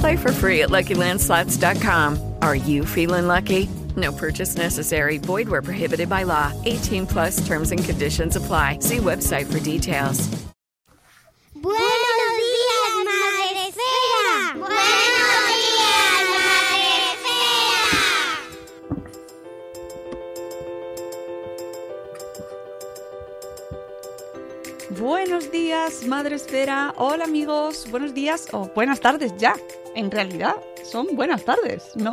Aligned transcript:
Play 0.00 0.16
for 0.16 0.32
free 0.32 0.62
at 0.62 0.70
LuckyLandSlots.com. 0.70 2.34
Are 2.42 2.56
you 2.56 2.84
feeling 2.84 3.26
lucky? 3.26 3.68
No 3.96 4.12
purchase 4.12 4.56
necessary. 4.56 5.18
Void 5.18 5.48
where 5.48 5.62
prohibited 5.62 6.08
by 6.08 6.24
law. 6.24 6.52
18 6.64 7.06
plus 7.06 7.46
terms 7.46 7.72
and 7.72 7.82
conditions 7.82 8.36
apply. 8.36 8.80
See 8.80 8.98
website 8.98 9.50
for 9.50 9.60
details. 9.60 10.28
Buenos 11.54 12.36
días, 12.36 13.06
Madre 13.06 13.68
Esfera. 13.68 14.54
Buenos 14.54 14.76
días, 15.56 16.28
Madre 16.36 16.90
Esfera. 17.14 17.56
Buenos 25.00 25.50
días, 25.50 26.06
Madre 26.06 26.34
Esfera. 26.36 26.94
Hola 26.98 27.24
amigos, 27.24 27.90
buenos 27.90 28.12
días 28.12 28.46
o 28.52 28.68
buenas 28.74 29.00
tardes 29.00 29.32
ya. 29.38 29.54
En 29.96 30.10
realidad 30.10 30.56
son 30.84 31.06
buenas 31.14 31.42
tardes, 31.46 31.92
¿no? 31.94 32.12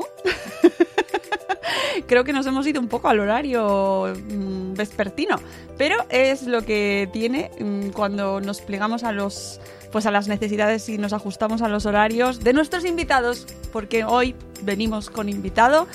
Creo 2.07 2.23
que 2.23 2.31
nos 2.31 2.47
hemos 2.47 2.65
ido 2.65 2.79
un 2.79 2.87
poco 2.87 3.09
al 3.09 3.19
horario 3.19 4.13
mm, 4.15 4.73
vespertino, 4.73 5.35
pero 5.77 5.97
es 6.07 6.43
lo 6.43 6.61
que 6.61 7.09
tiene 7.11 7.51
mm, 7.59 7.89
cuando 7.89 8.39
nos 8.39 8.61
plegamos 8.61 9.03
a 9.03 9.11
los 9.11 9.59
pues 9.91 10.05
a 10.05 10.11
las 10.11 10.29
necesidades 10.29 10.87
y 10.87 10.97
nos 10.97 11.11
ajustamos 11.11 11.61
a 11.61 11.67
los 11.67 11.85
horarios 11.85 12.39
de 12.39 12.53
nuestros 12.53 12.85
invitados, 12.85 13.45
porque 13.73 14.05
hoy 14.05 14.33
venimos 14.61 15.09
con 15.09 15.27
invitado. 15.27 15.85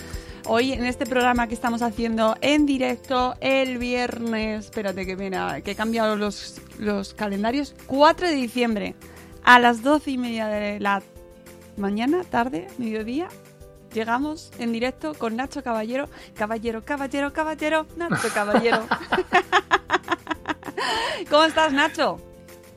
Hoy 0.46 0.72
en 0.74 0.84
este 0.84 1.06
programa 1.06 1.48
que 1.48 1.54
estamos 1.54 1.80
haciendo 1.80 2.36
en 2.42 2.66
directo 2.66 3.34
el 3.40 3.78
viernes, 3.78 4.66
espérate 4.66 5.06
que 5.06 5.16
mira, 5.16 5.62
que 5.62 5.70
he 5.70 5.74
cambiado 5.74 6.16
los, 6.16 6.60
los 6.78 7.14
calendarios, 7.14 7.74
4 7.86 8.28
de 8.28 8.34
diciembre 8.34 8.94
a 9.42 9.58
las 9.58 9.82
12 9.82 10.10
y 10.10 10.18
media 10.18 10.46
de 10.46 10.78
la 10.78 11.02
mañana, 11.78 12.22
tarde, 12.24 12.66
mediodía, 12.78 13.28
llegamos 13.92 14.50
en 14.58 14.72
directo 14.72 15.14
con 15.14 15.36
Nacho 15.36 15.62
Caballero. 15.62 16.08
Caballero, 16.34 16.84
caballero, 16.84 17.32
caballero, 17.32 17.86
Nacho 17.96 18.28
Caballero. 18.34 18.80
¿Cómo 21.30 21.44
estás, 21.44 21.72
Nacho? 21.72 22.20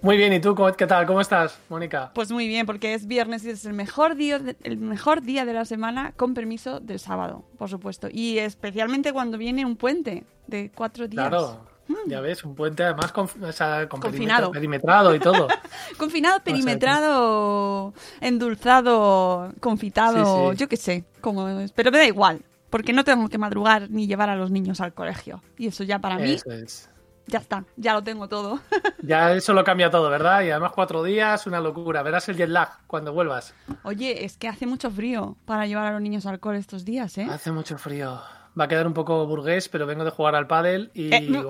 Muy 0.02 0.18
bien, 0.18 0.34
¿y 0.34 0.40
tú 0.40 0.56
qué 0.78 0.88
tal? 0.88 1.06
¿Cómo 1.06 1.22
estás, 1.22 1.60
Mónica? 1.70 2.12
Pues 2.16 2.32
muy 2.32 2.48
bien, 2.48 2.66
porque 2.66 2.96
es 2.96 3.06
viernes 3.06 3.46
y 3.46 3.52
es 3.52 3.66
el 3.66 3.74
mejor 3.74 4.16
día, 4.16 4.40
de- 4.40 4.56
el 4.64 4.78
mejor 4.78 5.22
día 5.22 5.46
de 5.46 5.54
la 5.54 5.64
semana, 5.64 6.14
con 6.18 6.34
permiso 6.34 6.80
del 6.80 7.00
sábado, 7.00 7.44
por 7.60 7.70
supuesto. 7.70 8.08
Y 8.12 8.40
especialmente 8.40 9.14
cuando 9.14 9.38
viene 9.38 9.64
un 9.64 9.76
puente 9.76 10.24
de 10.48 10.72
cuatro 10.74 11.08
días. 11.08 11.30
Claro, 11.30 11.60
ya 12.08 12.22
ves, 12.22 12.44
un 12.44 12.56
puente 12.56 12.84
además 12.84 13.12
con, 13.12 13.28
o 13.44 13.52
sea, 13.52 13.88
con 13.90 14.00
Confinado. 14.02 14.52
perimetra- 14.52 14.54
perimetrado 14.54 15.16
y 15.16 15.20
todo. 15.20 15.48
Confinado, 15.98 16.40
perimetrado, 16.44 17.94
endulzado, 18.20 19.54
confitado, 19.60 20.50
Sí, 20.52 20.52
sí. 20.56 20.58
yo 20.62 20.68
qué 20.70 20.78
sé, 20.78 21.06
como 21.22 21.48
es. 21.50 21.72
Pero 21.72 21.92
me 21.92 21.98
da 22.00 22.06
igual, 22.06 22.42
porque 22.70 22.94
no 22.94 23.04
tengo 23.04 23.28
que 23.30 23.38
madrugar 23.38 23.90
ni 23.90 24.08
llevar 24.08 24.30
a 24.30 24.36
los 24.36 24.52
niños 24.52 24.82
al 24.82 24.94
colegio. 24.94 25.42
Y 25.58 25.68
eso 25.68 25.84
ya 25.84 26.00
para 26.00 26.18
mí, 26.18 26.34
es. 26.46 26.90
ya 27.28 27.40
está, 27.40 27.66
ya 27.78 27.94
lo 27.94 28.04
tengo 28.04 28.28
todo. 28.28 28.60
Ya 29.04 29.32
eso 29.34 29.54
lo 29.54 29.64
cambia 29.64 29.90
todo, 29.90 30.12
¿verdad? 30.12 30.44
Y 30.44 30.52
además 30.52 30.74
cuatro 30.76 31.02
días, 31.04 31.48
una 31.48 31.60
locura. 31.60 32.04
Verás 32.04 32.30
el 32.30 32.38
jet 32.38 32.50
lag 32.50 32.70
cuando 32.86 33.14
vuelvas. 33.14 33.56
Oye, 33.82 34.26
es 34.26 34.38
que 34.38 34.48
hace 34.48 34.68
mucho 34.68 34.92
frío 34.92 35.38
para 35.46 35.66
llevar 35.66 35.88
a 35.88 35.92
los 35.94 36.02
niños 36.02 36.28
al 36.28 36.40
cole 36.40 36.60
estos 36.60 36.86
días, 36.86 37.18
¿eh? 37.18 37.26
Hace 37.28 37.52
mucho 37.52 37.80
frío. 37.80 38.22
Va 38.60 38.66
a 38.66 38.68
quedar 38.68 38.86
un 38.88 38.94
poco 38.94 39.26
burgués, 39.26 39.70
pero 39.70 39.86
vengo 39.86 40.04
de 40.04 40.12
jugar 40.12 40.36
al 40.36 40.48
pádel 40.48 40.92
y... 40.94 41.14
Eh, 41.14 41.28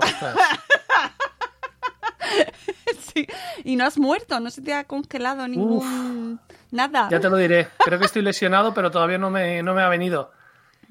Sí. 3.13 3.27
Y 3.65 3.75
no 3.75 3.85
has 3.85 3.97
muerto, 3.97 4.39
no 4.39 4.49
se 4.49 4.61
te 4.61 4.73
ha 4.73 4.85
congelado 4.85 5.45
ningún... 5.47 6.39
Nada. 6.71 7.09
ya 7.09 7.19
te 7.19 7.29
lo 7.29 7.35
diré. 7.35 7.67
Creo 7.79 7.99
que 7.99 8.05
estoy 8.05 8.21
lesionado, 8.21 8.73
pero 8.73 8.89
todavía 8.91 9.17
no 9.17 9.29
me, 9.29 9.61
no 9.61 9.73
me 9.73 9.81
ha 9.81 9.89
venido. 9.89 10.31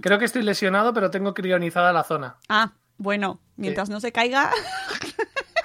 Creo 0.02 0.18
que 0.18 0.26
estoy 0.26 0.42
lesionado, 0.42 0.92
pero 0.92 1.10
tengo 1.10 1.32
crionizada 1.32 1.92
la 1.94 2.04
zona. 2.04 2.36
Ah, 2.50 2.72
bueno, 2.98 3.40
mientras 3.56 3.88
no 3.88 4.00
se 4.00 4.12
caiga. 4.12 4.50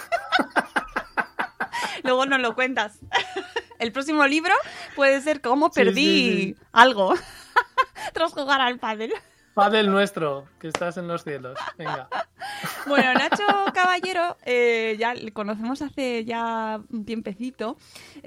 Luego 2.04 2.26
nos 2.26 2.40
lo 2.40 2.56
cuentas. 2.56 3.00
El 3.80 3.92
próximo 3.92 4.26
libro 4.26 4.54
puede 4.96 5.20
ser 5.22 5.42
cómo 5.42 5.72
perdí 5.72 5.94
sí, 5.96 6.34
sí. 6.54 6.56
algo 6.72 7.14
tras 8.14 8.32
jugar 8.32 8.62
al 8.62 8.80
pádel. 8.80 9.14
Pádel 9.56 9.90
nuestro, 9.90 10.46
que 10.60 10.68
estás 10.68 10.98
en 10.98 11.08
los 11.08 11.24
cielos. 11.24 11.58
Venga. 11.78 12.08
Bueno, 12.88 13.12
Nacho 13.16 13.44
Caballero, 13.74 14.38
eh, 14.46 14.96
ya 15.00 15.16
le 15.16 15.32
conocemos 15.32 15.82
hace 15.82 16.24
ya 16.26 16.80
un 16.92 17.04
tiempecito, 17.04 17.76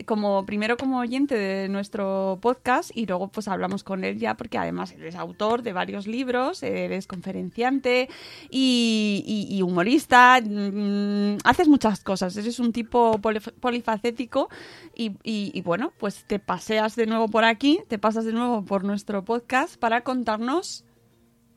como 0.07 0.45
primero 0.45 0.77
como 0.77 0.99
oyente 0.99 1.37
de 1.37 1.69
nuestro 1.69 2.39
podcast 2.43 2.91
y 2.93 3.07
luego 3.07 3.29
pues 3.29 3.47
hablamos 3.47 3.85
con 3.85 4.03
él 4.03 4.19
ya 4.19 4.35
porque 4.37 4.59
además 4.59 4.91
él 4.93 5.05
es 5.05 5.15
autor 5.15 5.63
de 5.63 5.73
varios 5.73 6.09
libros, 6.09 6.65
él 6.65 6.91
es 6.93 7.07
conferenciante 7.07 8.09
y, 8.51 9.23
y- 9.49 9.63
humorista, 9.63 10.41
mm, 10.45 11.39
haces 11.45 11.69
muchas 11.69 12.03
cosas, 12.03 12.37
eres 12.37 12.59
un 12.59 12.73
tipo 12.73 13.13
polif- 13.19 13.53
polifacético 13.61 14.49
y 14.97 15.63
bueno, 15.63 15.93
pues 15.99 16.25
te 16.25 16.41
paseas 16.41 16.97
de 16.97 17.07
nuevo 17.07 17.29
por 17.29 17.45
aquí, 17.45 17.81
te 17.87 17.99
pasas 18.01 18.25
de 18.25 18.33
nuevo 18.33 18.65
por 18.65 18.83
nuestro 18.83 19.25
podcast 19.25 19.77
para 19.79 20.01
contarnos 20.01 20.85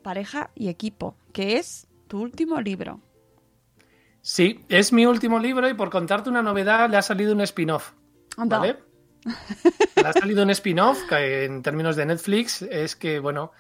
pareja 0.01 0.51
y 0.55 0.69
equipo, 0.69 1.15
que 1.33 1.57
es 1.57 1.87
tu 2.07 2.21
último 2.21 2.59
libro. 2.61 2.99
Sí, 4.21 4.65
es 4.69 4.93
mi 4.93 5.05
último 5.05 5.39
libro 5.39 5.67
y 5.67 5.73
por 5.73 5.89
contarte 5.89 6.29
una 6.29 6.43
novedad 6.43 6.89
le 6.89 6.97
ha 6.97 7.01
salido 7.01 7.33
un 7.33 7.41
spin-off. 7.41 7.93
Anda. 8.37 8.59
¿Vale? 8.59 8.77
Le 9.95 10.07
ha 10.07 10.13
salido 10.13 10.43
un 10.43 10.49
spin-off 10.49 10.99
que 11.07 11.45
en 11.45 11.61
términos 11.61 11.95
de 11.95 12.07
Netflix 12.07 12.63
es 12.63 12.95
que, 12.95 13.19
bueno, 13.19 13.51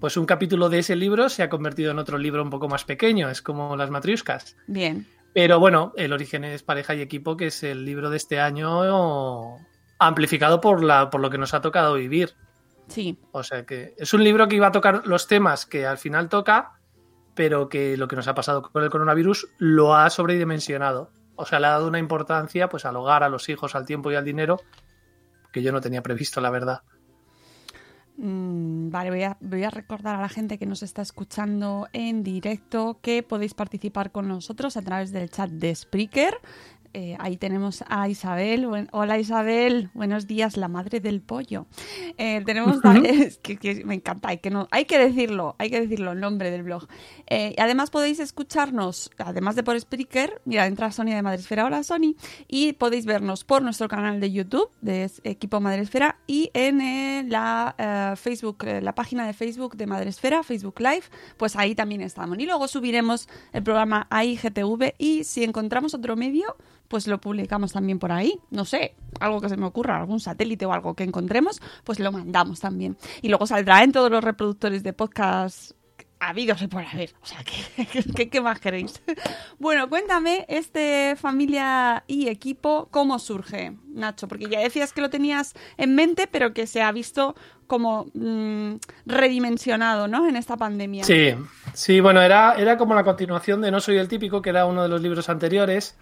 pues 0.00 0.16
un 0.16 0.24
capítulo 0.24 0.68
de 0.70 0.78
ese 0.78 0.96
libro 0.96 1.28
se 1.28 1.42
ha 1.42 1.50
convertido 1.50 1.90
en 1.90 1.98
otro 1.98 2.16
libro 2.16 2.42
un 2.42 2.50
poco 2.50 2.68
más 2.68 2.84
pequeño, 2.84 3.28
es 3.28 3.42
como 3.42 3.76
las 3.76 3.90
matriuscas. 3.90 4.56
Bien. 4.66 5.06
Pero 5.34 5.60
bueno, 5.60 5.92
el 5.96 6.12
origen 6.12 6.44
es 6.44 6.62
pareja 6.62 6.94
y 6.94 7.02
equipo, 7.02 7.36
que 7.36 7.48
es 7.48 7.62
el 7.62 7.84
libro 7.84 8.10
de 8.10 8.16
este 8.16 8.40
año 8.40 9.56
amplificado 9.98 10.60
por, 10.60 10.82
la, 10.82 11.10
por 11.10 11.20
lo 11.20 11.30
que 11.30 11.38
nos 11.38 11.54
ha 11.54 11.60
tocado 11.60 11.94
vivir. 11.94 12.34
Sí. 12.88 13.18
O 13.32 13.42
sea 13.42 13.64
que 13.64 13.94
es 13.98 14.12
un 14.14 14.24
libro 14.24 14.48
que 14.48 14.56
iba 14.56 14.66
a 14.66 14.72
tocar 14.72 15.06
los 15.06 15.26
temas 15.26 15.66
que 15.66 15.86
al 15.86 15.98
final 15.98 16.28
toca, 16.28 16.80
pero 17.34 17.68
que 17.68 17.96
lo 17.96 18.08
que 18.08 18.16
nos 18.16 18.28
ha 18.28 18.34
pasado 18.34 18.62
con 18.62 18.82
el 18.82 18.90
coronavirus 18.90 19.48
lo 19.58 19.94
ha 19.94 20.10
sobredimensionado. 20.10 21.10
O 21.36 21.46
sea, 21.46 21.60
le 21.60 21.68
ha 21.68 21.70
dado 21.70 21.86
una 21.86 21.98
importancia 22.00 22.68
pues 22.68 22.84
al 22.84 22.96
hogar, 22.96 23.22
a 23.22 23.28
los 23.28 23.48
hijos, 23.48 23.74
al 23.74 23.86
tiempo 23.86 24.10
y 24.10 24.16
al 24.16 24.24
dinero 24.24 24.60
que 25.52 25.62
yo 25.62 25.70
no 25.72 25.80
tenía 25.80 26.02
previsto, 26.02 26.40
la 26.40 26.50
verdad. 26.50 26.82
Mm, 28.16 28.90
vale, 28.90 29.10
voy 29.10 29.22
a, 29.22 29.36
voy 29.40 29.62
a 29.62 29.70
recordar 29.70 30.16
a 30.16 30.20
la 30.20 30.28
gente 30.28 30.58
que 30.58 30.66
nos 30.66 30.82
está 30.82 31.02
escuchando 31.02 31.86
en 31.92 32.24
directo 32.24 32.98
que 33.00 33.22
podéis 33.22 33.54
participar 33.54 34.10
con 34.10 34.26
nosotros 34.26 34.76
a 34.76 34.82
través 34.82 35.12
del 35.12 35.30
chat 35.30 35.50
de 35.50 35.72
Spreaker. 35.72 36.40
Eh, 36.94 37.16
ahí 37.18 37.36
tenemos 37.36 37.84
a 37.88 38.08
Isabel. 38.08 38.66
Buen- 38.66 38.88
hola 38.92 39.18
Isabel, 39.18 39.90
buenos 39.94 40.26
días, 40.26 40.56
la 40.56 40.68
madre 40.68 41.00
del 41.00 41.20
pollo. 41.20 41.66
Eh, 42.16 42.42
tenemos 42.44 42.78
es 43.04 43.38
que, 43.38 43.56
que 43.56 43.84
me 43.84 43.94
encanta, 43.94 44.28
hay 44.28 44.38
que, 44.38 44.50
no, 44.50 44.68
hay 44.70 44.84
que 44.84 44.98
decirlo, 44.98 45.54
hay 45.58 45.70
que 45.70 45.80
decirlo, 45.80 46.12
el 46.12 46.20
nombre 46.20 46.50
del 46.50 46.62
blog. 46.62 46.86
Eh, 47.26 47.54
y 47.56 47.60
además 47.60 47.90
podéis 47.90 48.20
escucharnos, 48.20 49.10
además 49.18 49.56
de 49.56 49.62
por 49.62 49.78
Spreaker, 49.78 50.40
mira, 50.44 50.66
entra 50.66 50.90
Sonia 50.92 51.16
de 51.16 51.22
Madresfera, 51.22 51.64
hola 51.66 51.82
Sony, 51.82 52.14
y 52.46 52.72
podéis 52.74 53.06
vernos 53.06 53.44
por 53.44 53.62
nuestro 53.62 53.88
canal 53.88 54.20
de 54.20 54.32
YouTube 54.32 54.70
de 54.80 55.10
Equipo 55.24 55.60
Madresfera 55.60 56.18
y 56.26 56.50
en 56.54 57.28
la 57.30 58.14
Facebook, 58.18 58.64
la 58.64 58.94
página 58.94 59.26
de 59.26 59.32
Facebook 59.32 59.76
de 59.76 59.86
Madresfera, 59.86 60.42
Facebook 60.42 60.80
Live, 60.80 61.04
pues 61.36 61.56
ahí 61.56 61.74
también 61.74 62.00
estamos. 62.00 62.38
Y 62.38 62.46
luego 62.46 62.68
subiremos 62.68 63.28
el 63.52 63.62
programa 63.62 64.06
a 64.10 64.24
IGTV 64.24 64.94
y 64.98 65.24
si 65.24 65.44
encontramos 65.44 65.94
otro 65.94 66.16
medio, 66.16 66.56
pues 66.88 67.06
lo 67.06 67.20
publicamos 67.20 67.72
también 67.72 67.98
por 67.98 68.12
ahí. 68.12 68.38
No 68.50 68.64
sé, 68.64 68.94
algo 69.20 69.40
que 69.40 69.48
se 69.48 69.56
me 69.56 69.66
ocurra, 69.66 69.98
algún 69.98 70.20
satélite 70.20 70.66
o 70.66 70.72
algo 70.72 70.94
que 70.94 71.04
encontremos, 71.04 71.60
pues 71.84 72.00
lo 72.00 72.10
mandamos 72.10 72.60
también. 72.60 72.96
Y 73.22 73.28
luego 73.28 73.46
saldrá 73.46 73.82
en 73.84 73.92
todos 73.92 74.10
los 74.10 74.24
reproductores 74.24 74.82
de 74.82 74.92
podcast 74.92 75.72
habidos 76.20 76.62
y 76.62 76.66
por 76.66 76.84
haber. 76.84 77.14
O 77.22 77.26
sea, 77.26 77.38
¿qué, 78.16 78.28
qué, 78.28 78.40
más 78.40 78.60
queréis? 78.60 79.02
Bueno, 79.58 79.88
cuéntame, 79.88 80.46
este 80.48 81.16
familia 81.16 82.04
y 82.06 82.28
equipo, 82.28 82.88
¿cómo 82.92 83.18
surge, 83.18 83.76
Nacho? 83.88 84.28
Porque 84.28 84.46
ya 84.48 84.60
decías 84.60 84.92
que 84.92 85.00
lo 85.00 85.10
tenías 85.10 85.54
en 85.76 85.96
mente, 85.96 86.28
pero 86.28 86.54
que 86.54 86.68
se 86.68 86.80
ha 86.80 86.92
visto 86.92 87.34
como 87.66 88.06
mm, 88.14 88.76
redimensionado, 89.04 90.06
¿no? 90.06 90.28
En 90.28 90.36
esta 90.36 90.56
pandemia. 90.56 91.02
Sí, 91.02 91.34
sí, 91.74 92.00
bueno, 92.00 92.22
era, 92.22 92.54
era 92.54 92.78
como 92.78 92.94
la 92.94 93.02
continuación 93.02 93.60
de 93.60 93.72
No 93.72 93.80
soy 93.80 93.96
el 93.98 94.06
típico, 94.06 94.42
que 94.42 94.50
era 94.50 94.64
uno 94.64 94.82
de 94.82 94.88
los 94.88 95.02
libros 95.02 95.28
anteriores. 95.28 95.96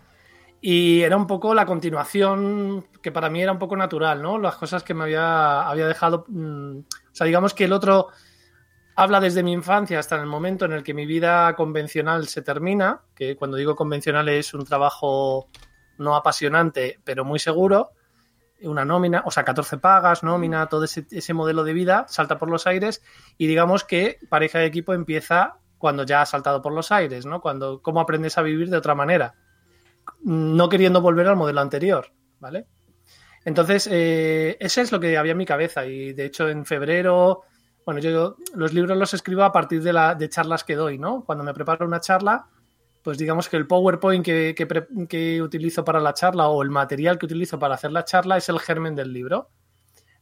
Y 0.61 1.03
era 1.03 1.17
un 1.17 1.27
poco 1.27 1.55
la 1.55 1.67
continuación 1.67 2.87
que 3.03 3.13
para 3.13 3.31
mí 3.31 3.43
era 3.43 3.53
un 3.53 3.59
poco 3.59 3.77
natural, 3.77 4.23
¿no? 4.23 4.39
Las 4.39 4.57
cosas 4.57 4.83
que 4.83 4.95
me 4.95 5.05
había, 5.05 5.69
había 5.69 5.87
dejado. 5.87 6.25
mm, 6.29 6.79
o 6.79 7.15
sea, 7.15 7.27
digamos 7.27 7.55
que 7.55 7.65
el 7.65 7.73
otro 7.73 8.09
habla 8.97 9.21
desde 9.21 9.43
mi 9.43 9.53
infancia 9.53 9.99
hasta 9.99 10.17
el 10.17 10.27
momento 10.27 10.65
en 10.65 10.73
el 10.73 10.83
que 10.83 10.95
mi 10.95 11.05
vida 11.07 11.55
convencional 11.55 12.27
se 12.29 12.43
termina, 12.43 13.03
que 13.15 13.37
cuando 13.37 13.59
digo 13.59 13.77
convencional 13.77 14.29
es 14.31 14.55
un 14.55 14.65
trabajo 14.65 15.49
no 15.99 16.17
apasionante, 16.17 16.99
pero 17.05 17.25
muy 17.25 17.39
seguro, 17.39 17.93
una 18.63 18.87
nómina, 18.87 19.23
o 19.27 19.31
sea, 19.31 19.45
14 19.45 19.79
pagas, 19.79 20.23
nómina, 20.23 20.67
todo 20.69 20.85
ese, 20.85 21.07
ese 21.11 21.35
modelo 21.35 21.63
de 21.63 21.75
vida 21.75 22.07
salta 22.09 22.39
por 22.39 22.51
los 22.51 22.67
aires 22.67 23.03
y 23.37 23.47
digamos 23.47 23.85
que 23.85 24.19
pareja 24.31 24.59
de 24.59 24.67
equipo 24.67 24.95
empieza 24.95 25.59
cuando 25.79 26.05
ya 26.05 26.23
ha 26.23 26.27
saltado 26.27 26.63
por 26.63 26.73
los 26.73 26.91
aires, 26.91 27.27
¿no? 27.27 27.43
Cuando, 27.43 27.83
cómo 27.83 28.01
aprendes 28.01 28.39
a 28.39 28.43
vivir 28.43 28.71
de 28.71 28.79
otra 28.79 28.95
manera, 28.95 29.35
no 30.23 30.69
queriendo 30.69 31.01
volver 31.01 31.27
al 31.29 31.37
modelo 31.37 31.61
anterior, 31.61 32.13
¿vale? 32.41 32.67
Entonces, 33.45 33.89
eh, 33.91 34.57
ese 34.59 34.81
es 34.81 34.91
lo 34.91 34.99
que 34.99 35.17
había 35.17 35.33
en 35.33 35.39
mi 35.39 35.47
cabeza 35.47 35.87
y 35.87 36.13
de 36.13 36.25
hecho 36.27 36.49
en 36.49 36.67
febrero, 36.67 37.43
bueno, 37.85 38.01
yo 38.01 38.37
los 38.55 38.75
libros 38.75 38.99
los 38.99 39.15
escribo 39.15 39.45
a 39.45 39.53
partir 39.53 39.83
de, 39.83 39.93
la, 39.93 40.17
de 40.17 40.29
charlas 40.29 40.65
que 40.65 40.75
doy, 40.75 40.99
¿no? 40.99 41.25
Cuando 41.25 41.45
me 41.45 41.55
preparo 41.55 41.87
una 41.87 42.01
charla, 42.01 42.49
pues 43.05 43.19
digamos 43.19 43.49
que 43.49 43.57
el 43.57 43.69
PowerPoint 43.69 44.25
que, 44.25 44.53
que, 45.09 45.41
utilizo 45.41 45.85
para 45.85 46.01
la 46.01 46.13
charla 46.13 46.49
o 46.49 46.61
el 46.65 46.71
material 46.71 47.21
que 47.21 47.27
utilizo 47.27 47.57
para 47.57 47.77
hacer 47.77 47.93
la 47.93 48.05
charla 48.05 48.37
es 48.37 48.49
el 48.49 48.59
germen 48.59 48.97
del 48.97 49.13
libro. 49.13 49.51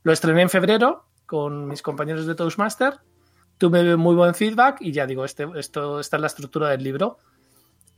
Lo 0.03 0.13
estrené 0.13 0.43
en 0.43 0.51
febrero 0.51 1.07
con 1.25 1.67
mis 1.67 1.81
compañeros 1.81 2.27
de 2.27 2.35
Toastmaster, 2.35 3.01
tuve 3.57 3.97
muy 3.97 4.15
buen 4.15 4.35
feedback 4.35 4.83
y 4.83 4.93
ya 4.93 5.07
digo, 5.07 5.25
este, 5.25 5.49
esto, 5.57 5.99
esta 5.99 6.19
es 6.19 6.21
la 6.21 6.27
estructura 6.27 6.69
del 6.69 6.85
libro. 6.85 7.17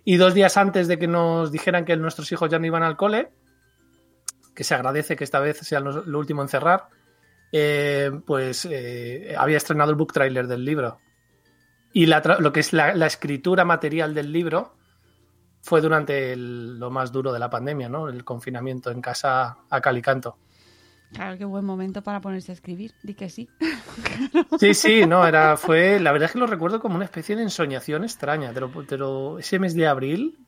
Y 0.09 0.19
dos 0.19 0.35
días 0.35 0.57
antes 0.57 0.87
de 0.87 1.01
que 1.01 1.09
nos 1.09 1.51
dijeran 1.51 1.85
que 1.85 1.97
nuestros 1.97 2.31
hijos 2.31 2.49
ya 2.49 2.61
no 2.61 2.67
iban 2.67 2.85
al 2.85 2.97
cole, 2.97 3.33
que 4.55 4.63
se 4.63 4.73
agradece 4.73 5.17
que 5.17 5.25
esta 5.25 5.41
vez 5.41 5.59
sea 5.59 5.81
lo, 5.81 6.17
último 6.17 6.43
en 6.43 6.49
cerrar, 6.49 6.85
eh, 7.51 8.13
pues 8.25 8.69
eh, 8.71 9.35
había 9.37 9.57
estrenado 9.57 9.91
el 9.91 9.97
book 9.97 10.13
trailer 10.13 10.47
del 10.47 10.65
libro. 10.65 11.01
Y 11.93 12.07
la 12.07 12.23
lo 12.39 12.53
que 12.53 12.61
es 12.61 12.73
la, 12.73 12.93
escritura 13.05 13.65
material 13.65 14.15
del 14.15 14.31
libro 14.31 14.77
fue 15.61 15.81
durante 15.81 16.37
lo 16.37 16.89
más 16.89 17.11
duro 17.11 17.33
de 17.33 17.41
la 17.41 17.51
pandemia, 17.51 17.89
¿no? 17.89 18.09
El 18.09 18.23
confinamiento 18.23 18.93
en 18.93 19.01
casa 19.01 19.59
a 19.69 19.81
cal 19.81 19.99
y 19.99 20.03
canto. 20.03 20.39
Claro, 21.13 21.39
qué 21.39 21.45
buen 21.45 21.65
momento 21.65 22.03
para 22.03 22.21
ponerse 22.21 22.53
a 22.53 22.55
escribir. 22.55 22.93
Di 23.03 23.15
que 23.15 23.29
sí. 23.31 23.49
Sí, 24.59 24.73
sí, 24.75 25.07
no, 25.07 25.27
era, 25.27 25.57
fue, 25.57 26.01
la 26.01 26.13
verdad 26.13 26.27
es 26.27 26.33
que 26.33 26.39
lo 26.39 26.47
recuerdo 26.47 26.81
como 26.81 26.97
una 26.97 27.05
especie 27.05 27.37
de 27.37 27.43
ensoñación 27.43 28.05
extraña, 28.05 28.53
te 28.55 28.97
lo- 28.97 29.39
ese 29.39 29.59
mes 29.59 29.75
de 29.75 29.87
abril, 29.87 30.39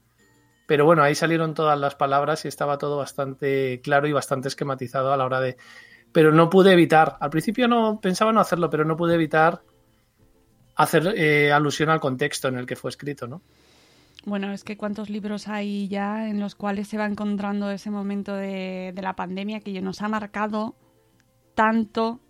pero 0.67 0.87
bueno, 0.87 1.03
ahí 1.03 1.15
salieron 1.15 1.53
todas 1.55 1.79
las 1.79 1.95
palabras 1.95 2.45
y 2.45 2.49
estaba 2.49 2.79
todo 2.79 2.97
bastante 2.97 3.81
claro 3.83 4.07
y 4.07 4.13
bastante 4.13 4.49
esquematizado 4.49 5.13
a 5.13 5.17
la 5.19 5.27
hora 5.27 5.41
de, 5.41 5.57
pero 6.13 6.33
no 6.33 6.49
pude 6.49 6.73
evitar, 6.73 7.17
al 7.21 7.29
principio 7.31 7.69
no 7.69 8.01
pensaba 8.01 8.33
no 8.33 8.41
hacerlo, 8.41 8.71
pero 8.71 8.85
no 8.87 8.97
pude 8.97 9.15
evitar 9.15 9.63
hacer 10.77 11.13
eh, 11.17 11.53
alusión 11.53 11.91
al 11.91 12.01
contexto 12.01 12.49
en 12.49 12.57
el 12.59 12.67
que 12.67 12.77
fue 12.77 12.91
escrito, 12.91 13.27
¿no? 13.27 13.43
Bueno, 14.25 14.53
es 14.53 14.65
que 14.65 14.77
cuántos 14.77 15.11
libros 15.11 15.49
hay 15.49 15.89
ya 15.89 16.29
en 16.29 16.41
los 16.41 16.55
cuales 16.55 16.89
se 16.89 16.99
va 16.99 17.07
encontrando 17.07 17.71
ese 17.71 17.91
momento 17.91 18.35
de, 18.35 18.93
de 18.95 19.03
la 19.03 19.15
pandemia 19.15 19.61
que 19.61 19.81
nos 19.81 20.03
ha 20.03 20.09
marcado 20.09 20.75
tanto 21.55 22.21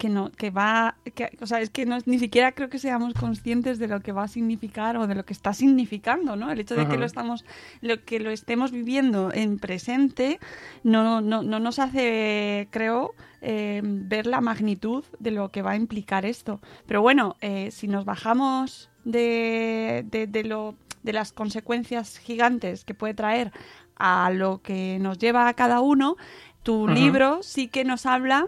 que 0.00 0.08
no 0.08 0.32
que 0.32 0.50
va 0.50 0.96
que, 1.14 1.30
o 1.42 1.46
sea 1.46 1.60
es 1.60 1.68
que 1.68 1.84
no, 1.84 1.98
ni 2.06 2.18
siquiera 2.18 2.52
creo 2.52 2.70
que 2.70 2.78
seamos 2.78 3.12
conscientes 3.12 3.78
de 3.78 3.86
lo 3.86 4.00
que 4.00 4.12
va 4.12 4.24
a 4.24 4.28
significar 4.28 4.96
o 4.96 5.06
de 5.06 5.14
lo 5.14 5.24
que 5.24 5.34
está 5.34 5.52
significando 5.52 6.36
no 6.36 6.50
el 6.50 6.58
hecho 6.58 6.74
de 6.74 6.88
que 6.88 6.96
lo 6.96 7.04
estamos 7.04 7.44
lo 7.82 8.02
que 8.02 8.18
lo 8.18 8.30
estemos 8.30 8.72
viviendo 8.72 9.30
en 9.32 9.58
presente 9.58 10.40
no 10.82 11.20
no, 11.20 11.42
no 11.42 11.60
nos 11.60 11.78
hace 11.78 12.68
creo 12.70 13.12
eh, 13.42 13.82
ver 13.84 14.26
la 14.26 14.40
magnitud 14.40 15.04
de 15.18 15.30
lo 15.30 15.50
que 15.50 15.62
va 15.62 15.72
a 15.72 15.76
implicar 15.76 16.26
esto. 16.26 16.60
Pero 16.86 17.00
bueno 17.02 17.36
eh, 17.40 17.70
si 17.70 17.86
nos 17.86 18.04
bajamos 18.04 18.90
de, 19.04 20.04
de, 20.10 20.26
de 20.26 20.44
lo 20.44 20.74
de 21.02 21.12
las 21.12 21.32
consecuencias 21.32 22.18
gigantes 22.18 22.84
que 22.84 22.94
puede 22.94 23.14
traer 23.14 23.52
a 23.96 24.30
lo 24.30 24.62
que 24.62 24.98
nos 25.00 25.18
lleva 25.18 25.48
a 25.48 25.54
cada 25.54 25.80
uno 25.80 26.16
tu 26.62 26.86
libro 26.88 27.42
sí 27.42 27.68
que 27.68 27.84
nos 27.84 28.06
habla 28.06 28.46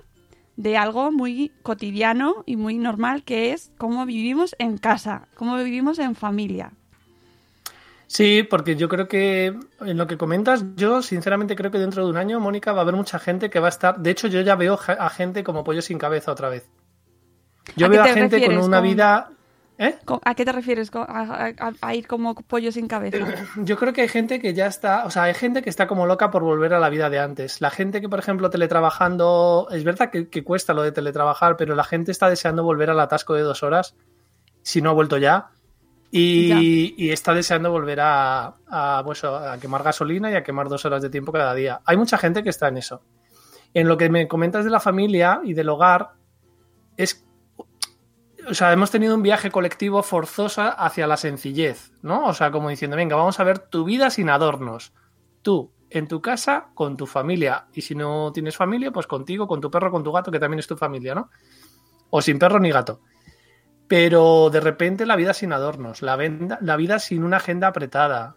de 0.57 0.77
algo 0.77 1.11
muy 1.13 1.51
cotidiano 1.63 2.43
y 2.47 2.57
muy 2.57 2.77
normal 2.77 3.23
que 3.25 3.53
es 3.53 3.73
cómo 3.79 4.05
vivimos 4.05 4.55
en 4.59 4.77
casa, 4.79 5.29
cómo 5.35 5.57
vivimos 5.57 5.99
en 5.99 6.15
familia. 6.15 6.73
Sí, 8.07 8.43
porque 8.43 8.77
yo 8.77 8.91
creo 8.91 9.09
que 9.09 9.59
en 9.81 9.97
lo 9.97 10.07
que 10.07 10.19
comentas, 10.19 10.65
yo 10.77 11.01
sinceramente 11.01 11.57
creo 11.57 11.71
que 11.71 11.79
dentro 11.79 12.05
de 12.05 12.11
un 12.11 12.19
año, 12.19 12.39
Mónica, 12.41 12.73
va 12.73 12.81
a 12.81 12.83
haber 12.83 12.95
mucha 12.95 13.19
gente 13.19 13.49
que 13.49 13.59
va 13.59 13.69
a 13.69 13.71
estar. 13.71 13.99
De 13.99 14.11
hecho, 14.11 14.29
yo 14.29 14.43
ya 14.43 14.55
veo 14.55 14.79
a 14.87 15.09
gente 15.09 15.43
como 15.43 15.65
pollo 15.65 15.81
sin 15.81 15.97
cabeza 15.99 16.31
otra 16.31 16.51
vez. 16.51 16.69
Yo 17.75 17.87
¿A 17.87 17.89
qué 17.89 17.97
veo 17.97 18.03
a 18.03 18.07
te 18.09 18.13
gente 18.13 18.45
con 18.45 18.59
una 18.59 18.79
con- 18.79 18.87
vida. 18.87 19.31
¿Eh? 19.79 19.97
¿A 20.25 20.35
qué 20.35 20.45
te 20.45 20.53
refieres? 20.53 20.91
¿A, 20.95 21.01
a- 21.59 21.73
a 21.81 21.95
ir 21.95 22.07
como 22.07 22.35
pollo 22.35 22.71
sin 22.71 22.87
cabeza? 22.89 23.19
Yo 23.57 23.77
creo 23.77 23.93
que 23.93 24.03
hay 24.03 24.09
gente 24.09 24.39
que 24.41 24.55
ya 24.55 24.67
está. 24.67 25.05
O 25.07 25.11
sea, 25.11 25.25
hay 25.25 25.35
gente 25.35 25.63
que 25.63 25.71
está 25.71 25.87
como 25.87 26.07
loca 26.07 26.31
por 26.31 26.43
volver 26.43 26.75
a 26.75 26.79
la 26.79 26.89
vida 26.91 27.09
de 27.11 27.19
antes. 27.19 27.61
La 27.61 27.71
gente 27.71 28.01
que, 28.01 28.09
por 28.09 28.19
ejemplo, 28.19 28.51
teletrabajando. 28.51 29.69
Es 29.71 29.83
verdad 29.85 30.11
que, 30.11 30.29
que 30.29 30.45
cuesta 30.45 30.75
lo 30.75 30.83
de 30.83 30.93
teletrabajar, 30.93 31.57
pero 31.57 31.75
la 31.75 31.85
gente 31.85 32.13
está 32.13 32.29
deseando 32.29 32.63
volver 32.63 32.91
al 32.91 33.01
atasco 33.01 33.35
de 33.35 33.43
dos 33.43 33.63
horas, 33.63 33.97
si 34.63 34.83
no 34.83 34.91
ha 34.91 34.93
vuelto 34.93 35.17
ya. 35.19 35.49
Y, 36.11 36.95
y 36.99 37.11
está 37.11 37.33
deseando 37.33 37.71
volver 37.71 37.99
a, 38.01 38.55
a, 38.69 39.03
pues, 39.05 39.25
a 39.25 39.57
quemar 39.59 39.83
gasolina 39.83 40.31
y 40.31 40.35
a 40.35 40.43
quemar 40.45 40.69
dos 40.69 40.85
horas 40.85 41.01
de 41.01 41.09
tiempo 41.09 41.33
cada 41.33 41.55
día. 41.55 41.81
Hay 41.87 41.97
mucha 41.97 42.19
gente 42.19 42.43
que 42.43 42.51
está 42.51 42.69
en 42.69 42.77
eso. 42.77 43.01
En 43.73 43.89
lo 43.89 43.97
que 43.97 44.11
me 44.11 44.29
comentas 44.29 44.65
de 44.67 44.71
la 44.71 44.81
familia 44.81 45.41
y 45.43 45.55
del 45.55 45.71
hogar, 45.71 46.11
es. 46.99 47.25
O 48.49 48.55
sea, 48.55 48.73
hemos 48.73 48.91
tenido 48.91 49.15
un 49.15 49.23
viaje 49.23 49.51
colectivo 49.51 50.03
forzoso 50.03 50.63
hacia 50.63 51.07
la 51.07 51.17
sencillez, 51.17 51.93
¿no? 52.03 52.27
O 52.27 52.35
sea, 52.35 52.51
como 52.51 52.69
diciendo, 52.69 52.97
venga, 52.97 53.17
vamos 53.17 53.39
a 53.39 53.45
ver 53.45 53.59
tu 53.59 53.85
vida 53.85 54.11
sin 54.11 54.31
adornos. 54.31 54.93
Tú, 55.43 55.73
en 55.91 56.09
tu 56.09 56.21
casa, 56.21 56.69
con 56.75 56.97
tu 56.97 57.07
familia. 57.07 57.67
Y 57.73 57.83
si 57.83 57.95
no 57.95 58.33
tienes 58.33 58.57
familia, 58.57 58.91
pues 58.91 59.07
contigo, 59.07 59.47
con 59.47 59.61
tu 59.61 59.71
perro, 59.71 59.91
con 59.91 60.03
tu 60.03 60.13
gato, 60.13 60.31
que 60.31 60.41
también 60.41 60.59
es 60.59 60.67
tu 60.67 60.77
familia, 60.77 61.15
¿no? 61.15 61.31
O 62.11 62.21
sin 62.21 62.39
perro 62.39 62.59
ni 62.59 62.71
gato. 62.71 63.01
Pero 63.87 64.51
de 64.51 64.61
repente 64.61 65.07
la 65.07 65.17
vida 65.17 65.35
sin 65.35 65.53
adornos, 65.53 66.03
la 66.03 66.17
vida 66.17 66.99
sin 66.99 67.25
una 67.25 67.37
agenda 67.37 67.69
apretada. 67.69 68.37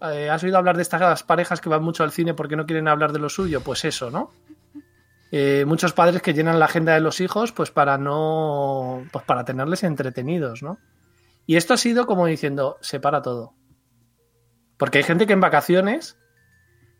Eh, 0.00 0.30
¿Has 0.30 0.42
oído 0.42 0.56
hablar 0.56 0.76
de 0.76 0.82
estas 0.82 1.22
parejas 1.22 1.60
que 1.60 1.68
van 1.68 1.82
mucho 1.82 2.02
al 2.02 2.12
cine 2.12 2.34
porque 2.34 2.56
no 2.56 2.66
quieren 2.66 2.88
hablar 2.88 3.12
de 3.12 3.18
lo 3.18 3.28
suyo? 3.28 3.60
Pues 3.60 3.84
eso, 3.84 4.10
¿no? 4.10 4.32
Eh, 5.32 5.64
muchos 5.66 5.92
padres 5.92 6.22
que 6.22 6.34
llenan 6.34 6.58
la 6.58 6.64
agenda 6.64 6.94
de 6.94 7.00
los 7.00 7.20
hijos 7.20 7.52
pues 7.52 7.70
para 7.70 7.98
no 7.98 9.04
pues 9.12 9.24
para 9.24 9.44
tenerles 9.44 9.84
entretenidos, 9.84 10.62
¿no? 10.62 10.78
Y 11.46 11.56
esto 11.56 11.74
ha 11.74 11.76
sido 11.76 12.06
como 12.06 12.26
diciendo, 12.26 12.78
separa 12.80 13.22
todo. 13.22 13.54
Porque 14.76 14.98
hay 14.98 15.04
gente 15.04 15.26
que 15.26 15.32
en 15.32 15.40
vacaciones 15.40 16.16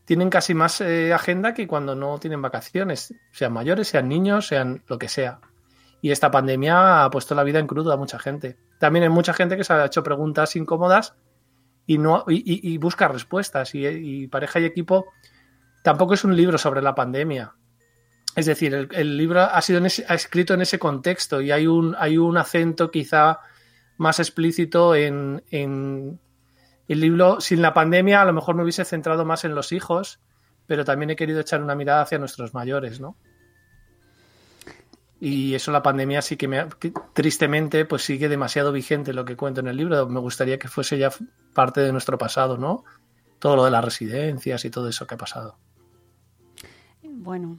tienen 0.05 0.29
casi 0.29 0.55
más 0.55 0.81
eh, 0.81 1.13
agenda 1.13 1.55
que 1.55 1.67
cuando 1.67 1.95
no 1.95 2.19
tienen 2.19 2.43
vacaciones, 2.43 3.15
sean 3.31 3.53
mayores, 3.53 3.89
sean 3.89 4.09
niños, 4.09 4.49
sean 4.49 4.83
lo 4.89 4.99
que 4.99 5.09
sea. 5.09 5.41
Y 6.03 6.11
esta 6.11 6.31
pandemia 6.31 7.05
ha 7.05 7.11
puesto 7.11 7.35
la 7.35 7.45
vida 7.45 7.59
en 7.59 7.67
crudo 7.67 7.93
a 7.93 7.97
mucha 7.97 8.19
gente. 8.19 8.59
También 8.79 9.05
hay 9.05 9.09
mucha 9.09 9.33
gente 9.35 9.57
que 9.57 9.65
se 9.65 9.73
ha 9.73 9.85
hecho 9.85 10.03
preguntas 10.03 10.57
incómodas 10.57 11.15
y, 11.87 11.99
no, 11.99 12.25
y, 12.27 12.77
busca 12.79 13.07
respuestas. 13.07 13.75
Y, 13.75 14.27
Pareja 14.29 14.61
y 14.61 14.65
Equipo 14.65 15.07
tampoco 15.83 16.15
es 16.15 16.25
un 16.25 16.35
libro 16.35 16.59
sobre 16.59 16.83
la 16.83 16.95
pandemia. 16.95 17.55
Es 18.37 18.47
decir, 18.47 18.75
el, 18.75 19.17
libro 19.17 19.41
ha 19.41 19.61
sido 19.61 19.85
escrito 19.85 20.55
en 20.55 20.63
ese 20.63 20.79
contexto 20.79 21.41
y 21.41 21.51
hay 21.51 21.67
un, 21.67 21.97
acento 22.37 22.91
quizá 22.91 23.41
más 23.97 24.21
explícito 24.21 24.95
en, 24.95 25.43
el 25.51 27.01
libro. 27.01 27.41
Sin 27.41 27.61
la 27.61 27.75
pandemia, 27.75 28.23
a 28.23 28.25
lo 28.25 28.33
mejor 28.33 28.55
me 28.55 28.63
hubiese 28.63 28.85
centrado 28.85 29.25
más 29.25 29.45
en 29.45 29.55
los 29.55 29.73
hijos, 29.73 30.21
pero 30.67 30.85
también 30.85 31.11
he 31.11 31.17
querido 31.17 31.41
echar 31.41 31.63
una 31.63 31.75
mirada 31.75 32.03
hacia 32.03 32.19
nuestros 32.19 32.55
mayores, 32.55 33.01
¿no? 33.01 33.17
Y 35.23 35.55
eso 35.55 35.71
la 35.71 35.83
pandemia 35.83 36.23
sí 36.23 36.39
que 36.39 36.49
me 36.49 36.67
tristemente 37.13 37.85
pues 37.85 38.03
sigue 38.03 38.31
demasiado 38.31 38.73
vigente 38.73 39.13
lo 39.13 39.27
que 39.27 39.37
cuento 39.37 39.61
en 39.61 39.67
el 39.67 39.77
libro. 39.77 40.09
Me 40.09 40.21
gustaría 40.21 40.59
que 40.59 40.69
fuese 40.69 40.97
ya 40.97 41.11
parte 41.53 41.83
de 41.83 41.93
nuestro 41.93 42.17
pasado, 42.17 42.57
¿no? 42.57 42.85
Todo 43.39 43.57
lo 43.57 43.65
de 43.67 43.71
las 43.71 43.85
residencias 43.85 44.65
y 44.65 44.71
todo 44.71 44.89
eso 44.89 45.07
que 45.07 45.17
ha 45.17 45.19
pasado. 45.19 45.59
Bueno, 47.03 47.59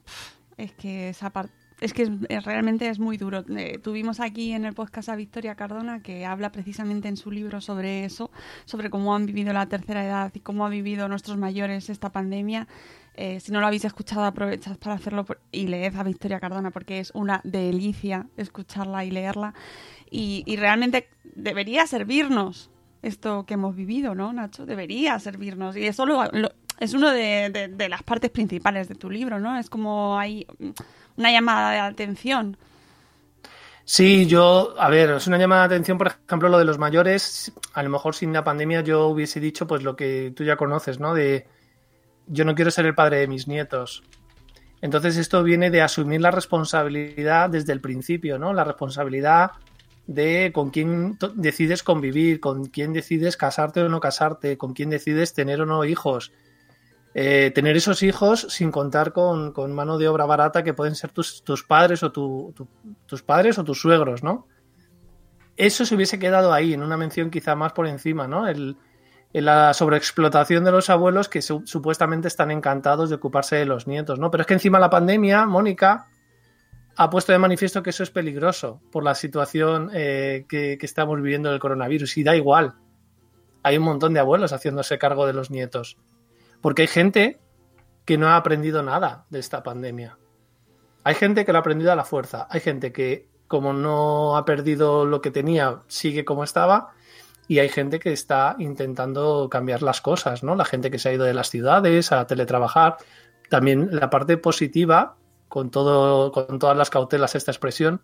es 0.57 0.71
que 0.73 1.09
esa 1.09 1.31
es 1.81 1.93
que 1.93 2.05
realmente 2.45 2.87
es 2.89 2.99
muy 2.99 3.17
duro. 3.17 3.43
Eh, 3.57 3.79
tuvimos 3.79 4.19
aquí 4.19 4.53
en 4.53 4.65
el 4.65 4.73
podcast 4.73 5.09
a 5.09 5.15
Victoria 5.15 5.55
Cardona 5.55 6.03
que 6.03 6.25
habla 6.25 6.51
precisamente 6.51 7.07
en 7.07 7.17
su 7.17 7.31
libro 7.31 7.59
sobre 7.59 8.05
eso, 8.05 8.29
sobre 8.65 8.91
cómo 8.91 9.15
han 9.15 9.25
vivido 9.25 9.51
la 9.51 9.65
tercera 9.65 10.05
edad 10.05 10.31
y 10.35 10.41
cómo 10.41 10.63
han 10.63 10.71
vivido 10.71 11.07
nuestros 11.07 11.37
mayores 11.37 11.89
esta 11.89 12.11
pandemia. 12.11 12.67
Eh, 13.15 13.39
si 13.39 13.51
no 13.51 13.59
lo 13.59 13.67
habéis 13.67 13.83
escuchado, 13.83 14.23
aprovechad 14.23 14.77
para 14.77 14.95
hacerlo 14.95 15.25
y 15.51 15.67
leed 15.67 15.95
a 15.95 16.03
Victoria 16.03 16.39
Cardona 16.39 16.69
porque 16.69 16.99
es 16.99 17.11
una 17.15 17.41
delicia 17.43 18.27
escucharla 18.37 19.03
y 19.03 19.11
leerla. 19.11 19.55
Y, 20.09 20.43
realmente 20.57 21.07
debería 21.35 21.87
servirnos 21.87 22.69
esto 23.01 23.45
que 23.45 23.55
hemos 23.55 23.75
vivido, 23.75 24.13
¿no, 24.13 24.31
Nacho? 24.33 24.65
Debería 24.65 25.17
servirnos. 25.19 25.75
Y 25.75 25.85
eso 25.85 26.05
es 26.81 26.95
uno 26.95 27.11
de, 27.11 27.69
de, 27.71 27.89
las 27.89 28.01
partes 28.01 28.31
principales 28.31 28.89
de 28.89 28.95
tu 28.95 29.07
libro, 29.07 29.39
¿no? 29.39 29.55
Es 29.57 29.69
como 29.69 30.17
hay 30.17 30.47
una 31.15 31.31
llamada 31.31 31.71
de 31.71 31.79
atención. 31.79 32.57
Sí, 33.85 34.25
yo, 34.25 34.73
a 34.79 34.89
ver, 34.89 35.11
es 35.11 35.27
una 35.27 35.37
llamada 35.37 35.67
de 35.67 35.75
atención, 35.75 35.99
por 35.99 36.07
ejemplo, 36.07 36.49
lo 36.49 36.57
de 36.57 36.65
los 36.65 36.79
mayores. 36.79 37.53
A 37.73 37.83
lo 37.83 37.91
mejor 37.91 38.15
sin 38.15 38.33
la 38.33 38.43
pandemia 38.43 38.81
yo 38.81 39.09
hubiese 39.09 39.39
dicho, 39.39 39.67
pues 39.67 39.83
lo 39.83 39.95
que 39.95 40.33
tú 40.35 40.43
ya 40.43 40.55
conoces, 40.55 40.99
¿no? 40.99 41.13
De 41.13 41.45
yo 42.25 42.45
no 42.45 42.55
quiero 42.55 42.71
ser 42.71 42.87
el 42.87 42.95
padre 42.95 43.17
de 43.17 43.27
mis 43.27 43.47
nietos. 43.47 44.01
Entonces 44.81 45.17
esto 45.17 45.43
viene 45.43 45.69
de 45.69 45.83
asumir 45.83 46.19
la 46.19 46.31
responsabilidad 46.31 47.51
desde 47.51 47.73
el 47.73 47.81
principio, 47.81 48.39
¿no? 48.39 48.53
La 48.53 48.63
responsabilidad 48.63 49.51
de 50.07 50.51
con 50.51 50.71
quién 50.71 51.19
decides 51.35 51.83
convivir, 51.83 52.39
con 52.39 52.65
quién 52.65 52.91
decides 52.91 53.37
casarte 53.37 53.81
o 53.81 53.89
no 53.89 53.99
casarte, 53.99 54.57
con 54.57 54.73
quién 54.73 54.89
decides 54.89 55.35
tener 55.35 55.61
o 55.61 55.67
no 55.67 55.85
hijos. 55.85 56.31
Eh, 57.13 57.51
tener 57.53 57.75
esos 57.75 58.03
hijos 58.03 58.47
sin 58.49 58.71
contar 58.71 59.11
con, 59.11 59.53
mano 59.73 59.97
de 59.97 60.07
obra 60.07 60.25
barata 60.25 60.63
que 60.63 60.73
pueden 60.73 60.95
ser 60.95 61.11
tus, 61.11 61.43
padres 61.67 62.03
o 62.03 62.11
tus 62.11 63.23
padres 63.23 63.57
o 63.57 63.63
tus 63.63 63.81
suegros, 63.81 64.23
¿no? 64.23 64.47
Eso 65.57 65.85
se 65.85 65.95
hubiese 65.95 66.19
quedado 66.19 66.53
ahí, 66.53 66.73
en 66.73 66.83
una 66.83 66.97
mención 66.97 67.29
quizá 67.29 67.55
más 67.55 67.73
por 67.73 67.87
encima, 67.87 68.27
¿no? 68.27 68.47
El, 68.47 68.77
la 69.33 69.73
sobreexplotación 69.73 70.63
de 70.63 70.71
los 70.71 70.89
abuelos 70.89 71.29
que 71.29 71.41
supuestamente 71.41 72.27
están 72.27 72.51
encantados 72.51 73.09
de 73.09 73.15
ocuparse 73.15 73.55
de 73.55 73.65
los 73.65 73.87
nietos, 73.87 74.19
¿no? 74.19 74.31
Pero 74.31 74.41
es 74.41 74.47
que 74.47 74.53
encima 74.53 74.79
la 74.79 74.89
pandemia, 74.89 75.45
Mónica, 75.45 76.07
ha 76.97 77.09
puesto 77.09 77.31
de 77.31 77.39
manifiesto 77.39 77.81
que 77.81 77.91
eso 77.91 78.03
es 78.03 78.11
peligroso 78.11 78.81
por 78.91 79.03
la 79.03 79.15
situación 79.15 79.89
eh, 79.93 80.45
que, 80.49 80.77
estamos 80.81 81.21
viviendo 81.21 81.49
del 81.49 81.59
coronavirus. 81.59 82.17
Y 82.17 82.23
da 82.23 82.35
igual. 82.35 82.75
Hay 83.63 83.77
un 83.77 83.83
montón 83.83 84.13
de 84.13 84.19
abuelos 84.19 84.51
haciéndose 84.51 84.97
cargo 84.97 85.25
de 85.25 85.33
los 85.33 85.51
nietos. 85.51 85.97
Porque 86.61 86.83
hay 86.83 86.87
gente 86.87 87.39
que 88.05 88.17
no 88.17 88.27
ha 88.27 88.35
aprendido 88.35 88.83
nada 88.83 89.25
de 89.29 89.39
esta 89.39 89.63
pandemia. 89.63 90.17
Hay 91.03 91.15
gente 91.15 91.45
que 91.45 91.51
lo 91.51 91.57
ha 91.57 91.61
aprendido 91.61 91.91
a 91.91 91.95
la 91.95 92.03
fuerza. 92.03 92.47
Hay 92.49 92.59
gente 92.59 92.91
que, 92.91 93.27
como 93.47 93.73
no 93.73 94.37
ha 94.37 94.45
perdido 94.45 95.05
lo 95.05 95.21
que 95.21 95.31
tenía, 95.31 95.81
sigue 95.87 96.23
como 96.25 96.43
estaba 96.43 96.93
y 97.47 97.59
hay 97.59 97.69
gente 97.69 97.99
que 97.99 98.13
está 98.13 98.55
intentando 98.59 99.49
cambiar 99.49 99.81
las 99.81 99.99
cosas, 99.99 100.43
¿no? 100.43 100.55
La 100.55 100.63
gente 100.65 100.89
que 100.91 100.99
se 100.99 101.09
ha 101.09 101.13
ido 101.13 101.25
de 101.25 101.33
las 101.33 101.49
ciudades 101.49 102.11
a 102.11 102.25
teletrabajar. 102.25 102.97
También 103.49 103.89
la 103.91 104.09
parte 104.09 104.37
positiva, 104.37 105.17
con, 105.49 105.69
todo, 105.69 106.31
con 106.31 106.59
todas 106.59 106.77
las 106.77 106.89
cautelas, 106.89 107.35
esta 107.35 107.51
expresión, 107.51 108.03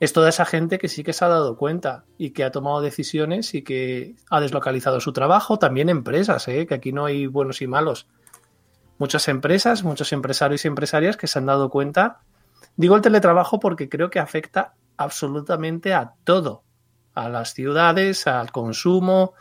es 0.00 0.12
toda 0.12 0.28
esa 0.28 0.44
gente 0.44 0.78
que 0.78 0.88
sí 0.88 1.02
que 1.02 1.12
se 1.12 1.24
ha 1.24 1.28
dado 1.28 1.56
cuenta 1.56 2.04
y 2.16 2.30
que 2.30 2.44
ha 2.44 2.52
tomado 2.52 2.80
decisiones 2.80 3.54
y 3.54 3.62
que 3.62 4.14
ha 4.30 4.40
deslocalizado 4.40 5.00
su 5.00 5.12
trabajo, 5.12 5.58
también 5.58 5.88
empresas, 5.88 6.46
¿eh? 6.48 6.66
que 6.66 6.74
aquí 6.74 6.92
no 6.92 7.06
hay 7.06 7.26
buenos 7.26 7.62
y 7.62 7.66
malos. 7.66 8.06
Muchas 8.98 9.28
empresas, 9.28 9.82
muchos 9.84 10.12
empresarios 10.12 10.64
y 10.64 10.68
empresarias 10.68 11.16
que 11.16 11.26
se 11.26 11.38
han 11.38 11.46
dado 11.46 11.70
cuenta. 11.70 12.20
Digo 12.76 12.96
el 12.96 13.02
teletrabajo 13.02 13.58
porque 13.58 13.88
creo 13.88 14.10
que 14.10 14.18
afecta 14.18 14.74
absolutamente 14.96 15.94
a 15.94 16.14
todo, 16.24 16.62
a 17.14 17.28
las 17.28 17.54
ciudades, 17.54 18.26
al 18.26 18.52
consumo, 18.52 19.34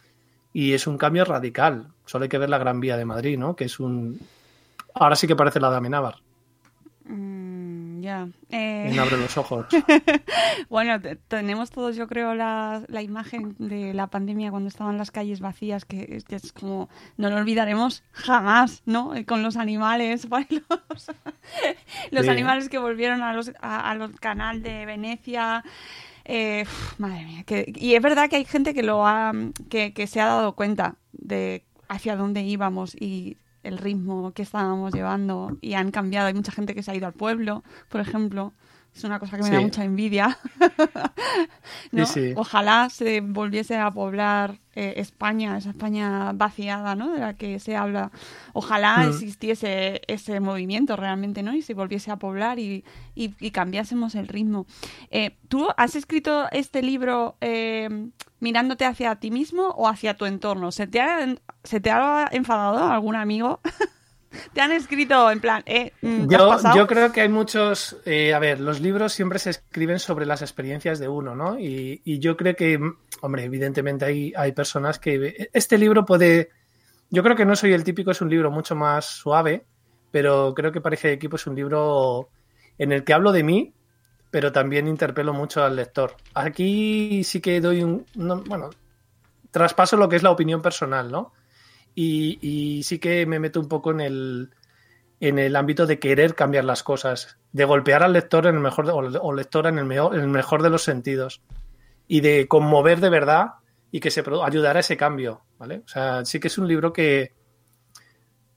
y 0.53 0.73
es 0.73 0.87
un 0.87 0.97
cambio 0.97 1.25
radical. 1.25 1.89
Solo 2.05 2.23
hay 2.23 2.29
que 2.29 2.37
ver 2.37 2.49
la 2.49 2.57
Gran 2.57 2.79
Vía 2.79 2.97
de 2.97 3.05
Madrid, 3.05 3.37
¿no? 3.37 3.55
Que 3.55 3.65
es 3.65 3.79
un... 3.79 4.19
Ahora 4.93 5.15
sí 5.15 5.27
que 5.27 5.35
parece 5.35 5.59
la 5.59 5.69
de 5.69 5.77
Amenábar. 5.77 6.15
Mm, 7.05 7.56
ya. 8.01 8.27
Eh... 8.49 8.95
abre 8.99 9.17
los 9.17 9.37
ojos. 9.37 9.65
bueno, 10.69 10.99
tenemos 11.27 11.71
todos, 11.71 11.95
yo 11.95 12.07
creo, 12.07 12.35
la, 12.35 12.83
la, 12.87 13.01
imagen 13.01 13.55
de 13.59 13.93
la 13.93 14.07
pandemia 14.07 14.51
cuando 14.51 14.69
estaban 14.69 14.97
las 14.97 15.11
calles 15.11 15.39
vacías, 15.39 15.85
que, 15.85 16.21
es 16.29 16.51
como, 16.53 16.89
no 17.17 17.29
lo 17.29 17.37
olvidaremos 17.37 18.03
jamás, 18.11 18.83
¿no? 18.85 19.15
Eh, 19.15 19.25
con 19.25 19.43
los 19.43 19.57
animales, 19.57 20.27
los, 20.49 21.11
los 22.11 22.27
animales 22.27 22.69
que 22.69 22.77
volvieron 22.77 23.21
a 23.21 23.33
los, 23.33 23.51
a, 23.61 23.91
a 23.91 23.95
los 23.95 24.11
canal 24.19 24.61
de 24.61 24.85
Venecia. 24.85 25.63
Eh, 26.25 26.65
madre 26.97 27.25
mía, 27.25 27.45
y 27.75 27.95
es 27.95 28.01
verdad 28.01 28.29
que 28.29 28.35
hay 28.35 28.43
gente 28.43 28.73
que 28.73 28.83
lo 28.83 29.07
ha, 29.07 29.31
que, 29.69 29.93
que 29.93 30.07
se 30.07 30.19
ha 30.19 30.25
dado 30.25 30.55
cuenta 30.55 30.95
de 31.13 31.63
hacia 31.87 32.17
dónde 32.17 32.41
íbamos 32.41 32.95
y 32.99 33.37
el 33.67 33.77
ritmo 33.77 34.31
que 34.31 34.41
estábamos 34.41 34.93
llevando 34.93 35.57
y 35.61 35.73
han 35.73 35.91
cambiado. 35.91 36.27
Hay 36.27 36.33
mucha 36.33 36.51
gente 36.51 36.73
que 36.73 36.83
se 36.83 36.91
ha 36.91 36.95
ido 36.95 37.07
al 37.07 37.13
pueblo, 37.13 37.63
por 37.89 38.01
ejemplo. 38.01 38.53
Es 38.95 39.03
una 39.03 39.19
cosa 39.19 39.37
que 39.37 39.43
me 39.43 39.51
da 39.51 39.61
mucha 39.61 39.83
envidia. 39.83 40.39
Ojalá 42.35 42.89
se 42.89 43.21
volviese 43.21 43.77
a 43.77 43.91
poblar 43.91 44.57
eh, 44.73 44.95
España, 44.97 45.55
esa 45.55 45.69
España 45.69 46.31
vaciada, 46.33 46.95
¿no? 46.95 47.11
De 47.11 47.19
la 47.19 47.35
que 47.35 47.59
se 47.59 47.75
habla. 47.75 48.11
Ojalá 48.53 48.97
mm. 48.97 49.09
existiese 49.09 50.01
ese 50.07 50.39
movimiento 50.39 50.95
realmente, 50.95 51.43
¿no? 51.43 51.53
Y 51.53 51.61
se 51.61 51.75
volviese 51.75 52.09
a 52.09 52.15
poblar 52.15 52.57
y, 52.57 52.83
cambiásemos 53.51 54.15
el 54.15 54.27
ritmo. 54.27 54.65
Eh, 55.11 55.37
¿Tú 55.47 55.67
has 55.77 55.95
escrito 55.95 56.47
este 56.51 56.81
libro 56.81 57.37
eh, 57.39 58.09
mirándote 58.39 58.85
hacia 58.85 59.15
ti 59.15 59.31
mismo 59.31 59.69
o 59.69 59.87
hacia 59.87 60.15
tu 60.15 60.25
entorno? 60.25 60.71
¿Se 60.71 60.87
te 60.87 61.01
ha, 61.01 61.35
¿se 61.63 61.79
te 61.79 61.91
ha 61.91 62.27
enfadado 62.31 62.91
algún 62.91 63.15
amigo? 63.15 63.61
Te 64.53 64.61
han 64.61 64.71
escrito 64.71 65.31
en 65.31 65.39
plan, 65.39 65.63
eh, 65.65 65.93
mm, 66.01 66.29
yo, 66.29 66.57
yo, 66.75 66.85
creo 66.85 67.11
que 67.11 67.21
hay 67.21 67.29
muchos, 67.29 67.97
eh, 68.05 68.33
a 68.33 68.39
ver, 68.39 68.59
los 68.59 68.81
libros 68.81 69.13
siempre 69.13 69.39
se 69.39 69.51
escriben 69.51 69.99
sobre 69.99 70.25
las 70.25 70.41
experiencias 70.41 70.99
de 70.99 71.07
uno, 71.07 71.35
¿no? 71.35 71.57
Y, 71.59 72.01
yo 72.19 72.35
creo 72.35 72.55
que, 72.55 72.79
hombre, 73.21 73.45
evidentemente 73.45 74.05
hay, 74.05 74.33
hay 74.35 74.51
personas 74.51 74.99
que... 74.99 75.49
Este 75.53 75.77
libro 75.77 76.05
puede... 76.05 76.49
Yo 77.09 77.23
creo 77.23 77.35
que 77.35 77.45
no 77.45 77.55
soy 77.55 77.73
el 77.73 77.85
típico, 77.85 78.11
es 78.11 78.21
un 78.21 78.29
libro 78.29 78.51
mucho 78.51 78.75
más 78.75 79.05
suave, 79.05 79.65
pero 80.11 80.53
creo 80.53 80.71
que 80.71 80.81
Pareja 80.81 81.07
de 81.07 81.13
Equipo 81.13 81.37
es 81.37 81.47
un 81.47 81.55
libro 81.55 82.29
en 82.77 82.91
el 82.91 83.03
que 83.03 83.13
hablo 83.13 83.31
de 83.31 83.43
mí, 83.43 83.73
pero 84.37 84.51
también 84.51 84.87
interpelo 84.87 85.33
mucho 85.33 85.63
al 85.63 85.75
lector. 85.75 86.15
Aquí 86.35 87.23
sí 87.23 87.41
que 87.41 87.59
doy 87.59 87.81
un... 87.81 88.05
bueno, 88.45 88.69
traspaso 89.49 89.97
lo 89.97 90.07
que 90.07 90.15
es 90.15 90.21
la 90.21 90.29
opinión 90.29 90.61
personal, 90.61 91.11
¿no? 91.11 91.33
y, 91.95 92.83
sí 92.83 92.99
que 92.99 93.25
me 93.25 93.39
meto 93.39 93.59
un 93.59 93.67
poco 93.67 93.89
en 93.89 93.99
el, 93.99 94.51
en 95.19 95.39
el 95.39 95.55
ámbito 95.55 95.87
de 95.87 95.97
querer 95.97 96.35
cambiar 96.35 96.65
las 96.65 96.83
cosas, 96.83 97.39
de 97.51 97.65
golpear 97.65 98.03
al 98.03 98.13
lector 98.13 98.45
en 98.45 98.53
el 98.53 98.61
mejor 98.61 98.87
o 98.91 99.33
lectora 99.33 99.69
en 99.69 99.79
el, 99.79 99.85
mejor, 99.85 100.13
en 100.13 100.21
el 100.21 100.27
mejor 100.27 100.61
de 100.61 100.69
los 100.69 100.83
sentidos 100.83 101.41
y 102.07 102.21
de 102.21 102.47
conmover 102.47 102.99
de 102.99 103.09
verdad 103.09 103.53
y 103.89 104.01
que 104.01 104.11
se 104.11 104.23
ayudara 104.45 104.77
a 104.77 104.81
ese 104.81 104.97
cambio, 104.97 105.41
¿vale? 105.57 105.81
O 105.83 105.87
sea, 105.87 106.25
sí 106.25 106.39
que 106.39 106.49
es 106.49 106.59
un 106.59 106.67
libro 106.67 106.93
que, 106.93 107.33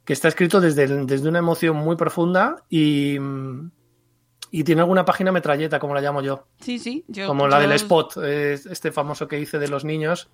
que 0.04 0.12
está 0.12 0.28
escrito 0.28 0.60
desde, 0.60 1.06
desde 1.06 1.26
una 1.26 1.38
emoción 1.38 1.76
muy 1.78 1.96
profunda 1.96 2.64
y, 2.68 3.18
y 4.50 4.64
tiene 4.64 4.80
alguna 4.80 5.04
página 5.04 5.32
metralleta, 5.32 5.78
como 5.78 5.94
la 5.94 6.00
llamo 6.00 6.22
yo. 6.22 6.46
Sí, 6.60 6.78
sí. 6.78 7.04
Yo, 7.08 7.26
como 7.26 7.46
la 7.46 7.60
del 7.60 7.72
spot, 7.72 8.16
este 8.18 8.90
famoso 8.92 9.28
que 9.28 9.38
hice 9.38 9.58
de 9.58 9.68
los 9.68 9.84
niños, 9.84 10.28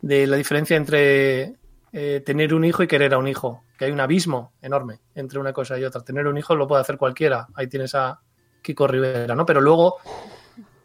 de 0.00 0.26
la 0.26 0.36
diferencia 0.36 0.76
entre 0.76 1.56
eh, 1.92 2.22
tener 2.24 2.52
un 2.52 2.64
hijo 2.64 2.82
y 2.82 2.86
querer 2.86 3.14
a 3.14 3.18
un 3.18 3.26
hijo, 3.26 3.64
que 3.78 3.86
hay 3.86 3.90
un 3.90 4.00
abismo 4.00 4.52
enorme 4.60 5.00
entre 5.14 5.38
una 5.38 5.52
cosa 5.52 5.78
y 5.78 5.84
otra. 5.84 6.02
Tener 6.02 6.26
un 6.26 6.36
hijo 6.36 6.54
lo 6.54 6.66
puede 6.66 6.82
hacer 6.82 6.98
cualquiera, 6.98 7.48
ahí 7.54 7.66
tienes 7.66 7.94
a 7.94 8.20
Kiko 8.60 8.86
Rivera, 8.86 9.34
¿no? 9.34 9.46
Pero 9.46 9.60
luego 9.60 9.96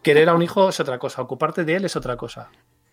querer 0.02 0.30
a 0.30 0.34
un 0.34 0.42
hijo 0.42 0.70
es 0.70 0.80
otra 0.80 0.98
cosa, 1.00 1.22
ocuparte 1.22 1.66
de 1.66 1.76
él 1.76 1.86
es 1.86 1.96
otra 1.96 2.16
cosa. 2.16 2.50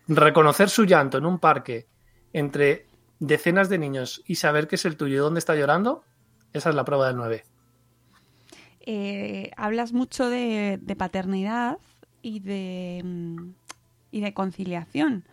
Reconocer 0.07 0.69
su 0.69 0.85
llanto 0.85 1.17
en 1.17 1.25
un 1.25 1.39
parque 1.39 1.87
entre 2.33 2.87
decenas 3.19 3.69
de 3.69 3.77
niños 3.77 4.21
y 4.25 4.35
saber 4.35 4.67
que 4.67 4.75
es 4.75 4.85
el 4.85 4.97
tuyo 4.97 5.15
y 5.15 5.19
dónde 5.19 5.39
está 5.39 5.55
llorando, 5.55 6.03
esa 6.51 6.69
es 6.69 6.75
la 6.75 6.83
prueba 6.83 7.07
del 7.07 7.15
9. 7.15 7.45
Eh, 8.85 9.51
hablas 9.57 9.93
mucho 9.93 10.29
de, 10.29 10.79
paternidad 10.97 11.77
y 12.21 12.39
de, 12.39 13.01
mm, 13.03 13.49
y 14.11 14.21
de 14.21 14.33
conciliación. 14.33 15.23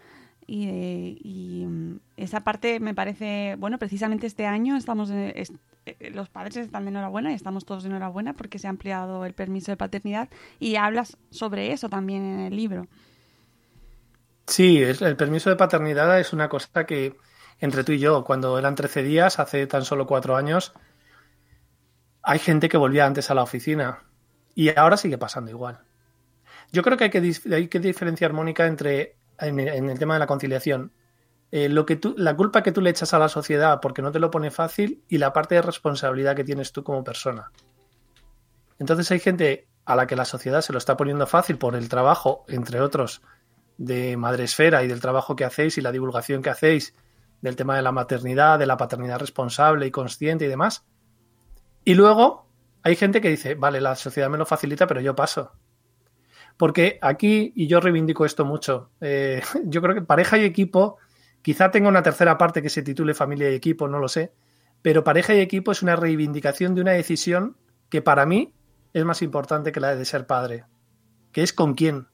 Y, 0.46 0.66
de- 0.66 1.18
y, 1.22 1.64
mm, 1.66 2.00
esa 2.16 2.40
parte 2.40 2.80
me 2.80 2.94
parece, 2.94 3.56
bueno, 3.58 3.78
precisamente 3.78 4.26
este 4.26 4.46
año 4.46 4.76
estamos, 4.76 5.10
es- 5.10 5.52
eh, 5.86 6.10
los 6.10 6.28
padres 6.28 6.56
están 6.56 6.84
de 6.84 6.90
enhorabuena 6.90 7.32
y 7.32 7.34
estamos 7.34 7.64
todos 7.64 7.82
de 7.82 7.90
enhorabuena 7.90 8.34
porque 8.34 8.58
se 8.58 8.66
ha 8.66 8.70
ampliado 8.70 9.24
el 9.24 9.34
permiso 9.34 9.72
de 9.72 9.76
paternidad 9.76 10.28
y 10.58 10.76
hablas 10.76 11.16
sobre 11.30 11.72
eso 11.72 11.88
también 11.88 12.22
en 12.24 12.40
el 12.40 12.56
libro. 12.56 12.86
Sí, 14.46 14.78
el, 14.82 15.02
el 15.02 15.16
permiso 15.16 15.50
de 15.50 15.56
paternidad 15.56 16.18
es 16.18 16.32
una 16.32 16.48
cosa 16.48 16.86
que 16.86 17.14
entre 17.60 17.84
tú 17.84 17.92
y 17.92 17.98
yo, 17.98 18.24
cuando 18.24 18.58
eran 18.58 18.74
13 18.74 19.02
días, 19.02 19.38
hace 19.38 19.66
tan 19.66 19.84
solo 19.84 20.06
cuatro 20.06 20.36
años, 20.36 20.72
hay 22.30 22.38
gente 22.38 22.68
que 22.68 22.76
volvía 22.76 23.06
antes 23.06 23.30
a 23.30 23.34
la 23.34 23.42
oficina 23.42 24.04
y 24.54 24.76
ahora 24.78 24.98
sigue 24.98 25.16
pasando 25.16 25.50
igual. 25.50 25.80
Yo 26.72 26.82
creo 26.82 26.98
que 26.98 27.04
hay 27.04 27.10
que, 27.10 27.32
hay 27.54 27.68
que 27.68 27.80
diferenciar, 27.80 28.34
Mónica, 28.34 28.66
entre 28.66 29.16
en, 29.40 29.58
el- 29.60 29.68
en 29.68 29.88
el 29.88 29.98
tema 29.98 30.12
de 30.12 30.20
la 30.20 30.26
conciliación, 30.26 30.92
eh, 31.50 31.70
lo 31.70 31.86
que 31.86 31.96
tú, 31.96 32.14
la 32.18 32.36
culpa 32.36 32.62
que 32.62 32.70
tú 32.72 32.82
le 32.82 32.90
echas 32.90 33.14
a 33.14 33.18
la 33.18 33.30
sociedad 33.30 33.80
porque 33.80 34.02
no 34.02 34.12
te 34.12 34.18
lo 34.18 34.30
pone 34.30 34.50
fácil 34.50 35.02
y 35.08 35.16
la 35.16 35.32
parte 35.32 35.54
de 35.54 35.62
responsabilidad 35.62 36.36
que 36.36 36.44
tienes 36.44 36.70
tú 36.72 36.84
como 36.84 37.02
persona. 37.02 37.50
Entonces 38.78 39.10
hay 39.10 39.20
gente 39.20 39.66
a 39.86 39.96
la 39.96 40.06
que 40.06 40.16
la 40.16 40.26
sociedad 40.26 40.60
se 40.60 40.72
lo 40.72 40.78
está 40.78 40.98
poniendo 40.98 41.26
fácil 41.26 41.56
por 41.56 41.74
el 41.74 41.88
trabajo, 41.88 42.44
entre 42.48 42.82
otros, 42.82 43.22
de 43.78 44.18
Madresfera 44.18 44.84
y 44.84 44.88
del 44.88 45.00
trabajo 45.00 45.34
que 45.34 45.46
hacéis 45.46 45.78
y 45.78 45.80
la 45.80 45.92
divulgación 45.92 46.42
que 46.42 46.50
hacéis 46.50 46.94
del 47.40 47.56
tema 47.56 47.74
de 47.76 47.82
la 47.82 47.92
maternidad, 47.92 48.58
de 48.58 48.66
la 48.66 48.76
paternidad 48.76 49.18
responsable 49.18 49.86
y 49.86 49.90
consciente 49.90 50.44
y 50.44 50.48
demás. 50.48 50.84
Y 51.88 51.94
luego 51.94 52.44
hay 52.82 52.96
gente 52.96 53.22
que 53.22 53.30
dice, 53.30 53.54
vale, 53.54 53.80
la 53.80 53.96
sociedad 53.96 54.28
me 54.28 54.36
lo 54.36 54.44
facilita, 54.44 54.86
pero 54.86 55.00
yo 55.00 55.16
paso. 55.16 55.52
Porque 56.58 56.98
aquí, 57.00 57.50
y 57.56 57.66
yo 57.66 57.80
reivindico 57.80 58.26
esto 58.26 58.44
mucho, 58.44 58.90
eh, 59.00 59.40
yo 59.64 59.80
creo 59.80 59.94
que 59.94 60.02
pareja 60.02 60.36
y 60.36 60.44
equipo, 60.44 60.98
quizá 61.40 61.70
tenga 61.70 61.88
una 61.88 62.02
tercera 62.02 62.36
parte 62.36 62.60
que 62.60 62.68
se 62.68 62.82
titule 62.82 63.14
familia 63.14 63.50
y 63.50 63.54
equipo, 63.54 63.88
no 63.88 64.00
lo 64.00 64.08
sé, 64.08 64.34
pero 64.82 65.02
pareja 65.02 65.32
y 65.32 65.40
equipo 65.40 65.72
es 65.72 65.80
una 65.80 65.96
reivindicación 65.96 66.74
de 66.74 66.82
una 66.82 66.92
decisión 66.92 67.56
que 67.88 68.02
para 68.02 68.26
mí 68.26 68.52
es 68.92 69.06
más 69.06 69.22
importante 69.22 69.72
que 69.72 69.80
la 69.80 69.96
de 69.96 70.04
ser 70.04 70.26
padre, 70.26 70.66
que 71.32 71.42
es 71.42 71.54
con 71.54 71.72
quién. 71.72 72.06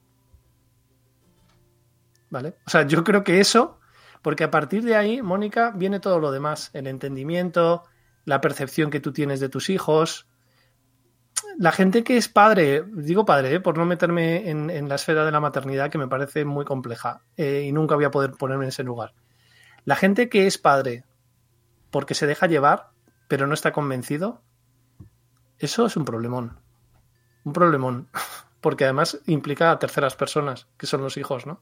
¿Vale? 2.30 2.54
O 2.64 2.70
sea, 2.70 2.86
yo 2.86 3.02
creo 3.02 3.24
que 3.24 3.40
eso, 3.40 3.80
porque 4.22 4.44
a 4.44 4.52
partir 4.52 4.84
de 4.84 4.94
ahí, 4.94 5.20
Mónica, 5.20 5.72
viene 5.74 5.98
todo 5.98 6.20
lo 6.20 6.30
demás, 6.30 6.70
el 6.74 6.86
entendimiento, 6.86 7.82
la 8.24 8.40
percepción 8.40 8.90
que 8.90 9.00
tú 9.00 9.12
tienes 9.12 9.40
de 9.40 9.48
tus 9.48 9.70
hijos. 9.70 10.26
La 11.58 11.72
gente 11.72 12.02
que 12.02 12.16
es 12.16 12.28
padre, 12.28 12.84
digo 12.92 13.24
padre, 13.24 13.54
¿eh? 13.54 13.60
por 13.60 13.78
no 13.78 13.84
meterme 13.84 14.50
en, 14.50 14.88
la 14.88 14.94
esfera 14.96 15.24
de 15.24 15.32
la 15.32 15.40
maternidad, 15.40 15.90
que 15.90 15.98
me 15.98 16.08
parece 16.08 16.44
muy 16.44 16.64
compleja 16.64 17.22
eh, 17.36 17.64
y 17.66 17.72
nunca 17.72 17.94
voy 17.94 18.04
a 18.04 18.10
poder 18.10 18.32
ponerme 18.32 18.64
en 18.64 18.70
ese 18.70 18.82
lugar. 18.82 19.14
La 19.84 19.96
gente 19.96 20.28
que 20.28 20.46
es 20.46 20.58
padre 20.58 21.04
porque 21.90 22.14
se 22.14 22.26
deja 22.26 22.46
llevar, 22.46 22.90
pero 23.28 23.46
no 23.46 23.54
está 23.54 23.72
convencido, 23.72 24.42
eso 25.58 25.86
es 25.86 25.96
un 25.96 26.04
problemón. 26.04 26.58
Un 27.44 27.52
problemón. 27.52 28.08
Porque 28.60 28.84
además 28.84 29.20
implica 29.26 29.70
a 29.70 29.78
terceras 29.78 30.16
personas, 30.16 30.66
que 30.78 30.86
son 30.86 31.02
los 31.02 31.16
hijos, 31.18 31.46
¿no? 31.46 31.60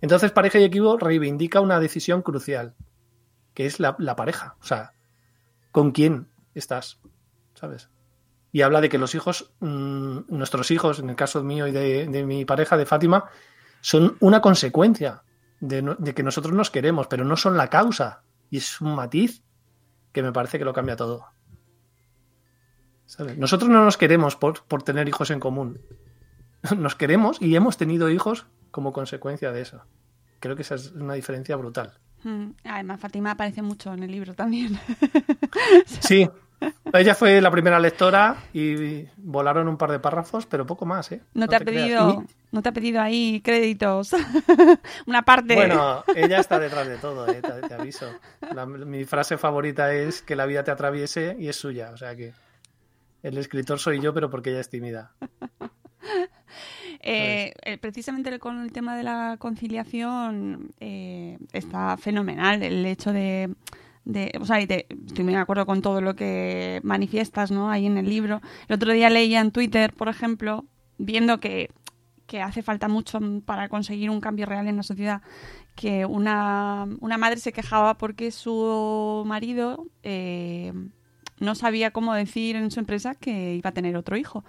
Entonces, 0.00 0.32
pareja 0.32 0.58
y 0.58 0.64
equipo 0.64 0.96
reivindica 0.96 1.60
una 1.60 1.78
decisión 1.78 2.22
crucial, 2.22 2.74
que 3.54 3.66
es 3.66 3.78
la, 3.78 3.94
la 3.98 4.16
pareja. 4.16 4.56
O 4.60 4.64
sea, 4.64 4.94
¿con 5.72 5.90
quién 5.90 6.28
estás? 6.54 7.00
¿Sabes? 7.54 7.90
Y 8.52 8.62
habla 8.62 8.80
de 8.80 8.88
que 8.88 8.98
los 8.98 9.14
hijos, 9.14 9.52
mmm, 9.60 10.20
nuestros 10.28 10.70
hijos, 10.70 11.00
en 11.00 11.10
el 11.10 11.16
caso 11.16 11.42
mío 11.42 11.66
y 11.66 11.72
de, 11.72 12.06
de 12.06 12.24
mi 12.24 12.44
pareja, 12.44 12.76
de 12.76 12.86
Fátima, 12.86 13.24
son 13.80 14.16
una 14.20 14.40
consecuencia 14.40 15.24
de, 15.60 15.96
de 15.98 16.14
que 16.14 16.22
nosotros 16.22 16.54
nos 16.54 16.70
queremos, 16.70 17.06
pero 17.08 17.24
no 17.24 17.36
son 17.36 17.56
la 17.56 17.68
causa. 17.68 18.22
Y 18.50 18.58
es 18.58 18.80
un 18.80 18.94
matiz 18.94 19.42
que 20.12 20.22
me 20.22 20.32
parece 20.32 20.58
que 20.58 20.64
lo 20.64 20.74
cambia 20.74 20.96
todo. 20.96 21.26
¿Sabes? 23.06 23.36
Nosotros 23.38 23.70
no 23.70 23.84
nos 23.84 23.96
queremos 23.96 24.36
por, 24.36 24.62
por 24.64 24.82
tener 24.82 25.08
hijos 25.08 25.30
en 25.30 25.40
común. 25.40 25.80
Nos 26.76 26.94
queremos 26.94 27.42
y 27.42 27.56
hemos 27.56 27.76
tenido 27.76 28.08
hijos 28.08 28.46
como 28.70 28.92
consecuencia 28.92 29.52
de 29.52 29.62
eso. 29.62 29.84
Creo 30.40 30.56
que 30.56 30.62
esa 30.62 30.76
es 30.76 30.92
una 30.92 31.14
diferencia 31.14 31.56
brutal. 31.56 31.98
Mm, 32.24 32.50
Además, 32.64 33.00
Fátima 33.00 33.32
aparece 33.32 33.62
mucho 33.62 33.92
en 33.94 34.02
el 34.02 34.10
libro 34.10 34.34
también. 34.34 34.78
Sí, 36.00 36.28
ella 36.92 37.14
fue 37.16 37.40
la 37.40 37.50
primera 37.50 37.80
lectora 37.80 38.36
y 38.52 39.04
volaron 39.16 39.66
un 39.66 39.76
par 39.76 39.90
de 39.90 39.98
párrafos, 39.98 40.46
pero 40.46 40.64
poco 40.64 40.86
más, 40.86 41.10
¿eh? 41.10 41.20
No 41.34 41.48
te 41.48 41.56
ha 41.56 41.60
pedido, 41.60 42.24
no 42.52 42.62
te 42.62 42.68
ha 42.68 42.72
pedido 42.72 43.00
ahí 43.00 43.40
créditos. 43.44 44.12
Una 45.06 45.22
parte. 45.22 45.54
Bueno, 45.56 46.04
ella 46.14 46.38
está 46.38 46.60
detrás 46.60 46.86
de 46.86 46.98
todo, 46.98 47.26
¿eh? 47.28 47.42
te, 47.42 47.66
te 47.68 47.74
aviso. 47.74 48.06
La- 48.54 48.66
mi 48.66 49.04
frase 49.04 49.36
favorita 49.38 49.92
es 49.92 50.22
que 50.22 50.36
la 50.36 50.46
vida 50.46 50.62
te 50.62 50.70
atraviese 50.70 51.34
y 51.38 51.48
es 51.48 51.56
suya, 51.56 51.90
o 51.92 51.96
sea 51.96 52.14
que 52.14 52.32
el 53.24 53.36
escritor 53.38 53.80
soy 53.80 54.00
yo, 54.00 54.14
pero 54.14 54.30
porque 54.30 54.50
ella 54.50 54.60
es 54.60 54.68
tímida. 54.70 55.12
Eh, 57.04 57.52
eh, 57.64 57.78
precisamente 57.78 58.38
con 58.38 58.62
el 58.62 58.70
tema 58.70 58.96
de 58.96 59.02
la 59.02 59.36
conciliación 59.38 60.72
eh, 60.78 61.36
está 61.52 61.96
fenomenal 61.96 62.62
el 62.62 62.86
hecho 62.86 63.12
de, 63.12 63.52
o 64.40 64.44
sea, 64.44 64.60
estoy 64.60 65.24
muy 65.24 65.32
de 65.32 65.40
acuerdo 65.40 65.66
con 65.66 65.82
todo 65.82 66.00
lo 66.00 66.14
que 66.14 66.80
manifiestas, 66.84 67.50
¿no? 67.50 67.70
Ahí 67.70 67.86
en 67.86 67.98
el 67.98 68.08
libro. 68.08 68.40
El 68.68 68.76
otro 68.76 68.92
día 68.92 69.10
leía 69.10 69.40
en 69.40 69.50
Twitter, 69.50 69.92
por 69.92 70.08
ejemplo, 70.08 70.64
viendo 70.98 71.40
que, 71.40 71.70
que 72.28 72.40
hace 72.40 72.62
falta 72.62 72.86
mucho 72.86 73.18
para 73.44 73.68
conseguir 73.68 74.08
un 74.08 74.20
cambio 74.20 74.46
real 74.46 74.68
en 74.68 74.76
la 74.76 74.84
sociedad, 74.84 75.22
que 75.74 76.06
una, 76.06 76.86
una 77.00 77.18
madre 77.18 77.38
se 77.38 77.52
quejaba 77.52 77.98
porque 77.98 78.30
su 78.30 79.24
marido 79.26 79.86
eh, 80.04 80.72
no 81.40 81.54
sabía 81.56 81.90
cómo 81.90 82.14
decir 82.14 82.54
en 82.54 82.70
su 82.70 82.78
empresa 82.78 83.16
que 83.16 83.54
iba 83.54 83.70
a 83.70 83.74
tener 83.74 83.96
otro 83.96 84.16
hijo 84.16 84.44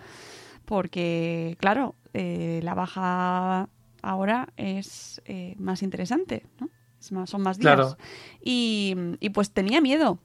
porque, 0.66 1.58
claro, 1.60 1.96
eh, 2.14 2.60
la 2.64 2.74
baja 2.74 3.70
ahora 4.02 4.50
es 4.58 5.22
eh, 5.26 5.56
más 5.60 5.82
interesante, 5.84 6.46
¿no? 6.60 6.70
Es 7.00 7.12
más- 7.12 7.30
son 7.30 7.42
más 7.42 7.58
días. 7.58 7.76
Claro. 7.76 7.98
Y, 8.42 8.96
y 9.20 9.30
pues 9.32 9.52
tenía 9.52 9.82
miedo 9.82 10.20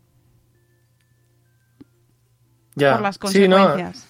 Ya. 2.77 2.93
por 2.95 3.03
las 3.03 3.19
Sí, 3.27 3.49
no, 3.49 3.57
consecuencias. 3.57 4.09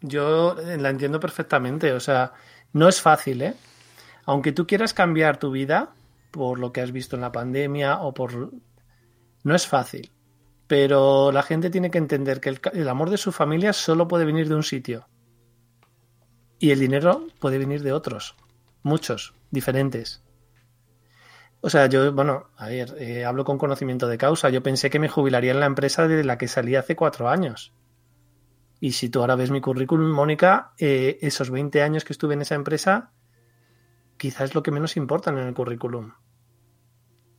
Yo 0.00 0.56
la 0.78 0.90
entiendo 0.90 1.20
perfectamente. 1.20 1.92
O 1.92 2.00
sea, 2.00 2.32
no 2.72 2.88
es 2.88 3.00
fácil, 3.00 3.42
¿eh? 3.42 3.54
Aunque 4.24 4.52
tú 4.52 4.66
quieras 4.66 4.94
cambiar 4.94 5.36
tu 5.38 5.50
vida 5.50 5.90
por 6.30 6.58
lo 6.58 6.72
que 6.72 6.80
has 6.80 6.92
visto 6.92 7.16
en 7.16 7.22
la 7.22 7.32
pandemia 7.32 8.00
o 8.00 8.12
por... 8.14 8.52
No 9.42 9.54
es 9.54 9.66
fácil. 9.66 10.10
Pero 10.66 11.32
la 11.32 11.42
gente 11.42 11.70
tiene 11.70 11.90
que 11.90 11.98
entender 11.98 12.40
que 12.40 12.56
el 12.72 12.88
amor 12.88 13.10
de 13.10 13.16
su 13.18 13.32
familia 13.32 13.72
solo 13.72 14.06
puede 14.08 14.24
venir 14.24 14.48
de 14.48 14.54
un 14.54 14.62
sitio. 14.62 15.08
Y 16.60 16.70
el 16.70 16.78
dinero 16.78 17.26
puede 17.40 17.58
venir 17.58 17.82
de 17.82 17.92
otros. 17.92 18.36
Muchos, 18.82 19.34
diferentes. 19.50 20.22
O 21.62 21.70
sea, 21.70 21.86
yo, 21.86 22.12
bueno, 22.12 22.50
a 22.56 22.68
ver, 22.68 22.94
eh, 22.98 23.24
hablo 23.24 23.44
con 23.44 23.56
conocimiento 23.56 24.06
de 24.06 24.18
causa. 24.18 24.50
Yo 24.50 24.62
pensé 24.62 24.90
que 24.90 24.98
me 24.98 25.08
jubilaría 25.08 25.52
en 25.52 25.60
la 25.60 25.66
empresa 25.66 26.06
de 26.06 26.22
la 26.22 26.36
que 26.36 26.48
salí 26.48 26.76
hace 26.76 26.96
cuatro 26.96 27.30
años. 27.30 27.72
Y 28.78 28.92
si 28.92 29.08
tú 29.08 29.20
ahora 29.20 29.36
ves 29.36 29.50
mi 29.50 29.62
currículum, 29.62 30.10
Mónica, 30.10 30.72
eh, 30.78 31.18
esos 31.22 31.50
20 31.50 31.82
años 31.82 32.04
que 32.04 32.12
estuve 32.12 32.34
en 32.34 32.42
esa 32.42 32.56
empresa, 32.56 33.10
quizás 34.18 34.50
es 34.50 34.54
lo 34.54 34.62
que 34.62 34.70
menos 34.70 34.98
importan 34.98 35.38
en 35.38 35.46
el 35.46 35.54
currículum. 35.54 36.12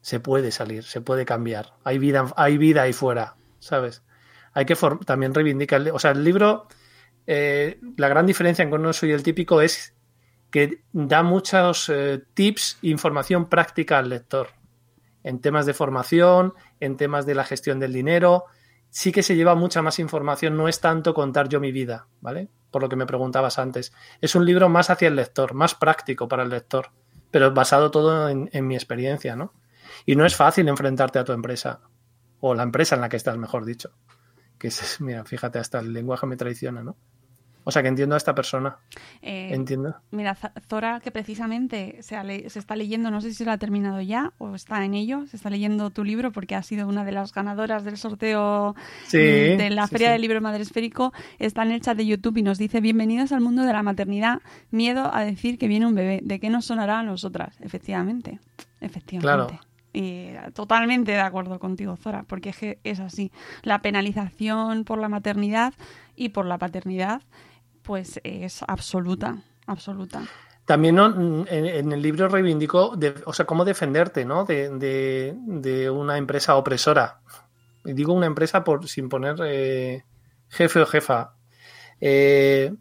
Se 0.02 0.20
puede 0.20 0.52
salir, 0.52 0.84
se 0.84 1.02
puede 1.02 1.26
cambiar. 1.26 1.74
Hay 1.84 2.00
vida, 2.00 2.26
hay 2.36 2.58
vida 2.58 2.82
ahí 2.82 2.94
fuera, 2.94 3.36
¿sabes? 3.60 4.04
Hay 4.54 4.66
que 4.66 4.76
también 5.06 5.36
reivindicar. 5.36 5.88
O 5.92 6.00
sea, 6.00 6.12
el 6.12 6.24
libro, 6.24 6.68
eh, 7.28 7.80
la 7.98 8.08
gran 8.08 8.26
diferencia 8.26 8.64
en 8.64 8.72
que 8.72 8.80
no 8.80 8.94
soy 8.94 9.12
el 9.12 9.24
típico 9.24 9.62
es 9.62 9.96
que 10.50 10.84
da 10.92 11.24
muchos 11.24 11.90
eh, 11.90 12.24
tips 12.34 12.80
e 12.84 12.90
información 12.90 13.48
práctica 13.48 13.98
al 13.98 14.10
lector. 14.10 14.50
En 15.24 15.40
temas 15.40 15.66
de 15.66 15.74
formación, 15.74 16.54
en 16.80 16.98
temas 16.98 17.26
de 17.26 17.36
la 17.36 17.46
gestión 17.46 17.80
del 17.80 17.94
dinero, 17.94 18.46
sí 18.90 19.12
que 19.12 19.24
se 19.24 19.36
lleva 19.36 19.56
mucha 19.56 19.82
más 19.82 20.00
información, 20.00 20.58
no 20.58 20.68
es 20.68 20.82
tanto 20.82 21.14
contar 21.14 21.48
yo 21.48 21.60
mi 21.60 21.72
vida, 21.72 22.08
¿vale? 22.20 22.50
Por 22.70 22.82
lo 22.82 22.90
que 22.90 22.96
me 22.96 23.06
preguntabas 23.06 23.60
antes. 23.60 23.94
Es 24.20 24.36
un 24.36 24.46
libro 24.46 24.68
más 24.68 24.90
hacia 24.90 25.08
el 25.08 25.16
lector, 25.16 25.54
más 25.54 25.76
práctico 25.76 26.28
para 26.28 26.44
el 26.44 26.50
lector, 26.50 26.90
pero 27.30 27.54
basado 27.54 27.92
todo 27.92 28.28
en, 28.28 28.50
en 28.52 28.68
mi 28.68 28.76
experiencia, 28.76 29.36
¿no? 29.36 29.54
Y 30.06 30.16
no 30.16 30.26
es 30.26 30.36
fácil 30.36 30.68
enfrentarte 30.68 31.20
a 31.20 31.24
tu 31.24 31.32
empresa, 31.32 31.82
o 32.40 32.56
la 32.56 32.64
empresa 32.64 32.96
en 32.96 33.02
la 33.02 33.10
que 33.10 33.18
estás, 33.18 33.38
mejor 33.38 33.66
dicho. 33.66 33.92
Que 34.62 34.68
es, 34.68 35.02
mira, 35.02 35.26
fíjate, 35.26 35.58
hasta 35.58 35.80
el 35.80 35.92
lenguaje 35.92 36.28
me 36.28 36.38
traiciona, 36.38 36.84
¿no? 36.84 36.96
O 37.64 37.72
sea, 37.72 37.82
que 37.82 37.90
entiendo 37.90 38.16
a 38.16 38.18
esta 38.18 38.34
persona. 38.34 38.78
Eh, 39.22 39.50
Entiendo. 39.54 39.96
Mira, 40.10 40.36
Zora, 40.68 41.00
que 41.00 41.12
precisamente 41.12 41.98
se, 42.02 42.50
se 42.50 42.60
está 42.60 42.76
leyendo, 42.76 43.12
no 43.12 43.22
sé 43.22 43.34
si 43.34 43.46
lo 43.46 43.52
ha 43.52 43.58
terminado 43.58 44.02
ya 44.02 44.34
o 44.40 44.56
está 44.56 44.84
en 44.84 44.96
ello, 44.96 45.28
se 45.28 45.38
está 45.38 45.52
leyendo 45.52 45.92
tu 45.92 46.04
libro 46.04 46.32
porque 46.32 46.56
ha 46.56 46.64
sido 46.64 46.88
una 46.88 47.06
de 47.06 47.12
las 47.12 47.34
ganadoras 47.34 47.84
del 47.84 47.98
sorteo 47.98 48.76
Sí, 49.06 49.18
mm, 49.18 49.58
de 49.58 49.70
la 49.70 49.88
Feria 49.88 50.08
sí. 50.08 50.14
del 50.14 50.22
Libro 50.22 50.42
Madre 50.42 50.64
Esférico. 50.64 51.14
Está 51.38 51.62
en 51.62 51.72
el 51.72 51.82
chat 51.82 51.96
de 51.96 52.08
YouTube 52.08 52.38
y 52.38 52.42
nos 52.44 52.58
dice, 52.58 52.82
bienvenidos 52.82 53.32
al 53.32 53.42
mundo 53.42 53.64
de 53.64 53.74
la 53.74 53.84
maternidad, 53.84 54.42
miedo 54.72 55.14
a 55.14 55.24
decir 55.24 55.60
que 55.60 55.68
viene 55.68 55.86
un 55.86 55.94
bebé, 55.94 56.20
¿de 56.24 56.40
qué 56.40 56.50
nos 56.50 56.66
sonará 56.66 57.00
a 57.00 57.04
nosotras? 57.04 57.56
Efectivamente, 57.62 58.40
efectivamente. 58.80 59.22
Claro. 59.22 59.71
Y 59.94 60.30
totalmente 60.54 61.12
de 61.12 61.20
acuerdo 61.20 61.60
contigo, 61.60 61.98
Zora, 61.98 62.24
porque 62.24 62.50
es 62.50 62.58
que 62.58 62.80
es 62.84 63.00
así. 63.00 63.32
La 63.64 63.82
penalización 63.82 64.86
por 64.86 65.00
la 65.00 65.10
maternidad 65.10 65.74
y 66.16 66.30
por 66.30 66.46
la 66.46 66.58
paternidad, 66.58 67.22
pues 67.82 68.22
es 68.24 68.64
absoluta, 68.68 69.44
absoluta. 69.68 70.24
También 70.66 70.98
en, 71.00 71.92
el 71.92 72.02
libro 72.02 72.30
reivindico, 72.30 72.98
o 73.26 73.34
sea, 73.34 73.46
cómo 73.46 73.66
defenderte, 73.66 74.24
¿no? 74.24 74.46
De, 74.46 74.70
de- 74.70 75.90
una 75.90 76.18
empresa 76.18 76.56
opresora. 76.56 77.20
Digo 77.84 78.14
una 78.14 78.28
empresa 78.28 78.64
por 78.64 78.88
sin 78.88 79.10
poner 79.10 79.36
eh, 79.44 80.06
jefe 80.50 80.80
o 80.82 80.86
jefa. 80.86 81.34
Eh, 82.00 82.72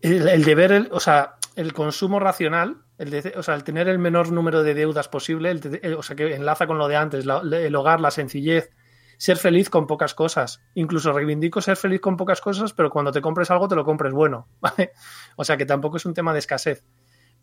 el, 0.00 0.28
el 0.28 0.44
deber, 0.44 0.72
el- 0.72 0.88
o 0.92 1.00
sea, 1.00 1.36
el 1.56 1.72
consumo 1.72 2.20
racional, 2.20 2.83
el 2.98 3.64
tener 3.64 3.88
el 3.88 3.98
menor 3.98 4.30
número 4.30 4.62
de 4.62 4.74
deudas 4.74 5.08
posible, 5.08 5.50
el 5.50 5.94
o 5.94 6.02
sea, 6.02 6.16
que 6.16 6.34
enlaza 6.34 6.66
con 6.66 6.78
lo 6.78 6.88
de 6.88 6.96
antes, 6.96 7.24
el 7.26 7.76
hogar, 7.76 8.00
la 8.00 8.10
sencillez, 8.10 8.70
ser 9.18 9.36
feliz 9.36 9.70
con 9.70 9.86
pocas 9.86 10.14
cosas. 10.14 10.62
Incluso 10.74 11.12
reivindico 11.12 11.60
ser 11.60 11.76
feliz 11.76 12.00
con 12.00 12.16
pocas 12.16 12.40
cosas, 12.40 12.72
pero 12.72 12.90
cuando 12.90 13.12
te 13.12 13.20
compres 13.20 13.50
algo 13.50 13.68
te 13.68 13.74
lo 13.74 13.84
compres 13.84 14.12
bueno, 14.12 14.48
¿vale? 14.60 14.92
O 15.36 15.44
sea, 15.44 15.56
que 15.56 15.66
tampoco 15.66 15.96
es 15.96 16.06
un 16.06 16.14
tema 16.14 16.32
de 16.32 16.38
escasez. 16.38 16.84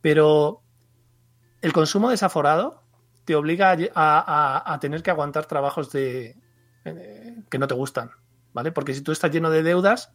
Pero 0.01 0.61
el 1.61 1.73
consumo 1.73 2.09
desaforado 2.09 2.81
te 3.25 3.35
obliga 3.35 3.77
a 3.93 4.77
tener 4.81 5.03
que 5.03 5.11
aguantar 5.11 5.45
trabajos 5.45 5.91
de, 5.91 6.35
eh, 6.85 7.43
que 7.49 7.59
no 7.59 7.67
te 7.67 7.75
gustan, 7.75 8.11
¿vale? 8.53 8.71
Porque 8.71 8.93
si 8.93 9.01
tú 9.01 9.11
estás 9.11 9.31
lleno 9.31 9.49
de 9.49 9.63
deudas, 9.63 10.11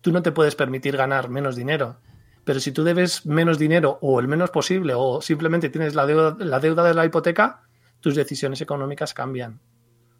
tú 0.00 0.12
no 0.12 0.22
te 0.22 0.32
puedes 0.32 0.56
permitir 0.56 0.96
ganar 0.96 1.28
menos 1.28 1.54
dinero. 1.56 2.00
Pero 2.46 2.60
si 2.60 2.70
tú 2.70 2.84
debes 2.84 3.26
menos 3.26 3.58
dinero 3.58 3.98
o 4.02 4.20
el 4.20 4.28
menos 4.28 4.50
posible 4.50 4.94
o 4.96 5.20
simplemente 5.20 5.68
tienes 5.68 5.96
la 5.96 6.06
deuda, 6.06 6.36
la 6.38 6.60
deuda 6.60 6.84
de 6.84 6.94
la 6.94 7.04
hipoteca, 7.04 7.62
tus 7.98 8.14
decisiones 8.14 8.60
económicas 8.60 9.14
cambian. 9.14 9.60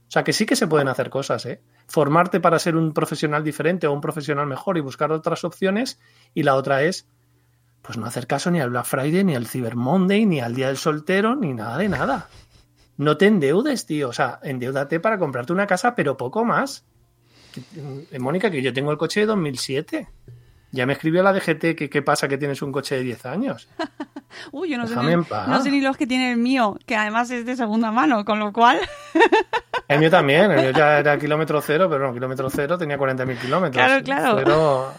O 0.09 0.11
sea 0.11 0.25
que 0.25 0.33
sí 0.33 0.45
que 0.45 0.57
se 0.57 0.67
pueden 0.67 0.89
hacer 0.89 1.09
cosas, 1.09 1.47
¿eh? 1.47 1.62
Formarte 1.87 2.41
para 2.41 2.59
ser 2.59 2.75
un 2.75 2.93
profesional 2.93 3.45
diferente 3.45 3.87
o 3.87 3.93
un 3.93 4.01
profesional 4.01 4.49
mejor 4.49 4.77
y 4.77 4.81
buscar 4.81 5.12
otras 5.12 5.45
opciones. 5.45 6.01
Y 6.35 6.43
la 6.43 6.57
otra 6.57 6.83
es, 6.83 7.07
pues 7.81 7.97
no 7.97 8.07
hacer 8.07 8.27
caso 8.27 8.51
ni 8.51 8.59
al 8.61 8.71
Black 8.71 8.87
Friday, 8.87 9.23
ni 9.23 9.37
al 9.37 9.47
Cyber 9.47 9.77
Monday, 9.77 10.27
ni 10.27 10.41
al 10.41 10.57
Día 10.57 10.67
del 10.67 10.79
Soltero, 10.79 11.37
ni 11.37 11.55
nada 11.55 11.79
de 11.79 11.89
nada. 11.89 12.29
No 12.97 13.17
te 13.17 13.27
endeudes, 13.27 13.87
tío. 13.87 14.09
O 14.09 14.12
sea, 14.12 14.41
endeudate 14.43 14.99
para 14.99 15.17
comprarte 15.17 15.53
una 15.53 15.69
casa, 15.69 15.95
pero 15.95 16.17
poco 16.17 16.45
más. 16.45 16.85
Eh, 18.11 18.19
Mónica, 18.19 18.51
que 18.51 18.62
yo 18.62 18.73
tengo 18.73 18.91
el 18.91 18.99
coche 18.99 19.21
de 19.21 19.27
2007. 19.27 20.09
Ya 20.77 20.87
me 20.87 20.93
escribió 20.93 21.23
la 21.23 21.33
DGT 21.33 21.75
que 21.75 21.91
qué 21.91 22.03
pasa 22.03 22.29
que 22.29 22.39
tienes 22.39 22.62
un 22.62 22.71
coche 22.71 22.97
de 22.97 23.03
10 23.03 23.27
años. 23.27 23.69
Uy, 24.53 24.71
yo 24.71 24.79
no 24.79 24.87
sé, 24.87 24.95
ni, 24.97 25.15
no 25.15 25.62
sé 25.62 25.71
ni 25.71 25.81
los 25.81 25.97
que 25.97 26.07
tiene 26.07 26.33
el 26.33 26.37
mío, 26.37 26.79
que 26.85 26.95
además 26.95 27.31
es 27.31 27.47
de 27.47 27.57
segunda 27.57 27.91
mano, 27.91 28.25
con 28.25 28.39
lo 28.39 28.53
cual, 28.53 28.79
El 29.89 30.01
mío 30.01 30.11
también, 30.11 30.51
el 30.51 30.61
mío 30.62 30.71
ya 30.73 30.99
era 30.99 31.19
kilómetro 31.19 31.61
cero, 31.61 31.87
pero 31.89 32.07
no, 32.09 32.15
kilómetro 32.15 32.51
cero 32.51 32.77
tenía 32.77 32.99
40.000 32.99 33.39
kilómetros. 33.39 33.85
Claro, 33.85 34.03
claro. 34.03 34.37
Pero, 34.37 34.93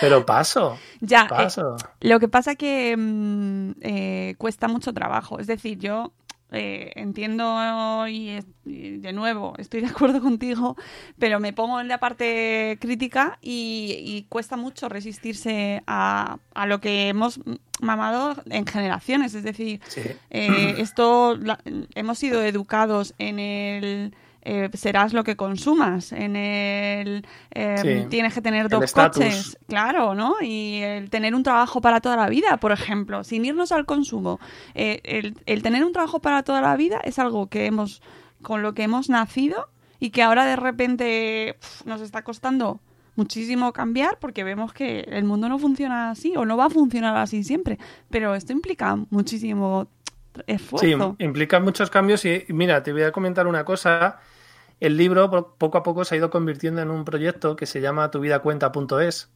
pero 0.00 0.26
paso, 0.26 0.78
ya. 1.00 1.22
eh, 1.22 1.28
paso. 1.28 1.76
lo 2.00 2.20
que 2.20 2.28
pasa 2.28 2.54
que 2.54 2.94
mm, 2.96 3.70
eh, 3.80 4.34
cuesta 4.36 4.68
mucho 4.68 4.92
trabajo. 4.92 5.38
Es 5.38 5.46
decir, 5.46 5.78
yo 5.78 6.12
eh, 6.52 6.92
entiendo 6.96 8.06
y, 8.08 8.40
de 8.64 9.12
nuevo 9.12 9.54
estoy 9.58 9.80
de 9.80 9.88
acuerdo 9.88 10.20
contigo, 10.22 10.76
pero 11.18 11.40
me 11.40 11.52
pongo 11.52 11.80
en 11.80 11.88
la 11.88 11.98
parte 11.98 12.76
crítica 12.80 13.38
y, 13.42 13.96
y 14.04 14.26
cuesta 14.28 14.56
mucho 14.56 14.88
resistirse 14.88 15.82
a, 15.86 16.38
a 16.54 16.66
lo 16.66 16.80
que 16.80 17.08
hemos 17.08 17.40
mamado 17.80 18.36
en 18.50 18.66
generaciones. 18.66 19.34
Es 19.34 19.42
decir, 19.44 19.80
Sí. 19.88 20.02
Eh, 20.30 20.74
esto 20.78 21.36
la- 21.36 21.60
hemos 21.94 22.18
sido 22.18 22.42
educados 22.42 23.14
en 23.18 23.38
el 23.38 24.14
eh, 24.42 24.70
serás 24.74 25.12
lo 25.12 25.22
que 25.24 25.36
consumas, 25.36 26.12
en 26.12 26.34
el 26.36 27.26
eh, 27.54 27.76
Sí. 28.02 28.06
tienes 28.08 28.34
que 28.34 28.40
tener 28.40 28.68
dos 28.68 28.92
coches, 28.92 29.58
claro, 29.68 30.14
¿no? 30.14 30.36
Y 30.40 30.80
el 30.82 31.10
tener 31.10 31.34
un 31.34 31.42
trabajo 31.42 31.80
para 31.80 32.00
toda 32.00 32.16
la 32.16 32.28
vida, 32.28 32.56
por 32.58 32.72
ejemplo, 32.72 33.22
sin 33.24 33.44
irnos 33.44 33.72
al 33.72 33.84
consumo. 33.86 34.40
Eh, 34.74 35.00
el, 35.04 35.34
el 35.46 35.62
tener 35.62 35.84
un 35.84 35.92
trabajo 35.92 36.20
para 36.20 36.42
toda 36.42 36.60
la 36.60 36.76
vida 36.76 37.00
es 37.04 37.18
algo 37.18 37.48
que 37.48 37.66
hemos 37.66 38.02
con 38.42 38.62
lo 38.62 38.72
que 38.72 38.82
hemos 38.84 39.10
nacido 39.10 39.68
y 39.98 40.10
que 40.10 40.22
ahora 40.22 40.46
de 40.46 40.56
repente 40.56 41.56
pf, 41.60 41.84
nos 41.86 42.00
está 42.00 42.22
costando 42.22 42.80
muchísimo 43.16 43.72
cambiar 43.74 44.16
porque 44.18 44.44
vemos 44.44 44.72
que 44.72 45.00
el 45.00 45.24
mundo 45.24 45.48
no 45.50 45.58
funciona 45.58 46.10
así 46.10 46.34
o 46.38 46.46
no 46.46 46.56
va 46.56 46.66
a 46.66 46.70
funcionar 46.70 47.14
así 47.18 47.44
siempre. 47.44 47.78
Pero 48.08 48.34
esto 48.34 48.52
implica 48.54 48.96
muchísimo 49.10 49.88
Sí, 50.32 50.42
esfuerzo. 50.46 51.16
implica 51.18 51.58
muchos 51.60 51.90
cambios 51.90 52.24
y 52.24 52.44
mira, 52.48 52.82
te 52.82 52.92
voy 52.92 53.02
a 53.02 53.10
comentar 53.12 53.46
una 53.46 53.64
cosa. 53.64 54.20
El 54.80 54.96
libro 54.96 55.30
po- 55.30 55.54
poco 55.56 55.78
a 55.78 55.82
poco 55.82 56.04
se 56.04 56.14
ha 56.14 56.18
ido 56.18 56.30
convirtiendo 56.30 56.80
en 56.80 56.90
un 56.90 57.04
proyecto 57.04 57.54
que 57.56 57.66
se 57.66 57.80
llama 57.80 58.10
tuvidacuenta.es, 58.10 59.30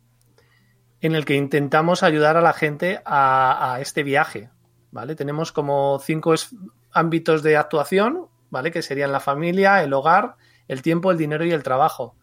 en 1.01 1.15
el 1.15 1.25
que 1.25 1.35
intentamos 1.35 2.03
ayudar 2.03 2.37
a 2.37 2.41
la 2.41 2.53
gente 2.55 3.01
a, 3.05 3.75
a 3.75 3.81
este 3.81 4.03
viaje, 4.03 4.51
¿vale? 4.91 5.15
Tenemos 5.15 5.53
como 5.53 5.99
cinco 6.03 6.35
ámbitos 6.93 7.43
de 7.43 7.57
actuación, 7.59 8.27
¿vale? 8.51 8.71
Que 8.71 8.81
serían 8.83 9.13
la 9.13 9.21
familia, 9.21 9.83
el 9.83 9.93
hogar, 9.93 10.37
el 10.67 10.81
tiempo, 10.81 11.11
el 11.11 11.19
dinero 11.19 11.45
y 11.45 11.53
el 11.53 11.63
trabajo. 11.63 12.17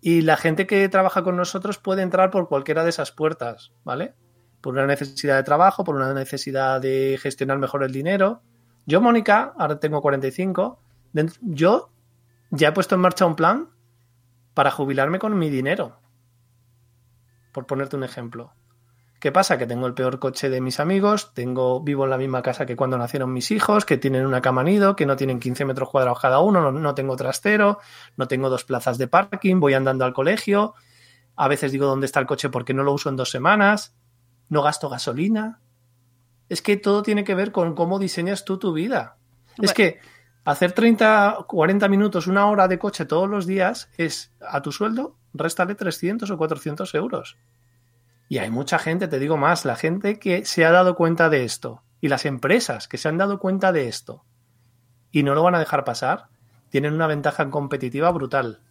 Y 0.00 0.22
la 0.22 0.36
gente 0.36 0.66
que 0.66 0.88
trabaja 0.88 1.22
con 1.22 1.36
nosotros 1.36 1.76
puede 1.78 2.02
entrar 2.02 2.30
por 2.30 2.48
cualquiera 2.48 2.82
de 2.84 2.90
esas 2.90 3.12
puertas, 3.12 3.72
¿vale? 3.84 4.14
Por 4.62 4.72
una 4.74 4.86
necesidad 4.86 5.36
de 5.36 5.42
trabajo, 5.42 5.84
por 5.84 5.96
una 5.96 6.14
necesidad 6.14 6.80
de 6.80 7.18
gestionar 7.20 7.58
mejor 7.58 7.82
el 7.82 7.92
dinero. 7.92 8.40
Yo, 8.86 9.00
Mónica, 9.02 9.52
ahora 9.58 9.78
tengo 9.80 10.00
45, 10.00 10.80
dent- 11.12 11.36
yo 11.42 11.90
ya 12.50 12.68
he 12.68 12.72
puesto 12.72 12.94
en 12.94 13.00
marcha 13.00 13.26
un 13.26 13.36
plan 13.36 13.70
para 14.54 14.70
jubilarme 14.70 15.18
con 15.18 15.38
mi 15.38 15.50
dinero. 15.50 16.00
Por 17.52 17.66
ponerte 17.66 17.96
un 17.96 18.04
ejemplo. 18.04 18.52
¿Qué 19.20 19.32
pasa? 19.32 19.58
Que 19.58 19.66
tengo 19.66 19.86
el 19.86 19.94
peor 19.94 20.20
coche 20.20 20.48
de 20.48 20.60
mis 20.60 20.78
amigos, 20.78 21.34
tengo, 21.34 21.80
vivo 21.80 22.04
en 22.04 22.10
la 22.10 22.18
misma 22.18 22.40
casa 22.40 22.66
que 22.66 22.76
cuando 22.76 22.96
nacieron 22.98 23.32
mis 23.32 23.50
hijos, 23.50 23.84
que 23.84 23.96
tienen 23.96 24.24
una 24.24 24.40
cama 24.40 24.62
nido, 24.62 24.94
que 24.94 25.06
no 25.06 25.16
tienen 25.16 25.40
15 25.40 25.64
metros 25.64 25.90
cuadrados 25.90 26.20
cada 26.20 26.38
uno, 26.38 26.60
no, 26.60 26.70
no 26.70 26.94
tengo 26.94 27.16
trastero, 27.16 27.80
no 28.16 28.28
tengo 28.28 28.48
dos 28.48 28.62
plazas 28.62 28.96
de 28.96 29.08
parking, 29.08 29.58
voy 29.58 29.74
andando 29.74 30.04
al 30.04 30.12
colegio, 30.12 30.74
a 31.34 31.48
veces 31.48 31.72
digo 31.72 31.86
dónde 31.86 32.06
está 32.06 32.20
el 32.20 32.26
coche 32.26 32.48
porque 32.48 32.74
no 32.74 32.84
lo 32.84 32.92
uso 32.92 33.08
en 33.08 33.16
dos 33.16 33.30
semanas, 33.30 33.96
no 34.48 34.62
gasto 34.62 34.88
gasolina. 34.88 35.60
Es 36.48 36.62
que 36.62 36.76
todo 36.76 37.02
tiene 37.02 37.24
que 37.24 37.34
ver 37.34 37.50
con 37.50 37.74
cómo 37.74 37.98
diseñas 37.98 38.44
tú 38.44 38.58
tu 38.58 38.72
vida. 38.72 39.16
Es 39.60 39.74
que 39.74 39.98
hacer 40.50 40.72
30, 40.72 41.44
40 41.46 41.88
minutos, 41.88 42.26
una 42.26 42.46
hora 42.46 42.68
de 42.68 42.78
coche 42.78 43.04
todos 43.04 43.28
los 43.28 43.46
días 43.46 43.90
es 43.98 44.32
a 44.40 44.62
tu 44.62 44.72
sueldo, 44.72 45.14
réstale 45.34 45.74
300 45.74 46.30
o 46.30 46.38
400 46.38 46.94
euros. 46.94 47.36
Y 48.30 48.38
hay 48.38 48.50
mucha 48.50 48.78
gente, 48.78 49.08
te 49.08 49.18
digo 49.18 49.36
más, 49.36 49.66
la 49.66 49.76
gente 49.76 50.18
que 50.18 50.46
se 50.46 50.64
ha 50.64 50.70
dado 50.70 50.94
cuenta 50.94 51.28
de 51.28 51.44
esto 51.44 51.82
y 52.00 52.08
las 52.08 52.24
empresas 52.24 52.88
que 52.88 52.96
se 52.96 53.08
han 53.08 53.18
dado 53.18 53.38
cuenta 53.38 53.72
de 53.72 53.88
esto 53.88 54.24
y 55.10 55.22
no 55.22 55.34
lo 55.34 55.42
van 55.42 55.54
a 55.54 55.58
dejar 55.58 55.84
pasar, 55.84 56.28
tienen 56.70 56.94
una 56.94 57.06
ventaja 57.06 57.50
competitiva 57.50 58.10
brutal. 58.10 58.62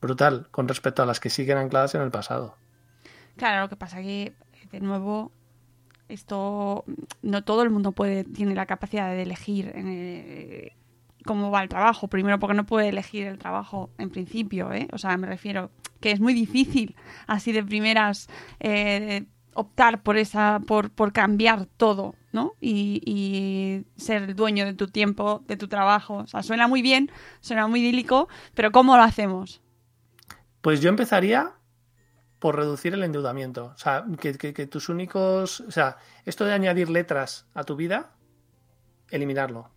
Brutal 0.00 0.48
con 0.50 0.66
respecto 0.66 1.04
a 1.04 1.06
las 1.06 1.20
que 1.20 1.30
siguen 1.30 1.58
ancladas 1.58 1.94
en 1.94 2.02
el 2.02 2.10
pasado. 2.10 2.56
Claro, 3.36 3.62
lo 3.62 3.68
que 3.68 3.76
pasa 3.76 4.02
que, 4.02 4.34
de 4.72 4.80
nuevo, 4.80 5.30
esto 6.10 6.84
no 7.22 7.44
todo 7.44 7.62
el 7.62 7.70
mundo 7.70 7.92
puede 7.92 8.24
tiene 8.24 8.54
la 8.54 8.66
capacidad 8.66 9.10
de 9.10 9.22
elegir 9.22 9.72
eh, 9.74 10.76
cómo 11.24 11.50
va 11.50 11.62
el 11.62 11.68
trabajo. 11.68 12.08
Primero, 12.08 12.38
porque 12.38 12.54
no 12.54 12.66
puede 12.66 12.88
elegir 12.88 13.26
el 13.26 13.38
trabajo 13.38 13.90
en 13.98 14.10
principio, 14.10 14.72
¿eh? 14.72 14.88
O 14.92 14.98
sea, 14.98 15.16
me 15.16 15.26
refiero 15.26 15.70
que 16.00 16.12
es 16.12 16.20
muy 16.20 16.34
difícil 16.34 16.96
así 17.26 17.52
de 17.52 17.62
primeras 17.62 18.28
eh, 18.58 19.24
optar 19.54 20.02
por 20.02 20.16
esa, 20.16 20.60
por, 20.66 20.90
por 20.90 21.12
cambiar 21.12 21.66
todo, 21.66 22.14
¿no? 22.32 22.52
Y, 22.60 23.02
y 23.04 23.84
ser 24.00 24.22
el 24.22 24.34
dueño 24.34 24.64
de 24.64 24.74
tu 24.74 24.88
tiempo, 24.88 25.42
de 25.46 25.56
tu 25.56 25.68
trabajo. 25.68 26.16
O 26.16 26.26
sea, 26.26 26.42
suena 26.42 26.68
muy 26.68 26.82
bien, 26.82 27.10
suena 27.40 27.66
muy 27.66 27.80
idílico, 27.80 28.28
pero 28.54 28.70
¿cómo 28.72 28.96
lo 28.96 29.02
hacemos? 29.02 29.60
Pues 30.60 30.80
yo 30.80 30.88
empezaría 30.88 31.52
por 32.40 32.56
reducir 32.56 32.94
el 32.94 33.04
endeudamiento. 33.04 33.66
O 33.66 33.78
sea, 33.78 34.04
que, 34.18 34.32
tus 34.66 34.88
únicos. 34.88 35.60
O 35.60 35.70
sea, 35.70 35.98
esto 36.24 36.44
de 36.44 36.52
añadir 36.52 36.88
letras 36.88 37.46
a 37.54 37.62
tu 37.62 37.76
vida, 37.76 38.16
eliminarlo. 39.10 39.70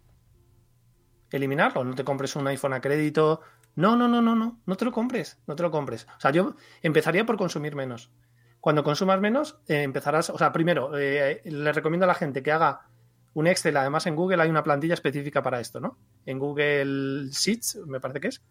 eliminarlo. 1.29 1.83
No 1.83 1.93
te 1.93 2.03
compres 2.03 2.35
un 2.35 2.47
iPhone 2.47 2.73
a 2.73 2.81
crédito. 2.81 3.41
No, 3.75 3.95
no, 3.95 4.07
no, 4.07 4.21
no, 4.21 4.35
no. 4.35 4.61
No 4.65 4.75
te 4.75 4.85
lo 4.85 4.91
compres. 4.91 5.39
No 5.45 5.55
te 5.55 5.63
lo 5.63 5.71
compres. 5.71 6.07
O 6.17 6.19
sea, 6.19 6.31
yo 6.31 6.55
empezaría 6.81 7.25
por 7.25 7.37
consumir 7.37 7.75
menos. 7.75 8.11
Cuando 8.59 8.83
consumas 8.83 9.19
menos, 9.19 9.59
eh, 9.67 9.83
empezarás. 9.83 10.29
O 10.29 10.37
sea, 10.37 10.53
primero, 10.53 10.97
eh, 10.97 11.41
le 11.43 11.73
recomiendo 11.73 12.05
a 12.05 12.07
la 12.07 12.15
gente 12.15 12.41
que 12.41 12.51
haga 12.51 12.87
un 13.33 13.47
Excel. 13.47 13.75
Además, 13.75 14.05
en 14.07 14.15
Google 14.15 14.41
hay 14.41 14.49
una 14.49 14.63
plantilla 14.63 14.93
específica 14.93 15.43
para 15.43 15.59
esto, 15.59 15.81
¿no? 15.81 15.97
En 16.25 16.39
Google 16.39 17.29
Sheets, 17.29 17.79
me 17.87 17.99
parece 17.99 18.21
que 18.21 18.27
es. 18.29 18.41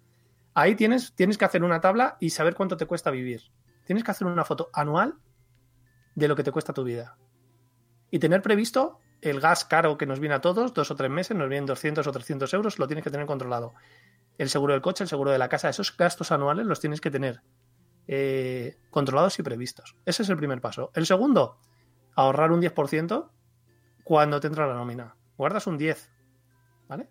Ahí 0.54 0.74
tienes, 0.74 1.14
tienes 1.14 1.38
que 1.38 1.46
hacer 1.46 1.64
una 1.64 1.80
tabla 1.80 2.18
y 2.20 2.30
saber 2.30 2.54
cuánto 2.54 2.76
te 2.76 2.84
cuesta 2.84 3.10
vivir. 3.10 3.42
Tienes 3.84 4.04
que 4.04 4.10
hacer 4.10 4.26
una 4.26 4.44
foto 4.44 4.70
anual 4.72 5.14
de 6.14 6.28
lo 6.28 6.36
que 6.36 6.42
te 6.42 6.52
cuesta 6.52 6.72
tu 6.72 6.84
vida. 6.84 7.16
Y 8.10 8.18
tener 8.18 8.42
previsto 8.42 8.98
el 9.20 9.40
gas 9.40 9.64
caro 9.64 9.96
que 9.96 10.06
nos 10.06 10.20
viene 10.20 10.34
a 10.34 10.40
todos, 10.40 10.74
dos 10.74 10.90
o 10.90 10.96
tres 10.96 11.10
meses, 11.10 11.36
nos 11.36 11.48
vienen 11.48 11.66
200 11.66 12.06
o 12.06 12.12
300 12.12 12.52
euros, 12.54 12.78
lo 12.78 12.86
tienes 12.86 13.04
que 13.04 13.10
tener 13.10 13.26
controlado. 13.26 13.72
El 14.36 14.50
seguro 14.50 14.72
del 14.72 14.82
coche, 14.82 15.04
el 15.04 15.08
seguro 15.08 15.30
de 15.30 15.38
la 15.38 15.48
casa, 15.48 15.68
esos 15.68 15.96
gastos 15.96 16.32
anuales 16.32 16.66
los 16.66 16.80
tienes 16.80 17.00
que 17.00 17.10
tener 17.10 17.42
eh, 18.08 18.76
controlados 18.90 19.38
y 19.38 19.42
previstos. 19.42 19.96
Ese 20.04 20.22
es 20.24 20.28
el 20.28 20.36
primer 20.36 20.60
paso. 20.60 20.90
El 20.94 21.06
segundo, 21.06 21.58
ahorrar 22.14 22.50
un 22.50 22.60
10% 22.60 23.28
cuando 24.04 24.40
te 24.40 24.48
entra 24.48 24.66
la 24.66 24.74
nómina. 24.74 25.14
Guardas 25.36 25.66
un 25.66 25.78
10, 25.78 26.10
¿vale? 26.88 27.08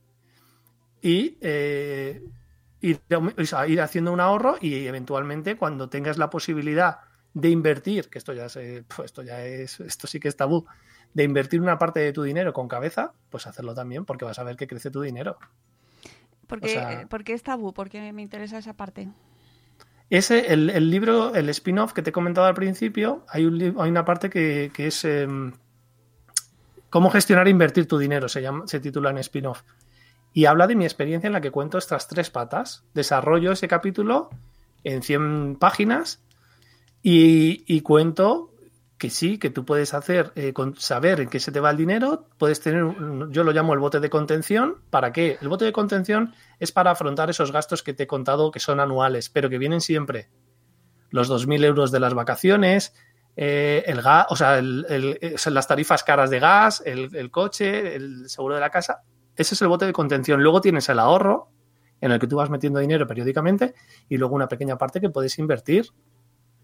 Y 1.02 1.38
eh, 1.42 2.24
ir, 2.82 3.00
ir, 3.68 3.82
haciendo 3.82 4.12
un 4.12 4.20
ahorro 4.20 4.58
y 4.60 4.86
eventualmente 4.88 5.56
cuando 5.56 5.90
tengas 5.90 6.18
la 6.18 6.30
posibilidad 6.30 7.00
de 7.34 7.50
invertir, 7.50 8.10
que 8.10 8.18
esto 8.18 8.34
ya, 8.34 8.46
es, 8.46 8.58
esto 8.58 9.24
ya 9.24 9.46
es, 9.46 9.80
esto 9.80 10.08
sí 10.08 10.20
que 10.20 10.28
es 10.28 10.36
tabú, 10.36 10.66
de 11.14 11.24
invertir 11.24 11.62
una 11.62 11.78
parte 11.78 12.00
de 12.00 12.12
tu 12.12 12.24
dinero 12.24 12.54
con 12.54 12.68
cabeza, 12.68 13.14
pues 13.30 13.48
hacerlo 13.48 13.74
también, 13.74 14.06
porque 14.06 14.26
vas 14.26 14.40
a 14.40 14.44
ver 14.44 14.56
que 14.56 14.68
crece 14.68 14.92
tu 14.92 15.02
dinero. 15.02 15.38
¿Por 16.48 16.60
qué, 16.60 16.68
o 16.68 16.70
sea, 16.70 17.08
¿por 17.08 17.24
qué 17.24 17.34
es 17.34 17.44
tabú? 17.44 17.74
Porque 17.74 18.12
me 18.12 18.22
interesa 18.22 18.58
esa 18.58 18.74
parte. 18.74 19.08
Ese, 20.10 20.52
el, 20.52 20.70
el 20.70 20.90
libro, 20.90 21.34
el 21.36 21.48
spin-off 21.50 21.94
que 21.94 22.02
te 22.02 22.10
he 22.10 22.14
comentado 22.14 22.48
al 22.48 22.54
principio, 22.54 23.26
hay, 23.30 23.46
un, 23.46 23.62
hay 23.80 23.90
una 23.90 24.04
parte 24.04 24.30
que, 24.30 24.70
que 24.74 24.88
es 24.88 25.06
eh, 25.06 25.26
cómo 26.90 27.10
gestionar 27.10 27.48
e 27.48 27.52
invertir 27.52 27.88
tu 27.88 27.98
dinero, 27.98 28.28
se, 28.28 28.42
llama, 28.42 28.68
se 28.68 28.82
titula 28.82 29.12
en 29.12 29.20
spin-off. 29.20 29.64
Y 30.34 30.46
habla 30.46 30.68
de 30.68 30.76
mi 30.76 30.86
experiencia 30.86 31.28
en 31.28 31.34
la 31.34 31.42
que 31.42 31.52
cuento 31.52 31.78
estas 31.78 32.08
tres 32.08 32.30
patas. 32.30 32.84
Desarrollo 32.94 33.52
ese 33.52 33.68
capítulo 33.68 34.30
en 34.84 35.04
100 35.04 35.58
páginas 35.58 36.24
y, 37.04 37.82
cuento 37.82 38.50
que 38.98 39.10
sí, 39.10 39.40
que 39.40 39.50
tú 39.50 39.66
puedes 39.66 39.96
hacer, 39.96 40.32
eh, 40.36 40.54
con 40.54 40.76
saber 40.78 41.22
en 41.22 41.30
qué 41.30 41.40
se 41.40 41.52
te 41.52 41.60
va 41.60 41.72
el 41.72 41.78
dinero, 41.78 42.28
puedes 42.38 42.62
tener, 42.62 42.86
yo 43.32 43.44
lo 43.44 43.52
llamo 43.52 43.74
el 43.74 43.80
bote 43.80 44.00
de 44.00 44.12
contención. 44.12 44.78
¿Para 44.92 45.12
qué? 45.12 45.40
El 45.42 45.50
bote 45.50 45.66
de 45.66 45.72
contención 45.72 46.36
es 46.60 46.72
para 46.72 46.92
afrontar 46.92 47.30
esos 47.30 47.52
gastos 47.52 47.82
que 47.82 47.94
te 47.94 48.04
he 48.04 48.08
contado 48.08 48.52
que 48.52 48.60
son 48.60 48.80
anuales, 48.80 49.30
pero 49.30 49.50
que 49.50 49.58
vienen 49.58 49.82
siempre. 49.82 50.30
Los 51.10 51.30
2.000 51.30 51.66
euros 51.66 51.92
de 51.92 52.00
las 52.00 52.14
vacaciones, 52.14 52.94
eh, 53.36 53.84
el 53.88 54.02
gas, 54.04 54.28
o 54.30 54.36
sea, 54.36 54.60
el, 54.60 54.86
el, 54.88 55.36
las 55.48 55.68
tarifas 55.68 56.04
caras 56.04 56.30
de 56.30 56.40
gas, 56.40 56.84
el 56.86 57.32
coche, 57.32 57.96
el 57.96 58.30
seguro 58.30 58.56
de 58.56 58.62
la 58.62 58.70
casa. 58.70 59.02
Ese 59.36 59.56
es 59.56 59.62
el 59.62 59.68
bote 59.68 59.86
de 59.86 59.94
contención. 59.94 60.42
Luego 60.42 60.62
tienes 60.62 60.90
el 60.90 61.00
ahorro, 61.00 61.50
en 62.00 62.12
el 62.12 62.20
que 62.20 62.28
tú 62.28 62.38
vas 62.38 62.50
metiendo 62.50 62.80
dinero 62.80 63.08
periódicamente, 63.08 63.76
y 64.10 64.18
luego 64.18 64.36
una 64.36 64.48
pequeña 64.48 64.78
parte 64.78 65.00
que 65.00 65.10
puedes 65.10 65.38
invertir 65.40 65.92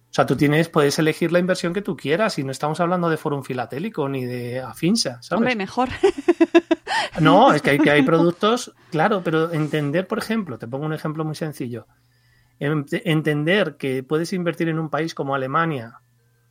o 0.10 0.14
sea, 0.14 0.26
tú 0.26 0.36
tienes, 0.36 0.70
puedes 0.70 0.98
elegir 1.00 1.32
la 1.32 1.40
inversión 1.40 1.74
que 1.74 1.82
tú 1.82 1.96
quieras 1.96 2.40
y 2.40 2.44
no 2.44 2.52
estamos 2.52 2.80
hablando 2.80 3.10
de 3.10 3.18
Forum 3.18 3.44
Filatélico 3.44 4.08
ni 4.10 4.26
de 4.26 4.62
Afinsa, 4.62 5.22
¿sabes? 5.22 5.32
Hombre, 5.32 5.56
mejor. 5.56 5.90
No, 7.22 7.52
es 7.52 7.64
que 7.64 7.72
hay, 7.72 7.80
que 7.80 7.90
hay 7.90 8.02
productos, 8.06 8.74
claro, 8.92 9.22
pero 9.24 9.52
entender, 9.52 10.08
por 10.08 10.20
ejemplo, 10.20 10.60
te 10.60 10.68
pongo 10.68 10.86
un 10.86 10.94
ejemplo 10.94 11.26
muy 11.26 11.34
sencillo, 11.34 11.88
entender 12.60 13.78
que 13.78 14.04
puedes 14.04 14.34
invertir 14.34 14.70
en 14.70 14.78
un 14.78 14.90
país 14.90 15.16
como 15.16 15.34
Alemania 15.34 16.00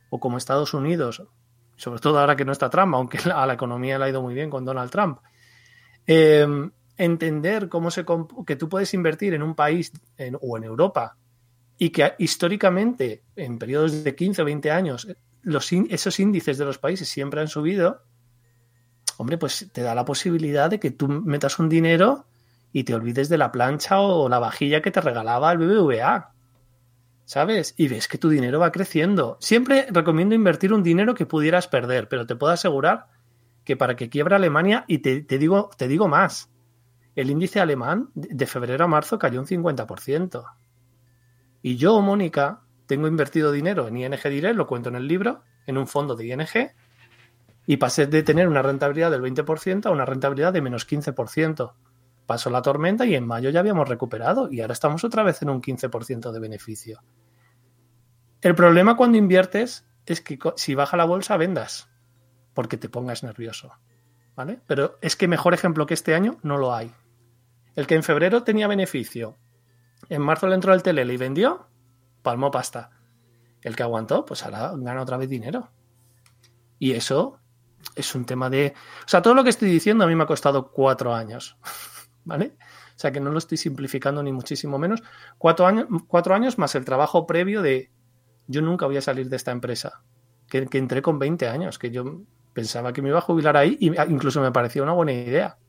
o 0.09 0.19
como 0.19 0.37
Estados 0.37 0.73
Unidos, 0.73 1.23
sobre 1.77 2.01
todo 2.01 2.19
ahora 2.19 2.35
que 2.35 2.43
no 2.43 2.51
está 2.51 2.69
Trump, 2.69 2.95
aunque 2.95 3.17
a 3.33 3.45
la 3.45 3.53
economía 3.53 3.97
le 3.97 4.05
ha 4.05 4.09
ido 4.09 4.21
muy 4.21 4.33
bien 4.33 4.49
con 4.49 4.65
Donald 4.65 4.91
Trump, 4.91 5.19
eh, 6.07 6.47
entender 6.97 7.69
cómo 7.69 7.91
se 7.91 8.05
que 8.45 8.55
tú 8.55 8.69
puedes 8.69 8.93
invertir 8.93 9.33
en 9.33 9.43
un 9.43 9.55
país 9.55 9.91
en, 10.17 10.37
o 10.41 10.57
en 10.57 10.63
Europa 10.63 11.17
y 11.77 11.91
que 11.91 12.13
históricamente, 12.17 13.23
en 13.35 13.59
periodos 13.59 14.03
de 14.03 14.15
15 14.15 14.41
o 14.41 14.45
20 14.45 14.71
años, 14.71 15.07
los, 15.43 15.71
esos 15.71 16.19
índices 16.19 16.57
de 16.57 16.65
los 16.65 16.79
países 16.79 17.07
siempre 17.07 17.39
han 17.39 17.47
subido, 17.47 18.01
hombre, 19.17 19.37
pues 19.37 19.67
te 19.71 19.81
da 19.81 19.93
la 19.93 20.05
posibilidad 20.05 20.69
de 20.69 20.79
que 20.79 20.91
tú 20.91 21.07
metas 21.07 21.59
un 21.59 21.69
dinero 21.69 22.25
y 22.73 22.83
te 22.83 22.95
olvides 22.95 23.29
de 23.29 23.37
la 23.37 23.51
plancha 23.51 23.99
o 23.99 24.27
la 24.27 24.39
vajilla 24.39 24.81
que 24.81 24.91
te 24.91 25.01
regalaba 25.01 25.51
el 25.51 25.59
BBVA. 25.59 26.33
¿Sabes? 27.25 27.73
Y 27.77 27.89
ves 27.89 28.07
que 28.07 28.17
tu 28.17 28.29
dinero 28.29 28.59
va 28.59 28.71
creciendo. 28.71 29.37
Siempre 29.41 29.87
recomiendo 29.91 30.33
invertir 30.33 30.71
un 30.71 30.81
dinero 30.81 31.13
que 31.13 31.25
pudieras 31.25 31.67
perder, 31.67 32.07
pero 32.07 32.25
te 32.25 32.37
puedo 32.37 32.53
asegurar 32.53 33.07
que 33.67 33.75
para 33.75 33.97
que 33.97 34.07
quiebra 34.07 34.37
Alemania, 34.37 34.85
y 34.87 34.99
te, 34.99 35.23
te 35.23 35.37
digo, 35.37 35.69
te 35.75 35.89
digo 35.89 36.07
más, 36.07 36.49
el 37.17 37.29
índice 37.29 37.59
alemán 37.59 38.11
de 38.15 38.45
febrero 38.45 38.85
a 38.85 38.87
marzo 38.87 39.19
cayó 39.19 39.41
un 39.41 39.45
50%. 39.45 40.45
Y 41.63 41.75
yo, 41.75 41.99
Mónica, 41.99 42.61
tengo 42.85 43.09
invertido 43.09 43.51
dinero 43.51 43.89
en 43.89 43.97
ING 43.97 44.23
Direct, 44.23 44.55
lo 44.55 44.67
cuento 44.67 44.87
en 44.87 44.95
el 44.95 45.05
libro, 45.05 45.43
en 45.65 45.77
un 45.77 45.85
fondo 45.85 46.15
de 46.15 46.27
ING, 46.27 46.71
y 47.65 47.75
pasé 47.75 48.07
de 48.07 48.23
tener 48.23 48.47
una 48.47 48.61
rentabilidad 48.61 49.11
del 49.11 49.21
20% 49.21 49.87
a 49.87 49.91
una 49.91 50.05
rentabilidad 50.05 50.53
de 50.53 50.61
menos 50.61 50.87
15%. 50.87 51.73
Pasó 52.25 52.49
la 52.49 52.61
tormenta 52.61 53.05
y 53.05 53.15
en 53.15 53.27
mayo 53.27 53.49
ya 53.49 53.59
habíamos 53.59 53.89
recuperado 53.89 54.49
y 54.49 54.61
ahora 54.61 54.71
estamos 54.71 55.03
otra 55.03 55.23
vez 55.23 55.41
en 55.41 55.49
un 55.49 55.61
15% 55.61 56.31
de 56.31 56.39
beneficio. 56.39 57.03
El 58.39 58.55
problema 58.55 58.95
cuando 58.95 59.17
inviertes 59.17 59.85
es 60.05 60.21
que 60.21 60.39
si 60.55 60.73
baja 60.73 60.95
la 60.95 61.03
bolsa 61.03 61.35
vendas 61.35 61.89
porque 62.57 62.77
te 62.77 62.89
pongas 62.89 63.21
nervioso. 63.21 63.71
¿Vale? 64.35 64.59
Pero 64.65 64.97
es 65.03 65.15
que 65.15 65.27
mejor 65.27 65.53
ejemplo 65.53 65.85
que 65.85 65.93
este 65.93 66.15
año 66.15 66.39
no 66.41 66.57
lo 66.57 66.73
hay. 66.73 66.91
El 67.75 67.85
que 67.85 67.93
en 67.93 68.01
febrero 68.01 68.41
tenía 68.41 68.67
beneficio 68.67 69.37
en 70.09 70.21
marzo 70.21 70.47
le 70.47 70.55
entró 70.55 70.73
el 70.73 70.83
Telele 70.83 71.13
y 71.13 71.17
vendió, 71.17 71.67
palmó 72.21 72.51
pasta. 72.51 72.91
El 73.61 73.75
que 73.75 73.83
aguantó, 73.83 74.25
pues 74.25 74.43
ahora 74.43 74.71
gana 74.75 75.01
otra 75.01 75.17
vez 75.17 75.29
dinero. 75.29 75.69
Y 76.79 76.93
eso 76.93 77.39
es 77.95 78.15
un 78.15 78.25
tema 78.25 78.49
de... 78.49 78.73
O 79.05 79.07
sea, 79.07 79.21
todo 79.21 79.33
lo 79.33 79.43
que 79.43 79.49
estoy 79.49 79.69
diciendo 79.69 80.03
a 80.03 80.07
mí 80.07 80.15
me 80.15 80.23
ha 80.23 80.27
costado 80.27 80.71
cuatro 80.71 81.13
años. 81.13 81.57
¿Vale? 82.25 82.55
O 82.95 82.99
sea, 82.99 83.11
que 83.11 83.19
no 83.19 83.29
lo 83.29 83.37
estoy 83.37 83.57
simplificando 83.57 84.23
ni 84.23 84.31
muchísimo 84.31 84.77
menos. 84.77 85.03
Cuatro 85.37 85.67
años, 85.67 85.87
cuatro 86.07 86.33
años 86.33 86.57
más 86.57 86.73
el 86.75 86.85
trabajo 86.85 87.27
previo 87.27 87.61
de 87.61 87.91
yo 88.47 88.61
nunca 88.61 88.85
voy 88.85 88.97
a 88.97 89.01
salir 89.01 89.29
de 89.29 89.35
esta 89.35 89.51
empresa. 89.51 90.01
Que, 90.47 90.65
que 90.67 90.77
entré 90.77 91.01
con 91.01 91.19
20 91.19 91.47
años, 91.49 91.77
que 91.77 91.91
yo 91.91 92.21
pensaba 92.57 92.91
que 92.91 93.03
me 93.03 93.09
iba 93.09 93.19
a 93.19 93.21
jubilar 93.21 93.55
ahí 93.55 93.77
y 93.79 93.95
incluso 94.11 94.41
me 94.41 94.51
parecía 94.51 94.81
una 94.81 94.93
buena 94.93 95.11
idea. 95.11 95.59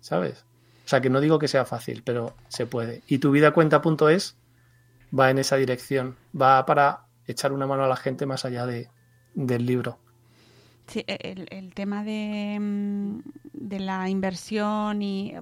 ¿Sabes? 0.00 0.46
O 0.86 0.88
sea, 0.88 1.02
que 1.02 1.10
no 1.10 1.20
digo 1.20 1.38
que 1.38 1.48
sea 1.48 1.66
fácil, 1.66 2.02
pero 2.02 2.34
se 2.48 2.64
puede. 2.64 3.02
Y 3.08 3.18
tu 3.18 3.30
vida 3.30 3.50
cuenta.es 3.50 4.38
va 5.16 5.28
en 5.28 5.36
esa 5.36 5.56
dirección, 5.56 6.16
va 6.34 6.64
para 6.64 7.08
echar 7.26 7.52
una 7.52 7.66
mano 7.66 7.84
a 7.84 7.88
la 7.88 7.96
gente 7.96 8.24
más 8.24 8.46
allá 8.46 8.64
de, 8.64 8.88
del 9.34 9.66
libro. 9.66 9.98
Sí, 10.86 11.04
el, 11.06 11.46
el 11.50 11.74
tema 11.74 12.02
de, 12.04 12.56
mm, 12.58 13.18
de, 13.52 13.78
la 13.78 14.08
inversión 14.08 15.02
y 15.02 15.34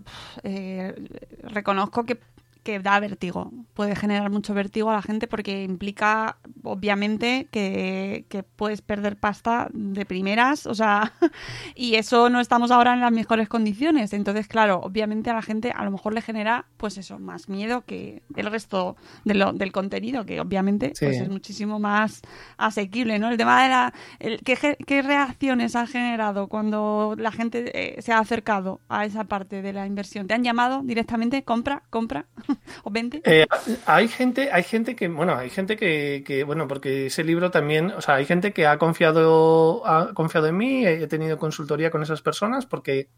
eh, 0.42 0.96
reconozco 1.44 2.02
que 2.02 2.18
que 2.66 2.81
da 2.81 2.98
vértigo, 2.98 3.52
puede 3.74 3.94
generar 3.94 4.29
mucho 4.29 4.52
vértigo 4.52 4.90
a 4.90 4.94
la 4.94 5.02
gente 5.02 5.29
porque 5.29 5.62
implica, 5.62 6.38
obviamente, 6.64 7.46
que, 7.52 8.24
que, 8.29 8.42
puedes 8.42 8.83
perder 8.83 9.16
pasta 9.16 9.68
de 9.72 10.05
primeras, 10.05 10.66
o 10.66 10.74
sea, 10.74 11.12
y 11.76 11.94
eso 11.94 12.29
no 12.29 12.40
estamos 12.40 12.72
ahora 12.72 12.92
en 12.92 13.00
las 13.00 13.12
mejores 13.12 13.48
condiciones. 13.48 14.12
Entonces, 14.12 14.48
claro, 14.48 14.81
obviamente 14.83 15.31
a 15.31 15.35
la 15.35 15.42
gente 15.42 15.70
a 15.70 15.85
lo 15.85 15.92
mejor 15.92 16.12
le 16.12 16.22
genera, 16.22 16.64
pues 16.76 16.98
eso, 16.98 17.20
más 17.20 17.48
miedo 17.48 17.83
que 17.83 18.24
el 18.35 18.50
resto 18.50 18.96
de 19.24 19.35
lo, 19.35 19.52
del 19.52 19.70
contenido, 19.70 20.26
que 20.26 20.40
obviamente 20.40 20.90
sí. 20.96 21.05
pues 21.05 21.20
es 21.20 21.29
muchísimo 21.29 21.79
más 21.79 22.22
asequible, 22.57 23.20
¿no? 23.20 23.31
El 23.31 23.37
tema 23.37 23.62
de 23.62 23.68
la... 23.68 23.94
El, 24.18 24.40
¿qué, 24.40 24.76
¿qué, 24.85 25.02
reacciones 25.02 25.76
ha 25.76 25.87
generado 25.87 26.48
cuando 26.48 27.14
la 27.16 27.31
gente 27.31 27.70
eh, 27.74 28.02
se 28.02 28.12
ha 28.12 28.18
acercado 28.18 28.81
a 28.88 29.05
esa 29.05 29.22
parte 29.22 29.62
de 29.62 29.72
la 29.72 29.87
inversión? 29.87 30.26
¿Te 30.26 30.35
han 30.35 30.42
llamado 30.42 30.83
directamente? 30.83 31.44
¿Compra? 31.44 31.85
¿Compra? 31.90 32.26
o 32.85 32.90
20? 32.90 33.23
Eh, 33.25 33.47
hay 33.87 34.09
gente, 34.09 34.51
hay 34.53 34.62
gente 34.62 34.97
que, 34.97 35.09
bueno, 35.09 35.37
hay 35.37 35.51
gente 35.51 35.77
que, 35.77 36.23
que, 36.27 36.45
bueno, 36.45 36.69
porque 36.69 37.07
ese 37.07 37.25
libro 37.25 37.51
también, 37.51 37.90
o 37.90 38.01
sea, 38.01 38.16
hay 38.16 38.27
gente 38.27 38.53
que 38.53 38.66
ha 38.66 38.79
confiado, 38.79 39.87
ha 39.87 40.14
confiado 40.14 40.47
en 40.47 40.57
mí, 40.57 40.87
he 40.87 41.07
tenido 41.07 41.38
consultoría 41.38 41.90
con 41.90 42.03
esas 42.03 42.23
personas 42.23 42.66
porque 42.66 43.09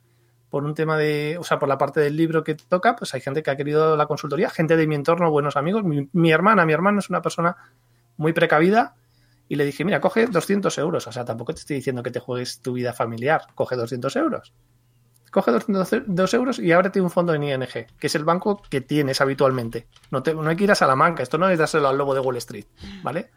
por 0.51 0.65
un 0.65 0.75
tema 0.75 0.97
de, 0.97 1.37
o 1.39 1.45
sea, 1.45 1.59
por 1.59 1.69
la 1.69 1.77
parte 1.77 2.01
del 2.01 2.17
libro 2.17 2.43
que 2.43 2.55
toca, 2.55 2.97
pues 2.97 3.15
hay 3.15 3.21
gente 3.21 3.43
que 3.43 3.51
ha 3.51 3.57
querido 3.57 3.97
la 3.97 4.07
consultoría, 4.07 4.49
gente 4.49 4.77
de 4.77 4.87
mi 4.87 4.95
entorno, 4.95 5.31
buenos 5.31 5.57
amigos, 5.57 5.85
mi, 5.85 6.09
mi 6.13 6.31
hermana, 6.31 6.65
mi 6.65 6.73
hermano 6.73 7.01
es 7.01 7.11
una 7.11 7.21
persona 7.21 7.57
muy 8.17 8.33
precavida 8.33 8.95
y 9.49 9.57
le 9.57 9.65
dije, 9.65 9.85
mira, 9.85 10.01
coge 10.01 10.27
200 10.27 10.77
euros, 10.79 11.07
o 11.07 11.13
sea, 11.13 11.25
tampoco 11.25 11.53
te 11.53 11.61
estoy 11.61 11.77
diciendo 11.77 12.03
que 12.03 12.11
te 12.11 12.21
juegues 12.21 12.61
tu 12.61 12.73
vida 12.73 12.93
familiar, 12.93 13.43
coge 13.55 13.77
200 13.77 14.17
euros 14.17 14.53
coge 15.31 15.51
202 15.51 16.35
euros 16.35 16.59
y 16.59 16.73
ábrete 16.73 17.01
un 17.01 17.11
fondo 17.11 17.35
en 17.35 17.43
ING, 17.43 17.67
que 17.67 18.07
es 18.07 18.15
el 18.15 18.25
banco 18.25 18.63
que 18.69 18.81
tienes 18.81 19.21
habitualmente. 19.21 19.89
No, 20.11 20.23
te, 20.23 20.35
no 20.35 20.49
hay 20.49 20.57
que 20.57 20.65
ir 20.65 20.71
a 20.73 20.75
Salamanca, 20.75 21.23
esto 21.23 21.39
no 21.39 21.49
es 21.49 21.59
dárselo 21.59 21.89
al 21.89 21.99
lobo 21.99 22.15
de 22.15 22.21
Wall 22.21 22.37
Street, 22.37 22.67
¿vale? 23.03 23.31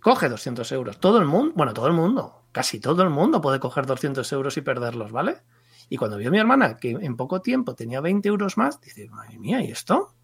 Coge 0.00 0.28
200 0.28 0.70
euros. 0.72 0.98
Todo 0.98 1.18
el 1.18 1.26
mundo, 1.26 1.52
bueno, 1.56 1.74
todo 1.74 1.86
el 1.86 1.92
mundo, 1.92 2.42
casi 2.52 2.80
todo 2.80 3.02
el 3.02 3.10
mundo 3.10 3.40
puede 3.40 3.60
coger 3.60 3.86
200 3.86 4.30
euros 4.32 4.56
y 4.56 4.60
perderlos, 4.60 5.12
¿vale? 5.12 5.42
Y 5.88 5.96
cuando 5.96 6.18
vio 6.18 6.30
mi 6.30 6.38
hermana 6.38 6.76
que 6.76 6.90
en 6.90 7.16
poco 7.16 7.40
tiempo 7.40 7.74
tenía 7.74 8.00
20 8.00 8.28
euros 8.28 8.56
más, 8.56 8.80
dice, 8.80 9.08
madre 9.08 9.38
mía, 9.38 9.62
¿y 9.62 9.70
esto? 9.70 10.14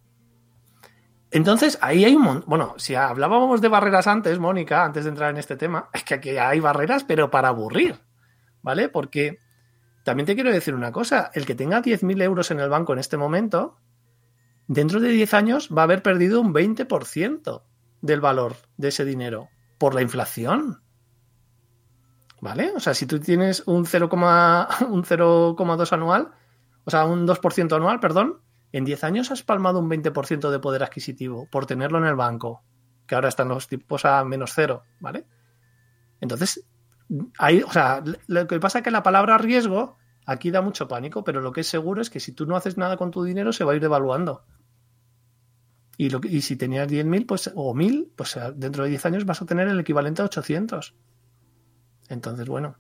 Entonces, 1.31 1.79
ahí 1.81 2.05
hay 2.05 2.14
un 2.14 2.23
montón. 2.23 2.49
Bueno, 2.49 2.75
si 2.77 2.95
hablábamos 2.95 3.61
de 3.61 3.69
barreras 3.69 4.07
antes, 4.07 4.38
Mónica, 4.38 4.85
antes 4.85 5.05
de 5.05 5.11
entrar 5.11 5.31
en 5.31 5.38
este 5.38 5.57
tema, 5.57 5.88
es 5.93 6.05
que 6.05 6.14
aquí 6.14 6.31
hay 6.31 6.61
barreras, 6.61 7.03
pero 7.03 7.31
para 7.31 7.49
aburrir, 7.49 7.99
¿vale? 8.62 8.88
Porque 8.88 9.40
también 10.05 10.27
te 10.27 10.37
quiero 10.37 10.53
decir 10.53 10.75
una 10.75 10.93
cosa: 10.93 11.33
el 11.35 11.45
que 11.45 11.57
tenga 11.57 11.83
10.000 11.83 12.23
euros 12.23 12.53
en 12.53 12.61
el 12.61 12.69
banco 12.69 12.93
en 12.93 13.01
este 13.01 13.17
momento, 13.17 13.79
dentro 14.69 15.01
de 15.01 15.09
10 15.09 15.35
años 15.35 15.71
va 15.77 15.83
a 15.83 15.85
haber 15.85 16.03
perdido 16.03 16.40
un 16.40 16.55
20% 16.55 17.62
del 18.01 18.21
valor 18.21 18.57
de 18.77 18.88
ese 18.88 19.05
dinero 19.05 19.49
por 19.79 19.95
la 19.95 20.03
inflación. 20.03 20.83
¿Vale? 22.40 22.73
O 22.77 22.81
sea, 22.81 22.95
si 22.95 23.07
tú 23.07 23.19
tienes 23.19 23.62
un 23.67 23.87
0,2 23.87 25.93
anual, 25.93 26.33
o 26.85 26.90
sea, 26.90 27.07
un 27.07 27.27
2% 27.27 27.75
anual, 27.75 28.01
perdón, 28.01 28.43
en 28.73 28.85
10 28.85 29.05
años 29.05 29.31
has 29.31 29.43
palmado 29.43 29.79
un 29.79 29.88
20% 29.88 30.51
de 30.51 30.59
poder 30.59 30.83
adquisitivo 30.83 31.49
por 31.51 31.64
tenerlo 31.64 31.97
en 31.97 32.05
el 32.05 32.17
banco, 32.17 32.62
que 33.07 33.14
ahora 33.14 33.29
están 33.29 33.49
los 33.49 33.69
tipos 33.69 34.05
a 34.05 34.23
menos 34.25 34.53
cero, 34.55 34.83
¿vale? 35.01 35.27
Entonces, 36.21 36.67
o 37.66 37.72
sea, 37.72 38.03
lo 38.27 38.46
que 38.46 38.61
pasa 38.61 38.79
es 38.79 38.85
que 38.85 38.90
la 38.90 39.03
palabra 39.03 39.38
riesgo 39.38 39.96
aquí 40.27 40.50
da 40.50 40.62
mucho 40.62 40.88
pánico, 40.88 41.24
pero 41.24 41.40
lo 41.40 41.53
que 41.53 41.61
es 41.61 41.66
seguro 41.66 42.00
es 42.00 42.11
que 42.11 42.20
si 42.20 42.33
tú 42.33 42.46
no 42.46 42.57
haces 42.57 42.77
nada 42.79 42.96
con 42.96 43.11
tu 43.11 43.24
dinero 43.24 43.53
se 43.53 43.64
va 43.64 43.72
a 43.72 43.77
ir 43.77 43.83
devaluando. 43.83 44.44
Y, 45.96 46.11
lo, 46.11 46.20
y 46.24 46.40
si 46.40 46.57
tenías 46.57 46.88
10.000 46.88 47.27
pues, 47.27 47.53
o 47.55 47.74
1.000, 47.74 48.11
pues 48.16 48.37
dentro 48.57 48.85
de 48.85 48.90
10 48.90 49.07
años 49.07 49.27
vas 49.27 49.42
a 49.42 49.46
tener 49.46 49.68
el 49.68 49.79
equivalente 49.79 50.22
a 50.22 50.24
800. 50.24 50.94
Entonces, 52.09 52.48
bueno, 52.48 52.77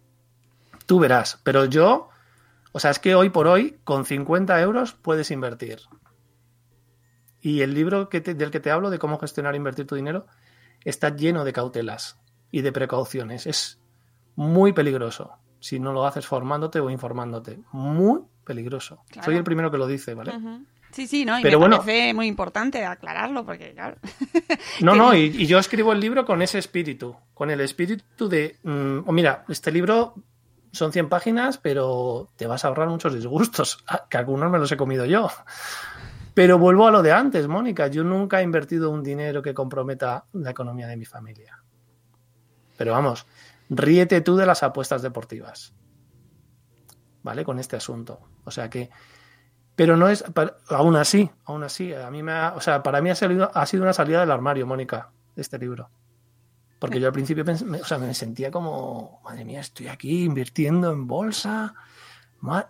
tú 0.86 0.98
verás. 0.98 1.40
Pero 1.44 1.64
yo, 1.64 2.08
o 2.72 2.80
sea, 2.80 2.90
es 2.90 2.98
que 2.98 3.14
hoy 3.14 3.30
por 3.30 3.46
hoy, 3.46 3.78
con 3.84 4.04
50 4.04 4.60
euros 4.60 4.94
puedes 4.94 5.30
invertir. 5.30 5.80
Y 7.40 7.60
el 7.60 7.74
libro 7.74 8.08
que 8.08 8.20
del 8.20 8.50
que 8.50 8.60
te 8.60 8.70
hablo, 8.70 8.90
de 8.90 8.98
cómo 8.98 9.18
gestionar 9.18 9.54
e 9.54 9.58
invertir 9.58 9.86
tu 9.86 9.94
dinero, 9.94 10.26
está 10.82 11.14
lleno 11.14 11.44
de 11.44 11.52
cautelas 11.52 12.18
y 12.50 12.62
de 12.62 12.72
precauciones. 12.72 13.46
Es 13.46 13.78
muy 14.36 14.72
peligroso 14.72 15.32
si 15.60 15.80
no 15.80 15.92
lo 15.92 16.06
haces 16.06 16.26
formándote 16.26 16.80
o 16.80 16.90
informándote. 16.90 17.58
Muy 17.72 18.20
peligroso. 18.44 19.02
Claro. 19.08 19.24
Soy 19.24 19.36
el 19.36 19.44
primero 19.44 19.70
que 19.70 19.78
lo 19.78 19.86
dice, 19.86 20.12
¿vale? 20.14 20.32
Sí, 20.90 21.06
sí, 21.06 21.24
¿no? 21.24 21.38
Y 21.38 21.42
Pero 21.42 21.58
me 21.58 21.62
bueno. 21.62 21.78
parece 21.78 22.14
muy 22.14 22.26
importante 22.26 22.84
aclararlo, 22.84 23.44
porque 23.44 23.72
claro. 23.72 23.96
No, 24.80 24.94
no, 24.94 25.14
y, 25.14 25.22
y 25.24 25.46
yo 25.46 25.58
escribo 25.58 25.92
el 25.92 26.00
libro 26.00 26.24
con 26.24 26.42
ese 26.42 26.58
espíritu, 26.58 27.16
con 27.32 27.50
el 27.50 27.60
espíritu 27.62 28.28
de, 28.28 28.58
mm, 28.62 28.98
oh, 29.06 29.12
mira, 29.12 29.44
este 29.48 29.72
libro 29.72 30.14
son 30.70 30.92
100 30.92 31.08
páginas, 31.08 31.58
pero 31.58 32.30
te 32.36 32.46
vas 32.46 32.64
a 32.64 32.68
ahorrar 32.68 32.88
muchos 32.88 33.14
disgustos, 33.14 33.84
que 34.10 34.18
algunos 34.18 34.50
me 34.50 34.58
los 34.58 34.70
he 34.70 34.76
comido 34.76 35.04
yo. 35.04 35.28
Pero 36.34 36.58
vuelvo 36.58 36.86
a 36.86 36.90
lo 36.90 37.02
de 37.02 37.12
antes, 37.12 37.48
Mónica, 37.48 37.86
yo 37.86 38.04
nunca 38.04 38.40
he 38.40 38.42
invertido 38.44 38.90
un 38.90 39.02
dinero 39.02 39.40
que 39.40 39.54
comprometa 39.54 40.26
la 40.32 40.50
economía 40.50 40.88
de 40.88 40.96
mi 40.96 41.04
familia. 41.04 41.62
Pero 42.76 42.92
vamos, 42.92 43.24
ríete 43.68 44.20
tú 44.20 44.36
de 44.36 44.46
las 44.46 44.62
apuestas 44.62 45.02
deportivas. 45.02 45.74
¿Vale? 47.22 47.44
Con 47.44 47.58
este 47.58 47.76
asunto. 47.76 48.20
O 48.44 48.50
sea 48.50 48.68
que 48.70 48.90
pero 49.76 49.96
no 49.96 50.08
es, 50.08 50.22
pa- 50.22 50.56
aún 50.68 50.94
así, 50.94 51.28
aún 51.46 51.64
así, 51.64 51.92
a 51.92 52.08
mí 52.08 52.22
me 52.22 52.30
ha- 52.30 52.54
o 52.56 52.60
sea, 52.60 52.82
para 52.84 53.00
mí 53.02 53.10
ha, 53.10 53.16
salido, 53.16 53.50
ha 53.54 53.66
sido 53.66 53.82
una 53.82 53.92
salida 53.92 54.20
del 54.20 54.30
armario, 54.30 54.68
Mónica, 54.68 55.10
este 55.34 55.58
libro. 55.58 55.90
Porque 56.78 57.00
yo 57.00 57.08
al 57.08 57.12
principio 57.12 57.44
me, 57.44 57.80
o 57.80 57.84
sea, 57.84 57.98
me 57.98 58.14
sentía 58.14 58.52
como, 58.52 59.20
madre 59.24 59.44
mía, 59.44 59.58
estoy 59.60 59.88
aquí 59.88 60.22
invirtiendo 60.24 60.92
en 60.92 61.08
bolsa. 61.08 61.74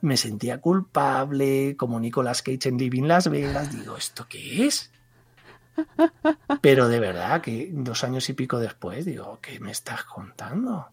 Me 0.00 0.16
sentía 0.16 0.62
culpable, 0.62 1.76
como 1.76 2.00
Nicolas 2.00 2.40
Cage 2.40 2.68
en 2.70 2.78
Living 2.78 3.02
Las 3.02 3.28
Vegas. 3.28 3.70
Digo, 3.76 3.98
¿esto 3.98 4.24
qué 4.26 4.66
es? 4.66 4.90
Pero 6.60 6.88
de 6.88 7.00
verdad 7.00 7.40
que 7.40 7.70
dos 7.72 8.04
años 8.04 8.28
y 8.28 8.32
pico 8.32 8.58
después, 8.58 9.04
digo, 9.04 9.38
¿qué 9.42 9.60
me 9.60 9.70
estás 9.70 10.04
contando? 10.04 10.88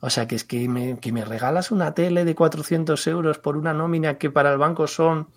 O 0.00 0.10
sea, 0.10 0.26
que 0.28 0.36
es 0.36 0.44
que 0.44 0.68
me, 0.68 0.98
que 0.98 1.12
me 1.12 1.24
regalas 1.24 1.70
una 1.70 1.94
tele 1.94 2.24
de 2.24 2.34
400 2.34 3.06
euros 3.06 3.38
por 3.38 3.56
una 3.56 3.72
nómina 3.72 4.18
que 4.18 4.30
para 4.30 4.52
el 4.52 4.58
banco 4.58 4.86
son 4.86 5.28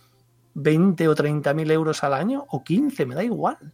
20 0.56 1.08
o 1.08 1.15
30 1.15 1.54
mil 1.54 1.71
euros 1.71 2.04
al 2.04 2.13
año, 2.13 2.45
o 2.50 2.63
15, 2.63 3.06
me 3.06 3.15
da 3.15 3.23
igual. 3.23 3.73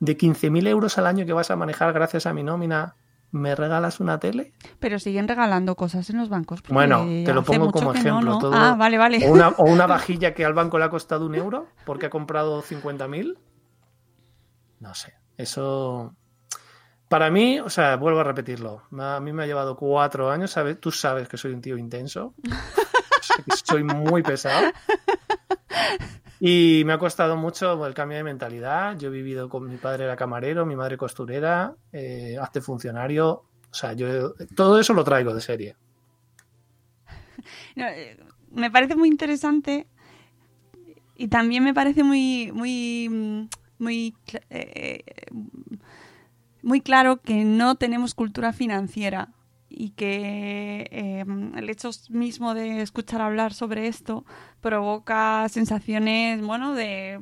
De 0.00 0.16
15 0.16 0.50
mil 0.50 0.66
euros 0.66 0.98
al 0.98 1.06
año 1.06 1.24
que 1.26 1.32
vas 1.32 1.50
a 1.50 1.56
manejar 1.56 1.92
gracias 1.92 2.26
a 2.26 2.32
mi 2.32 2.42
nómina, 2.42 2.96
¿me 3.30 3.54
regalas 3.54 4.00
una 4.00 4.18
tele? 4.18 4.52
Pero 4.80 4.98
siguen 4.98 5.28
regalando 5.28 5.76
cosas 5.76 6.08
en 6.10 6.16
los 6.18 6.28
bancos. 6.28 6.62
Bueno, 6.68 7.04
te 7.04 7.32
lo 7.32 7.44
pongo 7.44 7.70
como 7.70 7.92
no, 7.92 7.98
ejemplo. 7.98 8.30
¿no? 8.32 8.38
todo- 8.38 8.52
Ah, 8.54 8.74
vale, 8.76 8.98
vale. 8.98 9.28
O 9.28 9.32
una, 9.32 9.48
o 9.50 9.64
una 9.64 9.86
vajilla 9.88 10.34
que 10.34 10.44
al 10.44 10.54
banco 10.54 10.78
le 10.78 10.84
ha 10.86 10.90
costado 10.90 11.26
un 11.26 11.34
euro 11.34 11.66
porque 11.84 12.06
ha 12.06 12.10
comprado 12.10 12.60
50 12.62 13.06
mil. 13.08 13.38
No 14.80 14.94
sé, 14.94 15.14
eso... 15.36 16.14
Para 17.08 17.30
mí, 17.30 17.58
o 17.58 17.70
sea, 17.70 17.96
vuelvo 17.96 18.20
a 18.20 18.24
repetirlo. 18.24 18.82
A 18.98 19.18
mí 19.18 19.32
me 19.32 19.44
ha 19.44 19.46
llevado 19.46 19.76
cuatro 19.76 20.30
años. 20.30 20.50
¿sabes? 20.50 20.78
Tú 20.78 20.90
sabes 20.90 21.26
que 21.26 21.38
soy 21.38 21.52
un 21.52 21.62
tío 21.62 21.78
intenso. 21.78 22.34
Soy 23.64 23.82
muy 23.82 24.22
pesado. 24.22 24.72
Y 26.40 26.82
me 26.86 26.92
ha 26.92 26.98
costado 26.98 27.36
mucho 27.36 27.84
el 27.86 27.94
cambio 27.94 28.18
de 28.18 28.24
mentalidad. 28.24 28.96
Yo 28.96 29.08
he 29.08 29.12
vivido 29.12 29.48
con 29.48 29.68
mi 29.68 29.76
padre 29.76 30.04
era 30.04 30.16
camarero, 30.16 30.64
mi 30.66 30.76
madre 30.76 30.96
costurera, 30.96 31.74
eh, 31.92 32.36
hazte 32.40 32.60
funcionario. 32.60 33.44
O 33.70 33.74
sea, 33.74 33.92
yo 33.92 34.34
todo 34.54 34.78
eso 34.78 34.94
lo 34.94 35.04
traigo 35.04 35.34
de 35.34 35.40
serie. 35.40 35.76
No, 37.74 37.86
eh, 37.86 38.18
me 38.50 38.70
parece 38.70 38.94
muy 38.94 39.08
interesante 39.08 39.86
y 41.16 41.28
también 41.28 41.64
me 41.64 41.74
parece 41.74 42.04
muy 42.04 42.50
muy 42.52 43.08
mm, 43.08 43.48
muy 43.78 44.14
eh, 44.50 45.02
muy 46.62 46.80
claro 46.80 47.20
que 47.20 47.44
no 47.44 47.76
tenemos 47.76 48.14
cultura 48.14 48.52
financiera 48.52 49.28
y 49.70 49.90
que 49.90 50.88
eh, 50.90 51.24
el 51.56 51.70
hecho 51.70 51.90
mismo 52.10 52.54
de 52.54 52.80
escuchar 52.80 53.20
hablar 53.20 53.52
sobre 53.52 53.86
esto 53.86 54.24
provoca 54.60 55.46
sensaciones, 55.48 56.42
bueno, 56.42 56.74
de 56.74 57.20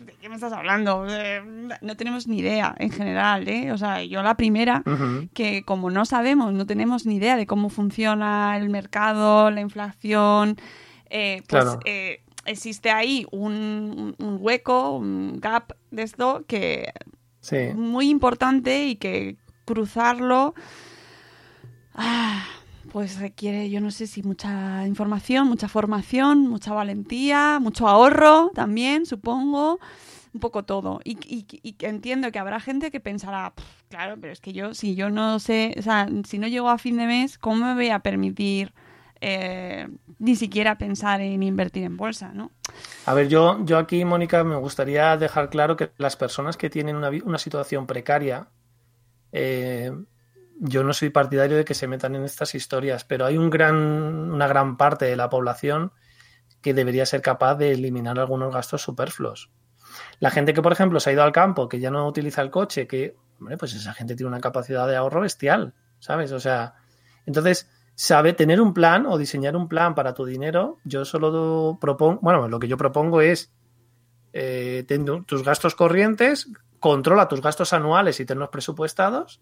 ¿de 0.00 0.12
qué 0.20 0.28
me 0.28 0.34
estás 0.34 0.52
hablando? 0.52 1.04
De- 1.04 1.42
no 1.80 1.96
tenemos 1.96 2.26
ni 2.26 2.38
idea 2.38 2.74
en 2.78 2.90
general, 2.90 3.46
¿eh? 3.48 3.70
O 3.72 3.78
sea, 3.78 4.02
yo 4.02 4.22
la 4.22 4.36
primera 4.36 4.82
que 5.32 5.62
como 5.64 5.90
no 5.90 6.04
sabemos, 6.04 6.52
no 6.52 6.66
tenemos 6.66 7.06
ni 7.06 7.16
idea 7.16 7.36
de 7.36 7.46
cómo 7.46 7.68
funciona 7.68 8.56
el 8.56 8.68
mercado, 8.68 9.50
la 9.50 9.60
inflación, 9.60 10.56
eh, 11.08 11.42
pues 11.46 11.64
Claro. 11.64 11.80
eh, 11.84 12.22
existe 12.44 12.90
ahí 12.90 13.26
un, 13.30 14.14
hueco, 14.18 14.96
un 14.96 15.38
gap 15.40 15.72
de 15.90 16.02
esto 16.02 16.44
que 16.46 16.92
Sí. 17.40 17.56
es 17.56 17.74
muy 17.76 18.08
importante 18.08 18.86
y 18.86 18.96
que 18.96 19.36
cruzarlo 19.64 20.54
ah, 21.94 22.44
pues 22.90 23.18
requiere, 23.18 23.70
yo 23.70 23.80
no 23.80 23.90
sé 23.90 24.06
si 24.06 24.22
mucha 24.22 24.86
información, 24.86 25.48
mucha 25.48 25.68
formación, 25.68 26.48
mucha 26.48 26.72
valentía, 26.72 27.58
mucho 27.60 27.88
ahorro 27.88 28.50
también, 28.54 29.06
supongo, 29.06 29.78
un 30.34 30.40
poco 30.40 30.64
todo. 30.64 31.00
Y, 31.04 31.12
y- 31.26 31.46
y 31.62 31.76
entiendo 31.84 32.30
que 32.32 32.38
habrá 32.38 32.60
gente 32.60 32.90
que 32.90 33.00
pensará, 33.00 33.52
"Pff, 33.54 33.64
claro, 33.88 34.16
pero 34.20 34.32
es 34.32 34.40
que 34.40 34.52
yo, 34.52 34.74
si 34.74 34.94
yo 34.94 35.10
no 35.10 35.38
sé, 35.38 35.74
o 35.78 35.82
sea, 35.82 36.08
si 36.26 36.38
no 36.38 36.48
llego 36.48 36.68
a 36.70 36.78
fin 36.78 36.96
de 36.96 37.06
mes, 37.06 37.38
¿cómo 37.38 37.66
me 37.66 37.74
voy 37.74 37.90
a 37.90 38.00
permitir 38.00 38.72
eh, 39.24 39.86
ni 40.18 40.34
siquiera 40.34 40.76
pensar 40.78 41.20
en 41.20 41.44
invertir 41.44 41.84
en 41.84 41.96
bolsa, 41.96 42.32
¿no? 42.34 42.50
A 43.06 43.14
ver, 43.14 43.28
yo, 43.28 43.64
yo 43.64 43.78
aquí, 43.78 44.04
Mónica, 44.04 44.42
me 44.42 44.56
gustaría 44.56 45.16
dejar 45.16 45.48
claro 45.48 45.76
que 45.76 45.92
las 45.96 46.16
personas 46.16 46.56
que 46.56 46.68
tienen 46.68 46.96
una, 46.96 47.08
una 47.24 47.38
situación 47.38 47.86
precaria, 47.86 48.48
eh, 49.30 49.92
yo 50.58 50.82
no 50.82 50.92
soy 50.92 51.10
partidario 51.10 51.56
de 51.56 51.64
que 51.64 51.74
se 51.74 51.86
metan 51.86 52.16
en 52.16 52.24
estas 52.24 52.56
historias, 52.56 53.04
pero 53.04 53.24
hay 53.24 53.38
un 53.38 53.48
gran, 53.48 53.76
una 53.76 54.48
gran 54.48 54.76
parte 54.76 55.04
de 55.04 55.14
la 55.14 55.30
población 55.30 55.92
que 56.60 56.74
debería 56.74 57.06
ser 57.06 57.22
capaz 57.22 57.54
de 57.54 57.70
eliminar 57.70 58.18
algunos 58.18 58.52
gastos 58.52 58.82
superfluos. 58.82 59.52
La 60.18 60.32
gente 60.32 60.52
que, 60.52 60.62
por 60.62 60.72
ejemplo, 60.72 60.98
se 60.98 61.10
ha 61.10 61.12
ido 61.12 61.22
al 61.22 61.30
campo, 61.30 61.68
que 61.68 61.78
ya 61.78 61.92
no 61.92 62.08
utiliza 62.08 62.42
el 62.42 62.50
coche, 62.50 62.88
que, 62.88 63.14
hombre, 63.38 63.56
pues 63.56 63.72
esa 63.74 63.94
gente 63.94 64.16
tiene 64.16 64.30
una 64.30 64.40
capacidad 64.40 64.88
de 64.88 64.96
ahorro 64.96 65.20
bestial, 65.20 65.74
¿sabes? 66.00 66.32
O 66.32 66.40
sea, 66.40 66.74
entonces, 67.24 67.70
sabe 67.94 68.32
tener 68.32 68.60
un 68.60 68.72
plan 68.74 69.06
o 69.06 69.18
diseñar 69.18 69.56
un 69.56 69.68
plan 69.68 69.94
para 69.94 70.14
tu 70.14 70.24
dinero. 70.24 70.78
Yo 70.84 71.04
solo 71.04 71.78
propongo, 71.80 72.20
bueno, 72.22 72.48
lo 72.48 72.58
que 72.58 72.68
yo 72.68 72.76
propongo 72.76 73.20
es 73.20 73.52
eh, 74.32 74.84
ten 74.88 75.04
tu- 75.04 75.22
tus 75.24 75.44
gastos 75.44 75.74
corrientes, 75.74 76.48
controla 76.80 77.28
tus 77.28 77.40
gastos 77.42 77.72
anuales 77.72 78.18
y 78.20 78.24
tenlos 78.26 78.48
presupuestados, 78.48 79.40